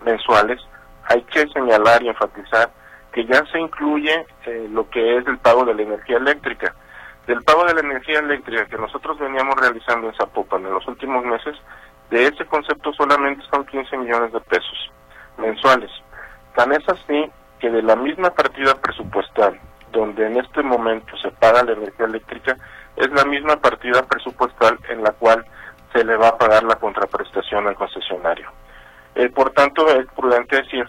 mensuales, 0.06 0.60
hay 1.06 1.22
que 1.24 1.48
señalar 1.48 2.04
y 2.04 2.10
enfatizar 2.10 2.72
que 3.12 3.26
ya 3.26 3.44
se 3.52 3.60
incluye 3.60 4.26
eh, 4.46 4.68
lo 4.72 4.90
que 4.90 5.18
es 5.18 5.28
el 5.28 5.40
pago 5.40 5.66
de 5.66 5.74
la 5.74 5.82
energía 5.82 6.18
eléctrica. 6.18 6.76
Del 7.26 7.42
pago 7.44 7.66
de 7.66 7.74
la 7.74 7.82
energía 7.82 8.20
eléctrica 8.20 8.66
que 8.66 8.78
nosotros 8.78 9.18
veníamos 9.20 9.56
realizando 9.56 10.08
en 10.08 10.16
Zapopan 10.16 10.66
en 10.66 10.74
los 10.74 10.88
últimos 10.88 11.26
meses, 11.26 11.56
de 12.10 12.26
ese 12.26 12.46
concepto 12.46 12.94
solamente 12.94 13.44
son 13.52 13.66
15 13.66 13.98
millones 13.98 14.34
de 14.34 14.42
pesos 14.42 14.92
mensuales. 15.38 15.92
Tan 16.56 16.72
es 16.72 16.88
así 16.90 17.32
que 17.60 17.70
de 17.70 17.82
la 17.82 17.96
misma 17.96 18.32
partida 18.32 18.76
presupuestal, 18.76 19.60
donde 19.92 20.28
en 20.28 20.38
este 20.38 20.64
momento 20.64 21.18
se 21.18 21.32
paga 21.32 21.64
la 21.64 21.74
energía 21.74 22.06
eléctrica, 22.06 22.56
es 22.96 23.10
la 23.12 23.26
misma 23.26 23.58
partida 23.58 24.04
presupuestal 24.04 24.78
en 24.90 25.04
la 25.04 25.12
cual 25.12 25.46
se 25.94 26.04
le 26.04 26.16
va 26.18 26.30
a 26.30 26.38
pagar 26.38 26.64
la 26.64 26.76
contraprestación 26.76 27.68
al 27.68 27.76
concesionario. 27.76 28.50
Eh, 29.16 29.30
por 29.30 29.52
tanto, 29.52 29.88
es 29.88 30.06
prudente 30.16 30.58
decir 30.58 30.88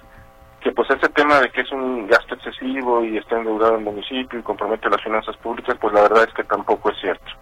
que 0.60 0.72
pues 0.72 0.90
ese 0.90 1.08
tema 1.08 1.40
de 1.40 1.50
que 1.50 1.62
es 1.62 1.72
un 1.72 2.06
gasto 2.06 2.34
excesivo 2.34 3.02
y 3.02 3.16
está 3.16 3.38
endeudado 3.38 3.76
el 3.76 3.84
municipio 3.84 4.38
y 4.38 4.42
compromete 4.42 4.90
las 4.90 5.02
finanzas 5.02 5.36
públicas, 5.38 5.76
pues 5.80 5.94
la 5.94 6.02
verdad 6.02 6.24
es 6.28 6.34
que 6.34 6.44
tampoco 6.44 6.90
es 6.90 7.00
cierto. 7.00 7.32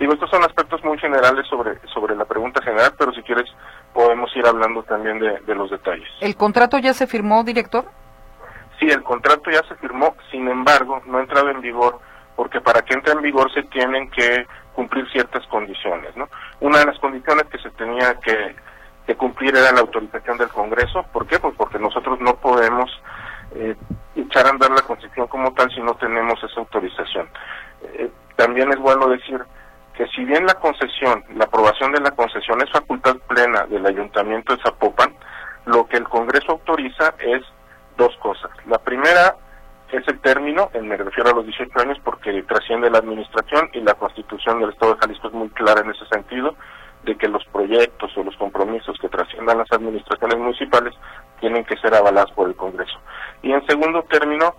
Digo, 0.00 0.12
estos 0.12 0.28
son 0.28 0.42
aspectos 0.42 0.82
muy 0.82 0.98
generales 0.98 1.46
sobre, 1.46 1.78
sobre 1.92 2.16
la 2.16 2.24
pregunta 2.24 2.60
general, 2.62 2.92
pero 2.98 3.12
si 3.12 3.22
quieres 3.22 3.48
podemos 3.92 4.34
ir 4.34 4.44
hablando 4.44 4.82
también 4.82 5.20
de, 5.20 5.38
de 5.38 5.54
los 5.54 5.70
detalles. 5.70 6.08
¿El 6.20 6.34
contrato 6.34 6.78
ya 6.78 6.92
se 6.94 7.06
firmó, 7.06 7.44
director? 7.44 7.84
Sí, 8.78 8.90
el 8.90 9.02
contrato 9.02 9.50
ya 9.50 9.62
se 9.68 9.76
firmó, 9.76 10.16
sin 10.30 10.48
embargo, 10.48 11.00
no 11.06 11.18
ha 11.18 11.20
entrado 11.22 11.50
en 11.50 11.60
vigor 11.60 12.00
porque 12.36 12.60
para 12.60 12.82
que 12.82 12.94
entre 12.94 13.12
en 13.12 13.22
vigor 13.22 13.52
se 13.52 13.62
tienen 13.64 14.10
que 14.10 14.46
cumplir 14.74 15.08
ciertas 15.10 15.46
condiciones, 15.46 16.16
¿no? 16.16 16.28
Una 16.60 16.80
de 16.80 16.86
las 16.86 16.98
condiciones 16.98 17.44
que 17.44 17.58
se 17.58 17.70
tenía 17.70 18.18
que, 18.20 18.56
cumplir 19.16 19.54
era 19.56 19.70
la 19.70 19.80
autorización 19.80 20.38
del 20.38 20.48
Congreso. 20.48 21.04
¿Por 21.12 21.26
qué? 21.26 21.38
Pues 21.38 21.54
porque 21.56 21.78
nosotros 21.78 22.18
no 22.20 22.34
podemos 22.36 22.90
eh, 23.54 23.76
echar 24.16 24.46
a 24.46 24.50
andar 24.50 24.70
la 24.70 24.82
Constitución 24.82 25.28
como 25.28 25.52
tal 25.52 25.70
si 25.72 25.80
no 25.80 25.94
tenemos 25.94 26.42
esa 26.42 26.60
autorización. 26.60 27.28
Eh, 27.82 28.10
también 28.34 28.72
es 28.72 28.78
bueno 28.78 29.08
decir 29.08 29.40
que 29.96 30.06
si 30.08 30.24
bien 30.24 30.46
la 30.46 30.54
concesión, 30.54 31.22
la 31.36 31.44
aprobación 31.44 31.92
de 31.92 32.00
la 32.00 32.10
concesión 32.10 32.60
es 32.62 32.70
facultad 32.70 33.16
plena 33.28 33.64
del 33.66 33.86
Ayuntamiento 33.86 34.56
de 34.56 34.62
Zapopan, 34.62 35.14
lo 35.66 35.86
que 35.86 35.98
el 35.98 36.04
Congreso 36.04 36.52
autoriza 36.52 37.14
es 37.20 37.42
dos 37.96 38.16
cosas. 38.18 38.50
La 38.66 38.78
primera 38.78 39.36
es 39.92 40.06
el 40.08 40.20
término, 40.20 40.70
me 40.82 40.96
refiero 40.96 41.30
a 41.30 41.34
los 41.34 41.46
18 41.46 41.80
años 41.80 41.98
porque 42.02 42.42
trasciende 42.42 42.90
la 42.90 42.98
administración 42.98 43.70
y 43.72 43.80
la 43.80 43.94
constitución 43.94 44.60
del 44.60 44.70
Estado 44.70 44.94
de 44.94 45.00
Jalisco 45.00 45.28
es 45.28 45.34
muy 45.34 45.48
clara 45.50 45.82
en 45.82 45.90
ese 45.90 46.06
sentido, 46.06 46.54
de 47.04 47.16
que 47.16 47.28
los 47.28 47.44
proyectos 47.46 48.16
o 48.16 48.24
los 48.24 48.36
compromisos 48.36 48.98
que 48.98 49.08
trasciendan 49.08 49.58
las 49.58 49.70
administraciones 49.72 50.38
municipales 50.38 50.94
tienen 51.38 51.64
que 51.64 51.76
ser 51.76 51.94
avalados 51.94 52.32
por 52.32 52.48
el 52.48 52.56
Congreso. 52.56 52.98
Y 53.42 53.52
en 53.52 53.64
segundo 53.66 54.02
término, 54.04 54.54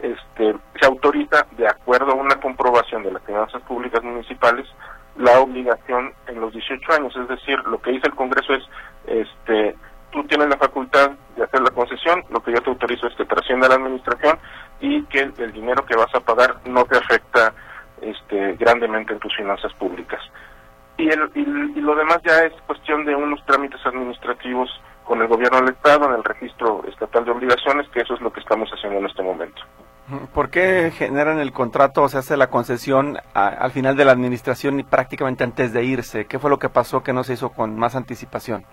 este, 0.00 0.56
se 0.80 0.86
autoriza, 0.86 1.46
de 1.52 1.68
acuerdo 1.68 2.12
a 2.12 2.14
una 2.14 2.36
comprobación 2.36 3.02
de 3.02 3.12
las 3.12 3.22
finanzas 3.22 3.60
públicas 3.62 4.02
municipales, 4.02 4.66
la 5.16 5.40
obligación 5.40 6.14
en 6.26 6.40
los 6.40 6.52
18 6.52 6.92
años, 6.94 7.14
es 7.16 7.28
decir, 7.28 7.58
lo 7.66 7.80
que 7.82 7.90
dice 7.90 8.06
el 8.06 8.14
Congreso 8.14 8.54
es, 8.54 8.64
este, 9.06 9.76
tú 10.10 10.24
tienes 10.24 10.48
la 10.48 10.56
facultad 10.56 11.10
de 11.36 11.44
hacer 11.44 11.60
la 11.60 11.70
concesión, 11.70 12.24
lo 12.30 12.42
que 12.42 12.52
yo 12.52 12.60
te 12.60 12.70
autorizo 12.70 13.06
es 13.06 13.14
que 13.16 13.24
trascienda 13.24 13.68
la 13.68 13.76
administración 13.76 14.38
y 14.80 15.02
que 15.04 15.20
el, 15.20 15.52
dinero 15.52 15.84
que 15.84 15.96
vas 15.96 16.14
a 16.14 16.20
pagar 16.20 16.56
no 16.66 16.84
te 16.84 16.98
afecta 16.98 17.52
este, 18.00 18.54
grandemente 18.54 19.12
en 19.12 19.18
tus 19.18 19.34
finanzas 19.36 19.72
públicas. 19.74 20.20
Y, 20.96 21.08
el, 21.08 21.30
y, 21.34 21.80
lo 21.80 21.94
demás 21.94 22.18
ya 22.24 22.44
es 22.44 22.52
cuestión 22.66 23.04
de 23.04 23.14
unos 23.14 23.44
trámites 23.46 23.80
administrativos 23.84 24.68
con 25.04 25.20
el 25.20 25.28
gobierno 25.28 25.60
del 25.60 25.70
Estado 25.70 26.06
en 26.06 26.14
el 26.14 26.24
registro 26.24 26.84
estatal 26.86 27.24
de 27.24 27.30
obligaciones, 27.30 27.88
que 27.88 28.00
eso 28.00 28.14
es 28.14 28.20
lo 28.20 28.32
que 28.32 28.40
estamos 28.40 28.70
haciendo 28.70 28.98
en 28.98 29.06
este 29.06 29.22
momento. 29.22 29.62
¿Por 30.34 30.50
qué 30.50 30.92
generan 30.94 31.38
el 31.38 31.52
contrato 31.52 32.02
o 32.02 32.08
se 32.08 32.18
hace 32.18 32.36
la 32.36 32.48
concesión 32.48 33.18
al 33.32 33.70
final 33.70 33.96
de 33.96 34.04
la 34.04 34.12
administración 34.12 34.80
y 34.80 34.82
prácticamente 34.82 35.44
antes 35.44 35.72
de 35.72 35.84
irse? 35.84 36.26
¿Qué 36.26 36.38
fue 36.38 36.50
lo 36.50 36.58
que 36.58 36.68
pasó 36.68 37.02
que 37.02 37.12
no 37.12 37.22
se 37.22 37.34
hizo 37.34 37.50
con 37.50 37.78
más 37.78 37.94
anticipación? 37.94 38.64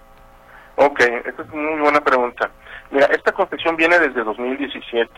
Ok, 0.79 0.99
esa 0.99 1.41
es 1.41 1.49
muy 1.53 1.81
buena 1.81 2.01
pregunta. 2.01 2.51
Mira, 2.91 3.07
esta 3.07 3.31
concesión 3.31 3.75
viene 3.75 3.97
desde 3.99 4.23
2017. 4.23 5.11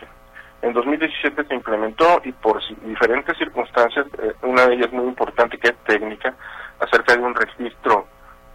En 0.62 0.72
2017 0.72 1.44
se 1.44 1.54
implementó 1.54 2.20
y 2.24 2.32
por 2.32 2.60
diferentes 2.82 3.36
circunstancias, 3.36 4.06
eh, 4.22 4.32
una 4.42 4.66
de 4.66 4.74
ellas 4.74 4.90
muy 4.92 5.04
importante 5.04 5.58
que 5.58 5.68
es 5.68 5.76
técnica, 5.84 6.34
acerca 6.80 7.14
de 7.14 7.22
un 7.22 7.34
registro 7.34 8.06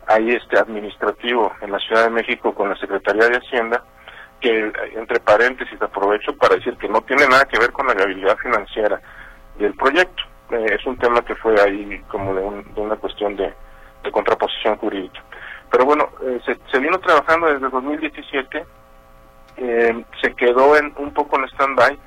ahí 0.07 0.31
este 0.31 0.57
administrativo 0.57 1.51
en 1.61 1.71
la 1.71 1.79
Ciudad 1.79 2.05
de 2.05 2.09
México 2.09 2.53
con 2.53 2.69
la 2.69 2.75
Secretaría 2.75 3.27
de 3.27 3.37
Hacienda, 3.37 3.83
que 4.39 4.71
entre 4.95 5.19
paréntesis 5.19 5.81
aprovecho 5.81 6.35
para 6.37 6.55
decir 6.55 6.75
que 6.77 6.89
no 6.89 7.01
tiene 7.01 7.27
nada 7.27 7.45
que 7.45 7.59
ver 7.59 7.71
con 7.71 7.87
la 7.87 7.93
viabilidad 7.93 8.37
financiera 8.37 8.99
del 9.57 9.75
proyecto. 9.75 10.23
Eh, 10.51 10.75
es 10.79 10.85
un 10.85 10.97
tema 10.97 11.23
que 11.23 11.35
fue 11.35 11.59
ahí 11.61 12.01
como 12.07 12.33
de, 12.33 12.41
una 12.75 12.95
cuestión 12.95 13.35
de, 13.35 13.53
contraposición 14.11 14.77
jurídica. 14.77 15.23
Pero 15.71 15.85
bueno, 15.85 16.09
eh, 16.23 16.39
se, 16.45 16.57
se 16.71 16.79
vino 16.79 16.99
trabajando 16.99 17.47
desde 17.47 17.69
2017 17.69 18.65
eh, 19.57 20.03
se 20.21 20.33
quedó 20.33 20.77
en 20.77 20.93
un 20.97 21.13
poco 21.13 21.37
en 21.37 21.45
stand-by. 21.45 21.97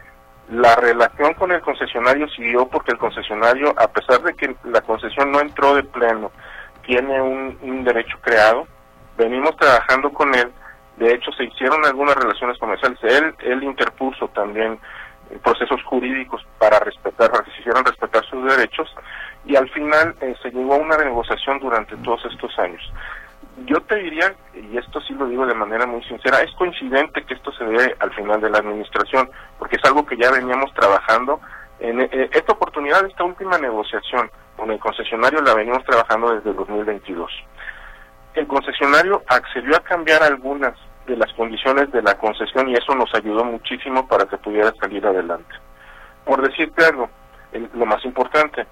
La 0.51 0.77
relación 0.77 1.35
con 1.35 1.53
el 1.53 1.61
concesionario 1.61 2.29
siguió 2.29 2.67
porque 2.67 2.93
el 2.93 2.99
concesionario, 2.99 3.75
a 3.79 3.89
pesar 3.89 4.23
de 4.23 4.35
que 4.35 4.55
la 4.65 4.81
concesión 4.81 5.31
no 5.31 5.41
entró 5.41 5.75
de 5.75 5.83
pleno, 5.83 6.31
tiene 6.87 7.21
un, 7.21 7.85
derecho 7.85 8.19
creado. 8.21 8.67
Venimos 9.17 9.57
trabajando 9.57 10.11
con 10.11 10.35
él. 10.35 10.51
De 10.97 11.13
hecho, 11.13 11.31
se 11.33 11.45
hicieron 11.45 11.85
algunas 11.85 12.17
relaciones 12.17 12.59
comerciales. 12.59 12.99
Él, 13.03 13.35
él 13.41 13.63
interpuso 13.63 14.29
también 14.29 14.79
procesos 15.43 15.83
jurídicos 15.85 16.47
para 16.59 16.79
respetar, 16.81 17.31
para 17.31 17.45
que 17.45 17.51
se 17.53 17.61
hicieran 17.61 17.85
respetar 17.85 18.25
sus 18.25 18.45
derechos. 18.45 18.95
Y 19.45 19.55
al 19.57 19.69
final 19.71 20.15
eh, 20.21 20.35
se 20.43 20.51
llegó 20.51 20.75
a 20.75 20.79
una 20.79 20.97
negociación 20.97 21.61
durante 21.61 21.97
todos 21.99 22.25
estos 22.25 22.59
años 22.59 22.83
yo 23.67 23.81
te 23.83 23.97
diría, 23.97 24.35
y 24.55 24.77
esto 24.77 25.01
sí 25.01 25.15
lo 25.15 25.27
digo 25.27 25.47
de 25.47 25.55
manera 25.55 25.87
muy 25.87 26.03
sincera, 26.05 26.41
es 26.41 26.51
coincidente 26.57 27.25
que 27.25 27.35
esto 27.35 27.53
se 27.53 27.65
dé 27.65 27.97
al 27.99 28.13
final 28.15 28.41
de 28.41 28.51
la 28.51 28.59
administración, 28.59 29.31
porque 29.59 29.77
es 29.77 29.85
algo 29.85 30.07
que 30.07 30.17
ya 30.17 30.31
veníamos 30.31 30.73
trabajando. 30.75 31.41
En 31.81 32.01
eh, 32.01 32.31
esta 32.33 32.53
oportunidad, 32.53 33.05
esta 33.07 33.25
última 33.25 33.59
negociación 33.59 34.31
con 34.57 34.71
el 34.71 34.79
concesionario 34.79 35.41
la 35.41 35.55
venimos 35.55 35.85
trabajando 35.85 36.35
desde 36.35 36.53
2022. 36.53 37.31
El 38.35 38.47
concesionario 38.47 39.23
accedió 39.29 39.77
a 39.77 39.81
cambiar 39.81 40.23
algunas 40.23 40.75
de 41.07 41.17
las 41.17 41.33
condiciones 41.35 41.91
de 41.93 42.03
la 42.03 42.19
concesión 42.19 42.69
y 42.69 42.75
eso 42.75 42.95
nos 42.95 43.13
ayudó 43.15 43.45
muchísimo 43.45 44.07
para 44.07 44.27
que 44.27 44.37
pudiera 44.37 44.73
salir 44.81 45.07
adelante. 45.07 45.55
Por 46.25 46.43
decirte 46.43 46.85
algo, 46.85 47.09
lo 47.75 47.87
más 47.87 48.05
importante, 48.05 48.67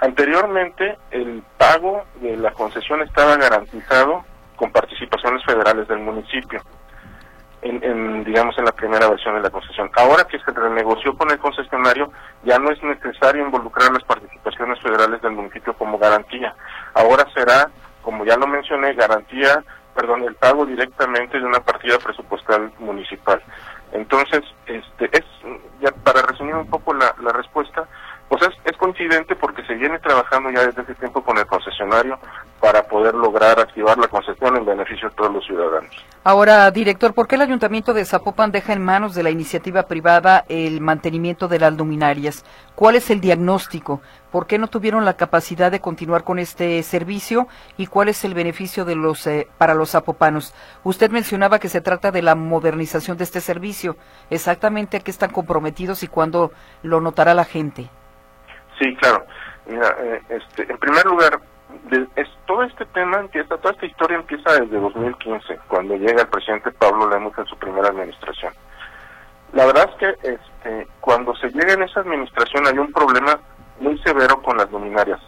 Anteriormente, 0.00 0.98
el 1.10 1.42
pago 1.56 2.04
de 2.20 2.36
la 2.36 2.52
concesión 2.52 3.00
estaba 3.02 3.36
garantizado 3.36 4.24
con 4.56 4.70
participaciones 4.70 5.44
federales 5.44 5.88
del 5.88 6.00
municipio, 6.00 6.60
en, 7.62 8.22
digamos, 8.24 8.56
en 8.58 8.64
la 8.64 8.72
primera 8.72 9.08
versión 9.08 9.34
de 9.34 9.40
la 9.40 9.50
concesión. 9.50 9.90
Ahora 9.96 10.24
que 10.24 10.38
se 10.38 10.52
renegoció 10.52 11.16
con 11.16 11.30
el 11.30 11.38
concesionario, 11.38 12.12
ya 12.44 12.58
no 12.58 12.70
es 12.70 12.82
necesario 12.82 13.44
involucrar 13.44 13.90
las 13.92 14.04
participaciones 14.04 14.80
federales 14.80 15.20
del 15.22 15.32
municipio 15.32 15.72
como 15.74 15.98
garantía. 15.98 16.54
Ahora 16.94 17.26
será, 17.34 17.70
como 18.02 18.24
ya 18.24 18.36
lo 18.36 18.46
mencioné, 18.46 18.94
garantía, 18.94 19.64
perdón, 19.94 20.24
el 20.24 20.34
pago 20.34 20.66
directamente 20.66 21.38
de 21.38 21.44
una 21.44 21.60
partida 21.60 21.98
presupuestal 21.98 22.70
municipal. 22.78 23.42
Entonces, 23.92 24.42
este, 24.66 25.08
es, 25.16 25.24
ya 25.80 25.90
para 26.04 26.22
resumir 26.22 26.54
un 26.54 26.68
poco 26.68 26.92
la, 26.92 27.14
la 27.22 27.32
respuesta, 27.32 27.88
pues 28.28 28.42
es, 28.64 28.76
coincidente 28.76 29.34
porque 29.36 29.64
se 29.64 29.74
viene 29.74 29.98
trabajando 29.98 30.50
ya 30.50 30.66
desde 30.66 30.82
ese 30.82 30.94
tiempo 30.96 31.22
con 31.22 31.38
el 31.38 31.46
concesionario 31.46 32.18
para 32.60 32.82
poder 32.82 33.14
lograr 33.14 33.58
activar 33.58 33.96
la 33.98 34.08
concesión 34.08 34.56
en 34.56 34.64
beneficio 34.64 35.08
de 35.08 35.14
todos 35.14 35.32
los 35.32 35.44
ciudadanos. 35.44 35.90
Ahora, 36.24 36.70
director, 36.70 37.14
¿por 37.14 37.26
qué 37.26 37.36
el 37.36 37.42
Ayuntamiento 37.42 37.94
de 37.94 38.04
Zapopan 38.04 38.50
deja 38.50 38.72
en 38.72 38.84
manos 38.84 39.14
de 39.14 39.22
la 39.22 39.30
iniciativa 39.30 39.84
privada 39.84 40.44
el 40.48 40.80
mantenimiento 40.80 41.48
de 41.48 41.58
las 41.58 41.72
luminarias? 41.72 42.44
¿Cuál 42.74 42.96
es 42.96 43.10
el 43.10 43.20
diagnóstico? 43.20 44.00
¿Por 44.30 44.46
qué 44.46 44.58
no 44.58 44.68
tuvieron 44.68 45.04
la 45.04 45.16
capacidad 45.16 45.70
de 45.70 45.80
continuar 45.80 46.24
con 46.24 46.38
este 46.38 46.82
servicio? 46.82 47.48
¿Y 47.76 47.86
cuál 47.86 48.08
es 48.08 48.24
el 48.24 48.34
beneficio 48.34 48.84
de 48.84 48.96
los, 48.96 49.26
eh, 49.26 49.48
para 49.56 49.74
los 49.74 49.90
zapopanos? 49.90 50.52
Usted 50.84 51.10
mencionaba 51.10 51.58
que 51.58 51.68
se 51.68 51.80
trata 51.80 52.10
de 52.10 52.22
la 52.22 52.34
modernización 52.34 53.16
de 53.16 53.24
este 53.24 53.40
servicio. 53.40 53.96
¿Exactamente 54.28 54.96
a 54.96 55.00
qué 55.00 55.10
están 55.10 55.30
comprometidos 55.30 56.02
y 56.02 56.08
cuándo 56.08 56.52
lo 56.82 57.00
notará 57.00 57.34
la 57.34 57.44
gente? 57.44 57.88
Sí, 58.78 58.94
claro. 58.96 59.24
Mira, 59.66 59.96
eh, 59.98 60.22
este, 60.28 60.70
en 60.70 60.78
primer 60.78 61.04
lugar, 61.06 61.40
es, 62.16 62.28
todo 62.46 62.62
este 62.62 62.84
tema 62.86 63.18
empieza, 63.18 63.56
toda 63.58 63.72
esta 63.72 63.86
historia 63.86 64.16
empieza 64.16 64.52
desde 64.52 64.78
2015, 64.78 65.58
cuando 65.68 65.96
llega 65.96 66.22
el 66.22 66.28
presidente 66.28 66.70
Pablo 66.72 67.08
Lemus 67.08 67.36
en 67.38 67.46
su 67.46 67.56
primera 67.56 67.88
administración. 67.88 68.52
La 69.52 69.66
verdad 69.66 69.90
es 69.90 69.96
que 69.96 70.28
este, 70.28 70.88
cuando 71.00 71.34
se 71.36 71.48
llega 71.50 71.72
en 71.72 71.82
esa 71.82 72.00
administración 72.00 72.66
hay 72.66 72.78
un 72.78 72.92
problema 72.92 73.38
muy 73.80 73.98
severo 73.98 74.42
con 74.42 74.56
las 74.56 74.70
luminarias. 74.70 75.20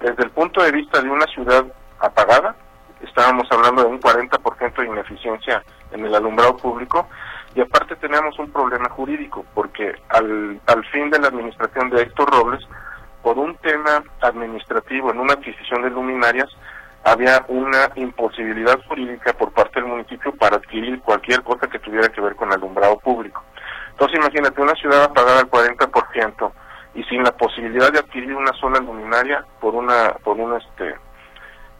Desde 0.00 0.24
el 0.24 0.30
punto 0.30 0.62
de 0.62 0.72
vista 0.72 1.00
de 1.00 1.10
una 1.10 1.26
ciudad 1.26 1.64
apagada, 2.00 2.54
estábamos 3.02 3.46
hablando 3.50 3.82
de 3.82 3.88
un 3.88 4.00
40% 4.00 4.74
de 4.76 4.86
ineficiencia 4.86 5.62
en 5.92 6.04
el 6.04 6.14
alumbrado 6.14 6.56
público 6.56 7.08
y 7.54 7.60
aparte 7.60 7.96
tenemos 7.96 8.38
un 8.38 8.50
problema 8.50 8.88
jurídico 8.90 9.44
porque 9.54 9.94
al, 10.08 10.60
al 10.66 10.84
fin 10.86 11.10
de 11.10 11.20
la 11.20 11.28
administración 11.28 11.90
de 11.90 12.02
Héctor 12.02 12.30
Robles, 12.30 12.66
por 13.24 13.38
un 13.38 13.56
tema 13.56 14.04
administrativo 14.20 15.10
en 15.10 15.18
una 15.18 15.32
adquisición 15.32 15.80
de 15.80 15.88
luminarias, 15.88 16.50
había 17.04 17.42
una 17.48 17.90
imposibilidad 17.96 18.78
jurídica 18.86 19.32
por 19.32 19.50
parte 19.50 19.80
del 19.80 19.88
municipio 19.88 20.30
para 20.36 20.56
adquirir 20.56 21.00
cualquier 21.00 21.42
cosa 21.42 21.66
que 21.66 21.78
tuviera 21.78 22.10
que 22.10 22.20
ver 22.20 22.36
con 22.36 22.52
alumbrado 22.52 22.98
público. 22.98 23.42
Entonces 23.92 24.18
imagínate 24.18 24.60
una 24.60 24.74
ciudad 24.74 25.04
apagada 25.04 25.40
al 25.40 25.50
40% 25.50 26.52
y 26.96 27.02
sin 27.04 27.24
la 27.24 27.34
posibilidad 27.34 27.90
de 27.90 28.00
adquirir 28.00 28.36
una 28.36 28.52
sola 28.52 28.78
luminaria 28.78 29.42
por 29.58 29.74
una 29.74 30.14
por 30.22 30.36
una 30.36 30.58
este 30.58 30.94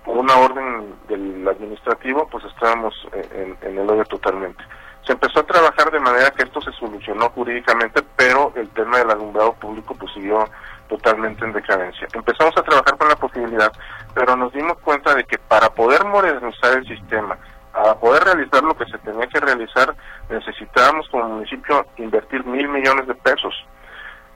por 0.02 0.16
una 0.16 0.36
orden 0.36 0.94
del 1.08 1.46
administrativo, 1.46 2.26
pues 2.30 2.44
estábamos 2.44 2.94
en, 3.12 3.56
en 3.60 3.78
el 3.78 3.90
hoyo 3.90 4.04
totalmente. 4.06 4.64
Se 5.06 5.12
empezó 5.12 5.40
a 5.40 5.46
trabajar 5.46 5.90
de 5.90 6.00
manera 6.00 6.30
que 6.30 6.44
esto 6.44 6.62
se 6.62 6.72
solucionó 6.72 7.28
jurídicamente, 7.30 8.02
pero 8.16 8.52
el 8.56 8.70
tema 8.70 8.98
del 8.98 9.10
alumbrado 9.10 9.52
público 9.54 9.94
pues 9.94 10.10
siguió 10.12 10.48
totalmente 10.88 11.44
en 11.44 11.52
decadencia. 11.52 12.06
Empezamos 12.12 12.56
a 12.56 12.62
trabajar 12.62 12.96
con 12.96 13.08
la 13.08 13.16
posibilidad, 13.16 13.72
pero 14.14 14.36
nos 14.36 14.52
dimos 14.52 14.78
cuenta 14.78 15.14
de 15.14 15.24
que 15.24 15.38
para 15.38 15.70
poder 15.70 16.04
modernizar 16.04 16.76
el 16.76 16.86
sistema, 16.86 17.36
para 17.72 17.94
poder 17.96 18.24
realizar 18.24 18.62
lo 18.62 18.76
que 18.76 18.86
se 18.86 18.98
tenía 18.98 19.26
que 19.26 19.40
realizar, 19.40 19.94
necesitábamos 20.28 21.08
como 21.08 21.28
municipio 21.28 21.86
invertir 21.96 22.44
mil 22.44 22.68
millones 22.68 23.06
de 23.06 23.14
pesos, 23.14 23.54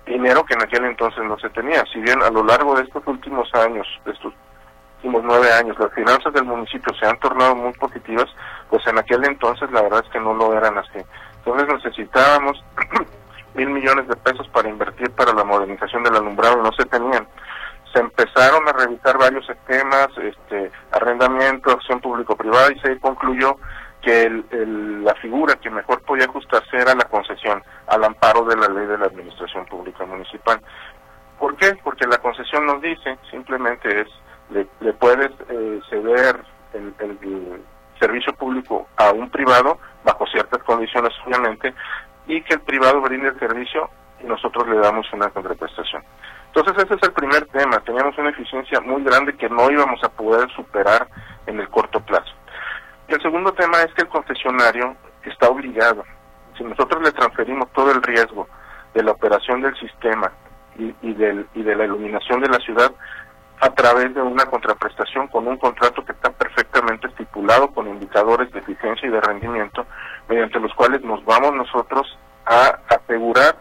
dinero 0.07 0.45
que 0.45 0.55
en 0.55 0.63
aquel 0.63 0.85
entonces 0.85 1.23
no 1.25 1.39
se 1.39 1.51
tenía. 1.51 1.85
Si 1.93 2.01
bien 2.01 2.23
a 2.23 2.31
lo 2.31 2.43
largo 2.45 2.75
de 2.75 2.83
estos 2.83 3.07
últimos 3.07 3.49
años, 3.55 3.87
de 4.05 4.13
estos 4.13 4.33
últimos 4.97 5.23
nueve 5.23 5.53
años, 5.53 5.79
las 5.79 5.93
finanzas 5.93 6.33
del 6.33 6.45
municipio 6.45 6.93
se 6.99 7.07
han 7.07 7.19
tornado 7.21 7.55
muy 7.55 7.73
positivas, 7.75 8.27
pues 8.69 8.85
en 8.87 8.99
aquel 8.99 9.25
entonces 9.25 9.71
la 9.71 9.83
verdad 9.83 10.03
es 10.05 10.11
que 10.11 10.21
no 10.21 10.35
lo 10.35 10.53
eran 10.55 10.77
así. 10.79 10.99
Entonces 11.45 11.69
necesitábamos 11.73 12.63
mil 13.59 13.71
millones 13.71 14.07
de 14.07 14.15
pesos 14.17 14.47
para 14.49 14.69
invertir 14.69 15.11
para 15.11 15.33
la 15.33 15.43
modernización 15.43 16.05
del 16.05 16.15
alumbrado, 16.15 16.63
no 16.63 16.71
se 16.73 16.85
tenían. 16.85 17.27
Se 17.93 17.99
empezaron 17.99 18.69
a 18.69 18.73
revisar 18.73 19.19
varios 19.19 19.49
esquemas, 19.51 20.09
este, 20.23 20.71
arrendamiento, 20.93 21.73
acción 21.73 22.01
público-privada 22.01 22.73
y 22.73 22.79
se 22.79 23.01
concluyó 23.01 23.57
que 24.01 24.23
el, 24.23 25.05
la 25.05 25.15
figura 25.17 25.57
que 25.57 25.71
mejor 25.71 26.03
podía 26.03 26.27
ajustarse 26.27 26.77
era 26.77 26.95
la 26.95 27.07
concesión 27.07 27.61
al 27.89 28.05
amparo 28.05 28.45
de 28.45 28.57
la 28.57 28.69
ley 28.69 28.87
de 28.87 28.99
la 28.99 29.07
administración 29.07 29.67
pública 29.67 30.07
municipal. 30.07 30.61
¿Por 31.41 31.57
qué? 31.57 31.77
Porque 31.83 32.07
la 32.07 32.19
concesión 32.19 32.65
nos 32.65 32.81
dice, 32.81 33.19
simplemente 33.31 34.03
es, 34.03 34.09
le, 34.51 34.69
le 34.81 34.93
puedes 34.93 35.31
eh, 35.49 35.81
ceder 35.91 36.41
el, 36.75 36.95
el 37.01 37.63
servicio 37.99 38.33
público 38.35 38.89
a 38.97 39.11
un 39.11 39.29
privado 39.31 39.79
bajo 40.05 40.27
ciertas 40.27 40.63
condiciones 40.63 41.13
obviamente 41.27 41.75
y 42.29 42.43
que 42.43 42.55
el 42.55 42.61
privado 42.61 43.01
brinde 43.01 43.29
el 43.29 43.39
servicio 43.39 43.91
y 44.23 44.27
nosotros 44.27 44.69
le 44.69 44.79
damos 44.79 45.11
una 45.13 45.29
contraprestación. 45.31 46.03
Entonces 46.47 46.85
ese 46.85 46.95
es 46.95 47.03
el 47.03 47.13
primer 47.13 47.47
tema, 47.47 47.81
teníamos 47.81 48.17
una 48.19 48.31
eficiencia 48.31 48.81
muy 48.81 49.03
grande 49.03 49.37
que 49.37 49.49
no 49.49 49.71
íbamos 49.71 50.03
a 50.05 50.09
poder 50.09 50.49
superar 50.51 51.09
en 51.47 51.59
el 51.59 51.69
corto 51.69 52.01
plazo. 52.01 52.33
El 53.09 53.21
segundo 53.23 53.53
tema 53.53 53.83
es 53.83 53.93
que 53.95 54.03
el 54.03 54.09
concesionario 54.09 54.97
está 55.25 55.49
obligado, 55.49 56.05
si 56.57 56.65
nosotros 56.65 57.03
le 57.03 57.13
transferimos 57.13 57.73
todo 57.73 57.93
el 57.93 58.03
riesgo 58.03 58.49
de 58.95 59.03
la 59.03 59.13
operación 59.13 59.63
del 59.63 59.77
sistema 59.77 60.33
y, 60.77 61.15
del, 61.15 61.47
y 61.55 61.63
de 61.63 61.77
la 61.77 61.85
iluminación 61.85 62.41
de 62.41 62.49
la 62.49 62.59
ciudad, 62.59 62.93
a 63.61 63.71
través 63.71 64.15
de 64.15 64.23
una 64.23 64.47
contraprestación 64.47 65.27
con 65.29 65.47
un 65.49 65.57
contrato 65.57 66.05
que 66.05 66.13
está 66.13 66.31
perfectamente 66.31 67.09
estipulado 67.09 67.69
con 67.69 67.89
indicadores 67.89 68.53
de 68.53 68.61
eficiencia 68.61 69.09
y 69.09 69.13
de 69.13 69.21
rendimiento, 69.21 69.87
mediante 70.29 70.61
los 70.61 70.73
cuales 70.75 71.03
nos 71.03 71.25
vamos 71.25 71.55
nosotros 71.55 72.19
a 72.47 72.79
asegurar 72.89 73.57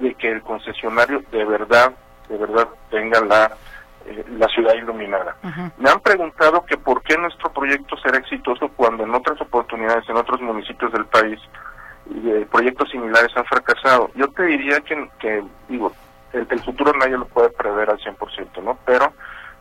de 0.00 0.14
que 0.14 0.30
el 0.30 0.42
concesionario 0.42 1.22
de 1.30 1.44
verdad, 1.44 1.92
de 2.28 2.36
verdad 2.36 2.68
tenga 2.90 3.20
la, 3.20 3.56
eh, 4.06 4.24
la 4.38 4.48
ciudad 4.48 4.74
iluminada. 4.74 5.36
Me 5.76 5.90
han 5.90 6.00
preguntado 6.00 6.64
que 6.64 6.76
por 6.76 7.02
qué 7.02 7.16
nuestro 7.16 7.52
proyecto 7.52 7.96
será 7.98 8.18
exitoso 8.18 8.68
cuando 8.76 9.04
en 9.04 9.14
otras 9.14 9.40
oportunidades, 9.40 10.08
en 10.08 10.16
otros 10.16 10.40
municipios 10.40 10.92
del 10.92 11.06
país, 11.06 11.38
eh, 12.10 12.46
proyectos 12.50 12.90
similares 12.90 13.36
han 13.36 13.44
fracasado. 13.44 14.10
Yo 14.14 14.28
te 14.28 14.44
diría 14.44 14.80
que, 14.80 15.10
que 15.20 15.44
digo, 15.68 15.92
el, 16.32 16.46
el 16.50 16.60
futuro 16.60 16.92
nadie 16.98 17.16
lo 17.16 17.26
puede 17.26 17.50
prever 17.50 17.90
al 17.90 17.98
100%, 17.98 18.62
¿no? 18.62 18.78
Pero 18.84 19.12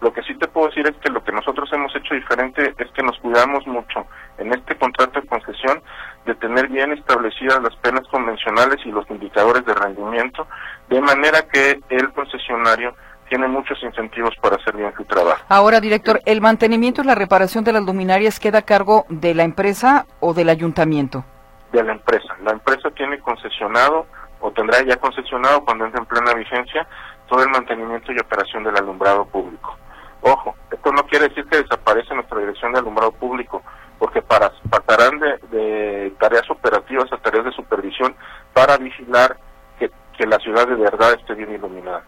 lo 0.02 0.14
que 0.14 0.22
sí 0.24 0.36
te 0.36 0.48
puedo 0.48 0.68
decir 0.68 0.86
es 0.88 0.95
que 0.98 1.10
lo 1.10 1.24
que 1.24 1.32
nosotros 1.32 1.70
hemos 1.74 1.95
hecho 1.95 2.14
diferente 2.14 2.74
es 2.78 2.91
que 2.91 3.04
nos 3.04 3.18
cuidamos 3.20 3.66
mucho 3.66 4.06
en 4.38 4.54
este 4.54 4.76
contrato 4.76 5.20
de 5.20 5.28
concesión 5.28 5.82
de 6.26 6.36
tener 6.36 6.68
bien 6.68 6.91
establecidas 6.91 7.62
las 7.64 7.76
penas 7.78 8.08
convencionales 8.12 8.78
y 8.86 8.91
los 8.91 9.10
indicadores 9.10 9.66
de 9.66 9.74
rendimiento, 9.74 10.48
de 10.89 11.02
manera 11.02 11.41
que 11.52 11.80
el 11.89 12.12
concesionario 12.12 12.93
tiene 13.30 13.48
muchos 13.48 13.82
incentivos 13.84 14.36
para 14.41 14.56
hacer 14.58 14.76
bien 14.76 14.93
su 14.95 15.04
trabajo. 15.06 15.43
Ahora, 15.50 15.82
director, 15.82 16.22
¿el 16.26 16.41
mantenimiento 16.41 17.02
y 17.02 17.06
la 17.06 17.16
reparación 17.16 17.64
de 17.64 17.74
las 17.74 17.84
luminarias 17.84 18.39
queda 18.39 18.60
a 18.60 18.62
cargo 18.62 19.06
de 19.10 19.34
la 19.34 19.43
empresa 19.43 20.06
o 20.20 20.34
del 20.34 20.50
ayuntamiento? 20.50 21.26
De 21.72 21.84
la 21.84 21.93
empresa. 21.93 22.36
La 22.43 22.52
empresa 22.52 22.89
tiene 22.91 23.20
concesionado 23.20 24.06
o 24.39 24.52
tendrá 24.52 24.82
ya 24.84 24.95
concesionado 24.98 25.66
cuando 25.66 25.86
entre 25.86 26.00
en 26.00 26.06
plena 26.06 26.34
vigencia 26.34 26.88
todo 27.28 27.43
el 27.43 27.50
mantenimiento 27.50 28.12
y 28.14 28.20
operación 28.20 28.64
del 28.64 28.78
alumbrado 28.78 29.26
público. 29.26 29.76
Ojo, 30.22 30.55
esto 30.72 30.91
no 30.91 31.03
quiere 31.05 31.30
decir 31.30 31.45
que 31.45 31.61
desaparece 31.61 32.13
nuestra 32.15 32.39
dirección 32.39 32.74
de 32.74 32.80
alumbrado 32.80 33.11
público, 33.11 33.61
porque 33.99 34.22
para, 34.22 34.51
pasarán 34.70 35.20
de, 35.20 35.38
de 35.49 36.11
tareas 36.20 36.49
operativas 36.49 37.11
a 37.11 37.18
tareas 37.18 37.45
de 37.45 37.51
supervisión 37.51 38.15
para 38.53 38.78
vigilar 38.78 39.38
que, 39.80 39.91
que 40.18 40.26
la 40.26 40.38
ciudad 40.39 40.68
de 40.68 40.76
verdad 40.76 41.13
esté 41.13 41.34
bien 41.36 41.53
iluminada. 41.53 42.03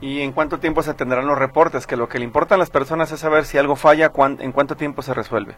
¿Y 0.00 0.22
en 0.22 0.32
cuánto 0.32 0.58
tiempo 0.58 0.82
se 0.82 0.94
tendrán 0.94 1.26
los 1.26 1.38
reportes? 1.38 1.86
Que 1.86 1.96
lo 1.96 2.08
que 2.08 2.18
le 2.18 2.24
importa 2.24 2.54
a 2.54 2.58
las 2.58 2.70
personas 2.70 3.12
es 3.12 3.20
saber 3.20 3.44
si 3.44 3.58
algo 3.58 3.76
falla, 3.76 4.08
cuán, 4.08 4.38
en 4.40 4.52
cuánto 4.52 4.76
tiempo 4.76 5.02
se 5.02 5.12
resuelve. 5.12 5.54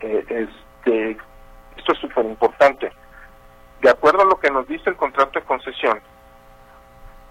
Eh, 0.00 0.24
este, 0.28 1.10
esto 1.76 1.92
es 1.92 1.98
súper 1.98 2.24
importante. 2.24 2.90
De 3.82 3.90
acuerdo 3.90 4.22
a 4.22 4.24
lo 4.24 4.40
que 4.40 4.50
nos 4.50 4.66
dice 4.66 4.90
el 4.90 4.96
contrato 4.96 5.38
de 5.38 5.44
concesión, 5.44 6.00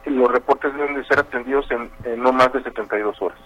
los 0.09 0.31
reportes 0.31 0.73
deben 0.73 0.95
de 0.95 1.05
ser 1.05 1.19
atendidos 1.19 1.69
en, 1.71 1.89
en 2.03 2.21
no 2.21 2.31
más 2.31 2.51
de 2.53 2.63
72 2.63 3.21
horas. 3.21 3.39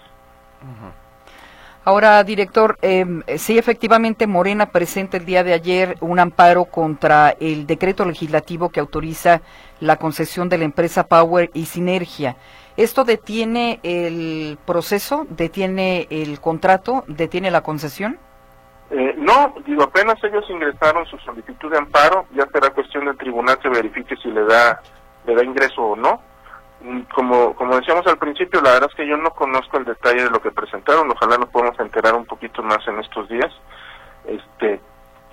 Ahora, 1.84 2.22
director, 2.22 2.78
eh, 2.80 3.04
sí, 3.38 3.58
efectivamente, 3.58 4.28
Morena 4.28 4.66
presenta 4.66 5.16
el 5.16 5.24
día 5.24 5.42
de 5.42 5.52
ayer 5.52 5.96
un 6.00 6.20
amparo 6.20 6.66
contra 6.66 7.30
el 7.40 7.66
decreto 7.66 8.04
legislativo 8.04 8.68
que 8.68 8.78
autoriza 8.78 9.40
la 9.80 9.96
concesión 9.96 10.48
de 10.48 10.58
la 10.58 10.64
empresa 10.64 11.08
Power 11.08 11.50
y 11.54 11.64
Sinergia. 11.64 12.36
¿Esto 12.76 13.02
detiene 13.02 13.80
el 13.82 14.58
proceso, 14.64 15.26
detiene 15.28 16.06
el 16.08 16.40
contrato, 16.40 17.02
detiene 17.08 17.50
la 17.50 17.62
concesión? 17.62 18.16
Eh, 18.90 19.14
no, 19.18 19.52
digo, 19.66 19.82
apenas 19.82 20.22
ellos 20.22 20.44
ingresaron 20.48 21.04
su 21.06 21.18
solicitud 21.18 21.68
de 21.68 21.78
amparo, 21.78 22.26
ya 22.32 22.46
será 22.52 22.70
cuestión 22.70 23.06
del 23.06 23.16
tribunal 23.16 23.58
que 23.58 23.68
verifique 23.68 24.14
si 24.16 24.30
le 24.30 24.44
da, 24.44 24.80
le 25.26 25.34
da 25.34 25.42
ingreso 25.42 25.82
o 25.82 25.96
no 25.96 26.31
como, 27.14 27.54
como 27.54 27.76
decíamos 27.76 28.06
al 28.06 28.18
principio, 28.18 28.60
la 28.60 28.72
verdad 28.72 28.90
es 28.90 28.96
que 28.96 29.06
yo 29.06 29.16
no 29.16 29.30
conozco 29.30 29.78
el 29.78 29.84
detalle 29.84 30.24
de 30.24 30.30
lo 30.30 30.40
que 30.40 30.50
presentaron, 30.50 31.10
ojalá 31.10 31.38
nos 31.38 31.48
podamos 31.50 31.78
enterar 31.78 32.14
un 32.14 32.26
poquito 32.26 32.62
más 32.62 32.86
en 32.88 32.98
estos 33.00 33.28
días, 33.28 33.52
este, 34.26 34.80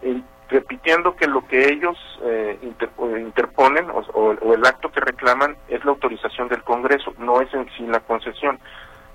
y 0.01 0.23
repitiendo 0.49 1.15
que 1.15 1.27
lo 1.27 1.45
que 1.47 1.69
ellos 1.71 1.97
eh, 2.23 2.57
inter, 2.61 2.89
interponen 3.19 3.89
o, 3.89 3.99
o, 4.13 4.35
o, 4.41 4.53
el 4.53 4.65
acto 4.65 4.91
que 4.91 4.99
reclaman 4.99 5.55
es 5.67 5.83
la 5.85 5.91
autorización 5.91 6.47
del 6.47 6.63
Congreso, 6.63 7.13
no 7.19 7.41
es 7.41 7.53
en 7.53 7.69
sí 7.77 7.85
la 7.85 7.99
concesión, 7.99 8.59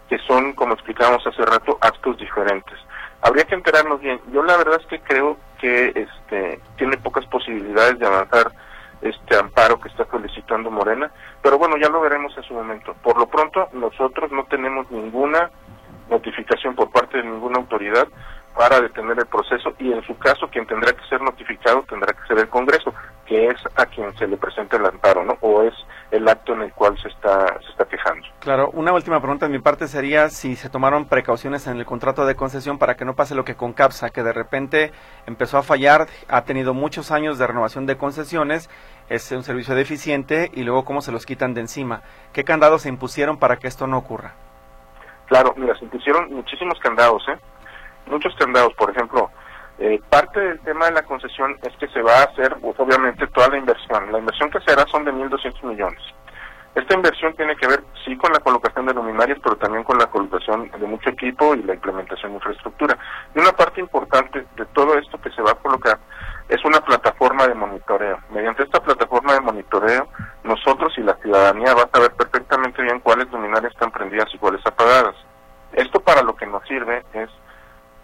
que 0.08 0.18
son, 0.18 0.52
como 0.52 0.74
explicábamos 0.74 1.26
hace 1.26 1.44
rato, 1.44 1.78
actos 1.80 2.18
diferentes. 2.18 2.78
Habría 3.22 3.44
que 3.44 3.54
enterarnos 3.54 4.00
bien. 4.00 4.20
Yo 4.32 4.42
la 4.42 4.56
verdad 4.58 4.78
es 4.80 4.86
que 4.86 5.00
creo 5.00 5.38
que 5.58 5.88
este 5.88 6.60
tiene 6.76 6.98
pocas 6.98 7.24
posibilidades 7.26 7.98
de 7.98 8.06
avanzar 8.06 8.52
este 9.00 9.36
amparo 9.36 9.80
que 9.80 9.88
está 9.88 10.06
solicitando 10.06 10.70
Morena, 10.70 11.10
pero 11.42 11.58
bueno, 11.58 11.76
ya 11.76 11.88
lo 11.88 12.00
veremos 12.00 12.36
en 12.36 12.42
su 12.42 12.54
momento. 12.54 12.94
Por 13.02 13.18
lo 13.18 13.26
pronto, 13.26 13.68
nosotros 13.72 14.30
no 14.32 14.44
tenemos 14.44 14.90
ninguna 14.90 15.50
notificación 16.08 16.74
por 16.74 16.90
parte 16.90 17.18
de 17.18 17.24
ninguna 17.24 17.58
autoridad 17.58 18.06
para 18.54 18.80
detener 18.80 19.18
el 19.18 19.26
proceso 19.26 19.74
y 19.78 19.92
en 19.92 20.02
su 20.04 20.16
caso 20.16 20.48
quien 20.48 20.66
tendrá 20.66 20.92
que 20.92 21.04
ser 21.08 21.20
notificado 21.20 21.82
tendrá 21.88 22.12
que 22.12 22.26
ser 22.26 22.38
el 22.38 22.48
Congreso, 22.48 22.94
que 23.26 23.48
es 23.48 23.56
a 23.76 23.86
quien 23.86 24.16
se 24.16 24.26
le 24.26 24.36
presenta 24.36 24.76
el 24.76 24.86
amparo, 24.86 25.24
¿no? 25.24 25.36
O 25.40 25.62
es 25.62 25.74
el 26.10 26.28
acto 26.28 26.52
en 26.52 26.62
el 26.62 26.72
cual 26.72 26.96
se 27.00 27.08
está 27.08 27.46
se 27.60 27.70
está 27.70 27.84
quejando. 27.86 28.26
Claro, 28.40 28.70
una 28.72 28.92
última 28.92 29.18
pregunta 29.20 29.46
de 29.46 29.52
mi 29.52 29.58
parte 29.58 29.88
sería 29.88 30.28
si 30.28 30.54
se 30.56 30.70
tomaron 30.70 31.06
precauciones 31.06 31.66
en 31.66 31.78
el 31.78 31.84
contrato 31.84 32.26
de 32.26 32.36
concesión 32.36 32.78
para 32.78 32.94
que 32.96 33.04
no 33.04 33.14
pase 33.14 33.34
lo 33.34 33.44
que 33.44 33.56
con 33.56 33.72
CAPSA, 33.72 34.10
que 34.10 34.22
de 34.22 34.32
repente 34.32 34.92
empezó 35.26 35.58
a 35.58 35.62
fallar, 35.62 36.06
ha 36.28 36.44
tenido 36.44 36.74
muchos 36.74 37.10
años 37.10 37.38
de 37.38 37.46
renovación 37.46 37.86
de 37.86 37.96
concesiones, 37.96 38.70
es 39.08 39.30
un 39.32 39.42
servicio 39.42 39.74
deficiente 39.74 40.50
y 40.54 40.62
luego 40.62 40.84
cómo 40.84 41.00
se 41.00 41.12
los 41.12 41.26
quitan 41.26 41.54
de 41.54 41.62
encima. 41.62 42.02
¿Qué 42.32 42.44
candados 42.44 42.82
se 42.82 42.88
impusieron 42.88 43.38
para 43.38 43.56
que 43.56 43.66
esto 43.66 43.86
no 43.86 43.98
ocurra? 43.98 44.34
Claro, 45.26 45.54
mira, 45.56 45.74
se 45.76 45.84
impusieron 45.84 46.32
muchísimos 46.32 46.78
candados, 46.80 47.26
¿eh? 47.28 47.38
Muchos 48.06 48.34
candados, 48.36 48.72
por 48.74 48.90
ejemplo, 48.90 49.30
eh, 49.78 50.00
parte 50.08 50.40
del 50.40 50.60
tema 50.60 50.86
de 50.86 50.92
la 50.92 51.02
concesión 51.02 51.56
es 51.62 51.76
que 51.78 51.88
se 51.88 52.00
va 52.02 52.18
a 52.18 52.24
hacer, 52.24 52.56
pues, 52.60 52.78
obviamente, 52.78 53.26
toda 53.28 53.48
la 53.48 53.58
inversión. 53.58 54.12
La 54.12 54.18
inversión 54.18 54.50
que 54.50 54.60
se 54.60 54.72
hará 54.72 54.86
son 54.86 55.04
de 55.04 55.12
1.200 55.12 55.62
millones. 55.64 56.00
Esta 56.74 56.94
inversión 56.94 57.34
tiene 57.36 57.54
que 57.54 57.68
ver, 57.68 57.84
sí, 58.04 58.16
con 58.16 58.32
la 58.32 58.40
colocación 58.40 58.86
de 58.86 58.94
luminarias, 58.94 59.38
pero 59.42 59.56
también 59.56 59.84
con 59.84 59.96
la 59.96 60.06
colocación 60.06 60.70
de 60.72 60.86
mucho 60.86 61.10
equipo 61.10 61.54
y 61.54 61.62
la 61.62 61.74
implementación 61.74 62.32
de 62.32 62.36
infraestructura. 62.36 62.98
Y 63.32 63.38
una 63.38 63.52
parte 63.52 63.80
importante 63.80 64.44
de 64.56 64.66
todo 64.66 64.98
esto 64.98 65.20
que 65.20 65.30
se 65.30 65.42
va 65.42 65.52
a 65.52 65.54
colocar 65.54 66.00
es 66.48 66.64
una 66.64 66.80
plataforma 66.80 67.46
de 67.46 67.54
monitoreo. 67.54 68.18
Mediante 68.30 68.64
esta 68.64 68.82
plataforma 68.82 69.34
de 69.34 69.40
monitoreo, 69.40 70.08
nosotros 70.42 70.92
y 70.98 71.02
la 71.02 71.14
ciudadanía 71.14 71.74
va 71.74 71.82
a 71.82 71.90
saber 71.90 72.12
perfectamente 72.12 72.82
bien 72.82 72.98
cuáles 73.00 73.30
luminarias 73.30 73.72
están 73.72 73.92
prendidas 73.92 74.34
y 74.34 74.38
cuáles 74.38 74.66
apagadas. 74.66 75.14
Esto 75.72 76.00
para 76.00 76.22
lo 76.22 76.34
que 76.34 76.46
nos 76.46 76.66
sirve 76.66 77.04
es 77.12 77.30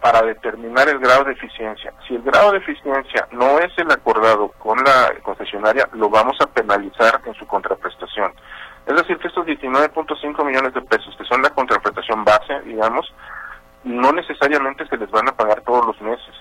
para 0.01 0.23
determinar 0.23 0.89
el 0.89 0.99
grado 0.99 1.23
de 1.25 1.33
eficiencia. 1.33 1.93
Si 2.07 2.15
el 2.15 2.23
grado 2.23 2.51
de 2.51 2.57
eficiencia 2.57 3.27
no 3.31 3.59
es 3.59 3.71
el 3.77 3.89
acordado 3.91 4.49
con 4.57 4.77
la 4.83 5.13
concesionaria, 5.21 5.87
lo 5.93 6.09
vamos 6.09 6.35
a 6.41 6.47
penalizar 6.47 7.21
en 7.23 7.33
su 7.35 7.45
contraprestación. 7.45 8.33
Es 8.87 8.95
decir, 8.95 9.17
que 9.19 9.27
estos 9.27 9.45
19.5 9.45 10.43
millones 10.43 10.73
de 10.73 10.81
pesos, 10.81 11.15
que 11.15 11.23
son 11.25 11.43
la 11.43 11.51
contraprestación 11.51 12.25
base, 12.25 12.61
digamos, 12.65 13.13
no 13.83 14.11
necesariamente 14.11 14.87
se 14.87 14.97
les 14.97 15.09
van 15.11 15.29
a 15.29 15.35
pagar 15.35 15.61
todos 15.61 15.85
los 15.85 16.01
meses. 16.01 16.33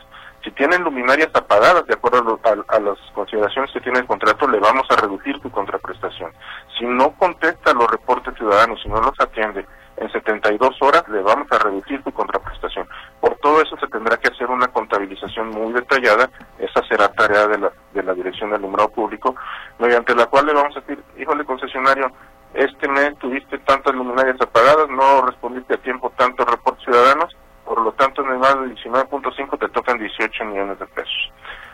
Si 0.43 0.51
tienen 0.53 0.83
luminarias 0.83 1.29
apagadas, 1.35 1.87
de 1.87 1.93
acuerdo 1.93 2.41
a, 2.45 2.81
las 2.81 2.99
consideraciones 3.13 3.71
que 3.73 3.81
tiene 3.83 3.99
el 3.99 4.07
contrato, 4.07 4.49
le 4.49 4.59
vamos 4.59 4.87
a 4.89 4.97
reducir 4.97 5.39
su 5.43 5.51
contraprestación. 5.51 6.33
Si 6.79 6.87
no 6.87 7.11
contesta 7.19 7.75
los 7.75 7.91
reportes 7.91 8.35
ciudadanos, 8.37 8.81
si 8.83 8.89
no 8.89 9.03
los 9.03 9.21
atiende 9.21 9.67
en 10.01 10.11
72 10.11 10.77
horas, 10.81 11.07
le 11.09 11.21
vamos 11.21 11.47
a 11.53 11.59
reducir 11.59 12.03
su 12.03 12.11
contraprestación. 12.11 12.89
Por 13.21 13.37
todo 13.37 13.61
eso 13.61 13.77
se 13.77 13.87
tendrá 13.89 14.17
que 14.17 14.29
hacer 14.29 14.49
una 14.49 14.69
contabilización 14.69 15.51
muy 15.51 15.73
detallada, 15.75 16.31
esa 16.59 16.83
será 16.89 17.09
tarea 17.13 17.47
de 17.47 17.59
la, 17.59 17.73
de 17.93 18.03
la 18.03 18.15
Dirección 18.15 18.51
del 18.51 18.61
Alumbrado 18.61 18.89
Público, 18.89 19.37
mediante 19.79 20.15
la 20.15 20.27
cual 20.27 20.47
le 20.47 20.55
vamos 20.55 20.75
a 20.77 20.81
decir, 20.81 21.05
híjole 21.19 21.45
concesionario, 21.45 22.11
este 22.55 22.89
mes 22.89 23.17
tuviste 23.19 23.59
tantas 23.59 23.95
luminarias 23.95 24.41
apagadas, 24.41 24.89
no 24.89 25.23
respondiste 25.23 25.75
a 25.75 25.83
tiempo 25.83 26.11
tantos 26.17 26.49
reportes 26.49 26.83
ciudadanos, 26.85 27.37
por 27.65 27.81
lo 27.83 27.93
tanto 27.93 28.23
en 28.25 28.33
el 28.33 28.41
lado 28.41 28.63
de 28.63 28.75
19.5 28.75 29.59
te 29.59 29.69
tocan 29.69 29.99
18 29.99 30.45
millones 30.47 30.79
de 30.79 30.87
pesos. 30.87 31.33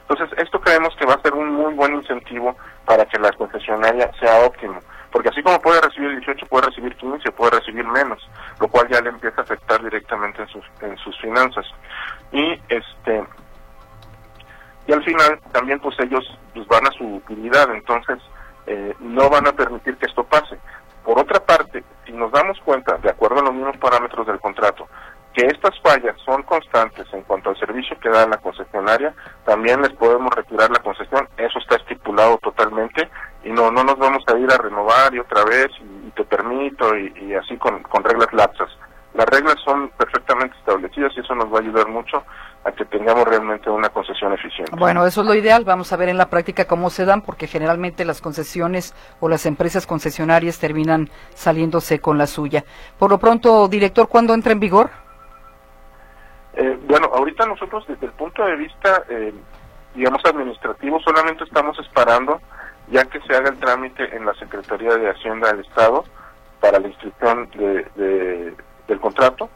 Entonces, 0.08 0.38
esto 0.38 0.60
creemos 0.60 0.94
que 0.96 1.06
va 1.06 1.14
a 1.14 1.22
ser 1.22 1.32
un 1.32 1.50
muy 1.50 1.72
buen 1.74 1.94
incentivo 1.94 2.56
para 2.84 3.06
que 3.06 3.18
la 3.18 3.32
concesionaria 3.32 4.10
sea 4.20 4.44
óptima, 4.44 4.80
porque 5.16 5.30
así 5.30 5.42
como 5.42 5.58
puede 5.62 5.80
recibir 5.80 6.10
18, 6.10 6.44
puede 6.44 6.66
recibir 6.66 6.94
15, 6.94 7.32
puede 7.32 7.52
recibir 7.52 7.86
menos, 7.86 8.20
lo 8.60 8.68
cual 8.68 8.86
ya 8.90 9.00
le 9.00 9.08
empieza 9.08 9.40
a 9.40 9.44
afectar 9.44 9.82
directamente 9.82 10.42
en 10.42 10.48
sus, 10.48 10.62
en 10.82 10.94
sus 10.98 11.18
finanzas. 11.22 11.64
Y 12.32 12.60
este 12.68 13.24
y 14.86 14.92
al 14.92 15.02
final 15.02 15.40
también 15.52 15.80
pues 15.80 15.98
ellos 16.00 16.22
pues, 16.52 16.68
van 16.68 16.86
a 16.86 16.90
su 16.90 17.14
utilidad, 17.14 17.74
entonces 17.74 18.18
eh, 18.66 18.94
no 19.00 19.30
van 19.30 19.48
a 19.48 19.52
permitir 19.52 19.96
que 19.96 20.04
esto 20.04 20.22
pase. 20.22 20.58
Por 21.02 21.18
otra 21.18 21.40
parte, 21.40 21.82
si 22.04 22.12
nos 22.12 22.30
damos 22.30 22.60
cuenta, 22.60 22.98
de 22.98 23.08
acuerdo 23.08 23.40
a 23.40 23.44
los 23.44 23.54
mismos 23.54 23.78
parámetros 23.78 24.26
del 24.26 24.38
contrato, 24.38 24.86
que 25.32 25.46
estas 25.46 25.80
fallas 25.80 26.14
son 26.26 26.42
constantes 26.42 27.06
en 27.14 27.22
cuanto 27.22 27.48
al 27.48 27.58
servicio 27.58 27.98
que 28.00 28.10
da 28.10 28.26
la 28.26 28.36
concesionaria, 28.36 29.14
también 29.46 29.80
les 29.80 29.94
podemos 29.94 30.30
retirar 30.34 30.70
la 30.70 30.80
concesión, 30.80 31.26
eso 31.38 31.58
está 31.58 31.76
estipulado 31.76 32.36
totalmente 32.42 33.08
y 33.46 33.50
no 33.50 33.70
no 33.70 33.84
nos 33.84 33.96
vamos 33.96 34.24
a 34.26 34.36
ir 34.36 34.50
a 34.50 34.58
renovar 34.58 35.14
y 35.14 35.20
otra 35.20 35.44
vez 35.44 35.68
y, 35.80 36.10
te 36.10 36.24
permito 36.24 36.96
y, 36.96 37.34
así 37.34 37.56
con, 37.58 37.82
con 37.82 38.02
reglas 38.02 38.32
laxas. 38.32 38.70
Las 39.12 39.26
reglas 39.26 39.56
son 39.64 39.90
perfectamente 39.90 40.56
establecidas 40.58 41.12
y 41.16 41.20
eso 41.20 41.34
nos 41.34 41.52
va 41.52 41.58
a 41.58 41.60
ayudar 41.60 41.88
mucho 41.88 42.22
a 42.64 42.72
que 42.72 42.84
tengamos 42.86 43.26
realmente 43.26 43.70
una 43.70 43.90
concesión 43.90 44.32
eficiente. 44.32 44.74
Bueno, 44.76 45.06
eso 45.06 45.20
es 45.20 45.26
lo 45.26 45.34
ideal. 45.34 45.64
Vamos 45.64 45.92
a 45.92 45.96
ver 45.96 46.08
en 46.08 46.18
la 46.18 46.28
práctica 46.28 46.66
cómo 46.66 46.90
se 46.90 47.04
dan, 47.04 47.22
porque 47.22 47.46
generalmente 47.46 48.04
las 48.04 48.20
concesiones 48.20 48.94
o 49.20 49.28
las 49.28 49.46
empresas 49.46 49.86
concesionarias 49.86 50.58
terminan 50.58 51.08
saliéndose 51.34 52.00
con 52.00 52.18
la 52.18 52.26
suya. 52.26 52.64
Por 52.98 53.10
lo 53.10 53.18
pronto, 53.18 53.68
director, 53.68 54.08
¿cuándo 54.08 54.34
entra 54.34 54.52
en 54.52 54.60
vigor? 54.60 54.90
Eh, 56.54 56.78
bueno, 56.86 57.10
ahorita 57.14 57.46
nosotros 57.46 57.84
desde 57.86 58.06
el 58.06 58.12
punto 58.12 58.44
de 58.44 58.56
vista, 58.56 59.02
eh, 59.08 59.34
digamos, 59.94 60.22
administrativo, 60.24 60.98
solamente 61.00 61.44
estamos 61.44 61.78
esperando 61.78 62.40
ya 62.88 63.04
que 63.04 63.20
se 63.20 63.34
haga 63.34 63.50
el 63.50 63.58
trámite 63.58 64.16
en 64.16 64.24
la 64.26 64.34
Secretaría 64.34 64.96
de 64.96 65.10
Hacienda 65.10 65.52
del 65.52 65.64
Estado 65.64 66.04
para 66.60 66.78
la 66.78 66.88
inscripción 66.88 67.48
de, 67.50 68.54
del 68.86 69.00
contrato 69.00 69.48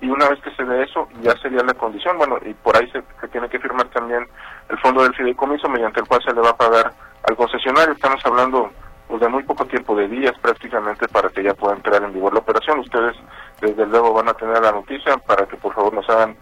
y 0.00 0.08
una 0.08 0.28
vez 0.28 0.40
que 0.42 0.54
se 0.54 0.64
dé 0.64 0.82
eso 0.82 1.08
ya 1.22 1.32
sería 1.38 1.62
la 1.62 1.74
condición, 1.74 2.18
bueno, 2.18 2.38
y 2.44 2.52
por 2.54 2.76
ahí 2.76 2.90
se, 2.90 3.02
se, 3.20 3.28
tiene 3.28 3.48
que 3.48 3.58
firmar 3.58 3.86
también 3.88 4.26
el 4.68 4.78
fondo 4.78 5.02
del 5.02 5.14
fideicomiso 5.14 5.68
mediante 5.68 6.00
el 6.00 6.06
cual 6.06 6.22
se 6.22 6.34
le 6.34 6.40
va 6.40 6.50
a 6.50 6.56
pagar 6.56 6.92
al 7.22 7.36
concesionario, 7.36 7.94
estamos 7.94 8.20
hablando 8.24 8.70
pues, 9.08 9.20
de 9.20 9.28
muy 9.28 9.42
poco 9.44 9.64
tiempo, 9.66 9.94
de 9.96 10.08
días 10.08 10.32
prácticamente 10.40 11.08
para 11.08 11.28
que 11.30 11.42
ya 11.42 11.54
pueda 11.54 11.76
entrar 11.76 12.02
en 12.02 12.12
vigor 12.12 12.34
la 12.34 12.40
operación, 12.40 12.80
ustedes 12.80 13.16
desde 13.60 13.86
luego 13.86 14.12
van 14.12 14.28
a 14.28 14.34
tener 14.34 14.60
la 14.60 14.72
noticia 14.72 15.16
para 15.18 15.46
que 15.46 15.56
por 15.56 15.74
favor 15.74 15.94
nos 15.94 16.08
hagan 16.10 16.36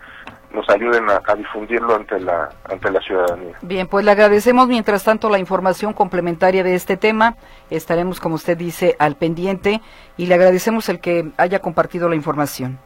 nos 0.53 0.69
ayuden 0.69 1.07
a, 1.11 1.35
difundirlo 1.35 1.95
ante 1.95 2.21
la 2.21 2.51
ante 2.71 2.91
la 2.91 3.01
ciudadanía. 3.01 3.57
Bien, 3.63 3.87
pues 3.87 4.05
le 4.05 4.11
agradecemos 4.11 4.69
mientras 4.69 5.05
tanto 5.05 5.29
la 5.29 5.39
información 5.39 5.93
complementaria 5.93 6.63
de 6.63 6.75
este 6.75 6.97
tema. 6.97 7.37
Estaremos, 7.71 8.21
como 8.21 8.35
usted 8.35 8.57
dice, 8.57 8.97
al 8.99 9.17
pendiente 9.17 9.81
y 10.17 10.27
le 10.27 10.35
agradecemos 10.35 10.89
el 10.89 11.01
que 11.01 11.33
haya 11.37 11.61
compartido 11.61 12.09
la 12.09 12.17
información. 12.17 12.79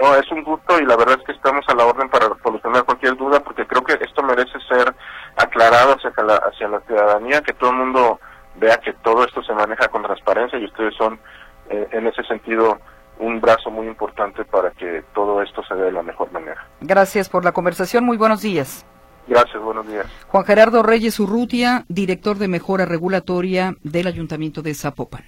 No, 0.00 0.14
es 0.14 0.30
un 0.30 0.42
gusto 0.44 0.80
y 0.80 0.86
la 0.86 0.96
verdad 0.96 1.18
es 1.18 1.26
que 1.26 1.32
estamos 1.32 1.64
a 1.68 1.74
la 1.74 1.84
orden 1.84 2.08
para 2.08 2.26
solucionar 2.42 2.84
cualquier 2.84 3.16
duda 3.16 3.40
porque 3.40 3.66
creo 3.66 3.84
que 3.84 3.98
esto 4.02 4.22
merece 4.22 4.58
ser 4.66 4.94
aclarado 5.36 5.94
hacia 5.94 6.10
la, 6.24 6.36
hacia 6.36 6.68
la 6.68 6.80
ciudadanía, 6.80 7.42
que 7.42 7.52
todo 7.52 7.70
el 7.70 7.76
mundo 7.76 8.20
vea 8.56 8.78
que 8.78 8.94
todo 8.94 9.24
esto 9.24 9.42
se 9.42 9.52
maneja 9.52 9.88
con 9.88 10.02
transparencia 10.02 10.58
y 10.58 10.64
ustedes 10.64 10.94
son 10.96 11.20
eh, 11.68 11.86
en 11.92 12.06
ese 12.06 12.22
sentido 12.24 12.78
un 13.20 13.40
brazo 13.40 13.70
muy 13.70 13.86
importante 13.86 14.44
para 14.44 14.70
que 14.72 15.04
todo 15.14 15.42
esto 15.42 15.62
se 15.68 15.74
dé 15.74 15.84
de 15.84 15.92
la 15.92 16.02
mejor 16.02 16.32
manera. 16.32 16.66
Gracias 16.80 17.28
por 17.28 17.44
la 17.44 17.52
conversación. 17.52 18.04
Muy 18.04 18.16
buenos 18.16 18.42
días. 18.42 18.86
Gracias, 19.28 19.62
buenos 19.62 19.86
días. 19.86 20.06
Juan 20.26 20.44
Gerardo 20.44 20.82
Reyes 20.82 21.20
Urrutia, 21.20 21.84
director 21.88 22.38
de 22.38 22.48
mejora 22.48 22.86
regulatoria 22.86 23.76
del 23.82 24.06
Ayuntamiento 24.06 24.62
de 24.62 24.74
Zapopan. 24.74 25.24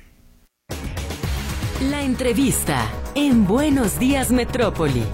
La 1.91 2.03
entrevista 2.03 2.87
en 3.15 3.47
Buenos 3.47 3.99
Días 3.99 4.33
Metrópoli. 4.33 5.05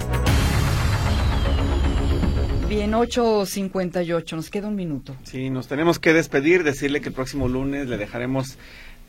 Bien, 2.68 2.92
8.58, 2.92 4.36
nos 4.36 4.50
queda 4.50 4.68
un 4.68 4.74
minuto. 4.74 5.16
Sí, 5.22 5.48
nos 5.48 5.68
tenemos 5.68 5.98
que 5.98 6.12
despedir, 6.12 6.64
decirle 6.64 7.00
que 7.00 7.08
el 7.08 7.14
próximo 7.14 7.48
lunes 7.48 7.88
le 7.88 7.96
dejaremos 7.96 8.58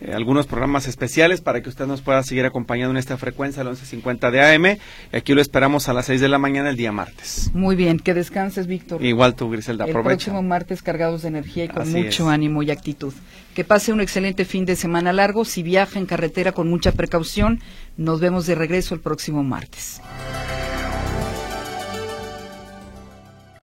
eh, 0.02 0.14
algunos 0.14 0.48
programas 0.48 0.88
especiales 0.88 1.42
para 1.42 1.62
que 1.62 1.70
usted 1.70 1.86
nos 1.86 2.02
pueda 2.02 2.24
seguir 2.24 2.46
acompañando 2.46 2.92
en 2.92 2.98
esta 2.98 3.18
frecuencia, 3.18 3.62
al 3.62 3.68
11.50 3.70 4.32
de 4.32 4.56
AM. 4.56 4.78
Y 5.12 5.18
aquí 5.18 5.34
lo 5.34 5.42
esperamos 5.42 5.90
a 5.90 5.94
las 5.94 6.06
6 6.06 6.22
de 6.22 6.30
la 6.30 6.38
mañana 6.38 6.70
el 6.70 6.78
día 6.78 6.92
martes. 6.92 7.52
Muy 7.54 7.76
bien, 7.76 8.00
que 8.00 8.14
descanses, 8.14 8.68
Víctor. 8.68 9.04
Igual 9.04 9.36
tú, 9.36 9.50
Griselda, 9.50 9.86
El 9.86 9.92
próximo 9.92 10.42
martes 10.42 10.82
cargados 10.82 11.24
de 11.24 11.28
energía 11.28 11.66
y 11.66 11.68
con 11.68 11.92
mucho 11.92 12.30
ánimo 12.30 12.64
y 12.64 12.72
actitud. 12.72 13.14
Que 13.54 13.64
pase 13.64 13.92
un 13.92 14.00
excelente 14.00 14.46
fin 14.46 14.66
de 14.66 14.76
semana 14.76 15.12
largo. 15.12 15.44
Si 15.44 15.64
viaja 15.64 16.00
en 16.00 16.06
carretera 16.06 16.54
con 16.54 16.70
mucha 16.70 16.92
precaución, 16.92 17.60
nos 17.98 18.20
vemos 18.20 18.46
de 18.46 18.56
regreso 18.56 18.96
el 18.96 19.02
próximo 19.02 19.44
martes. 19.44 20.02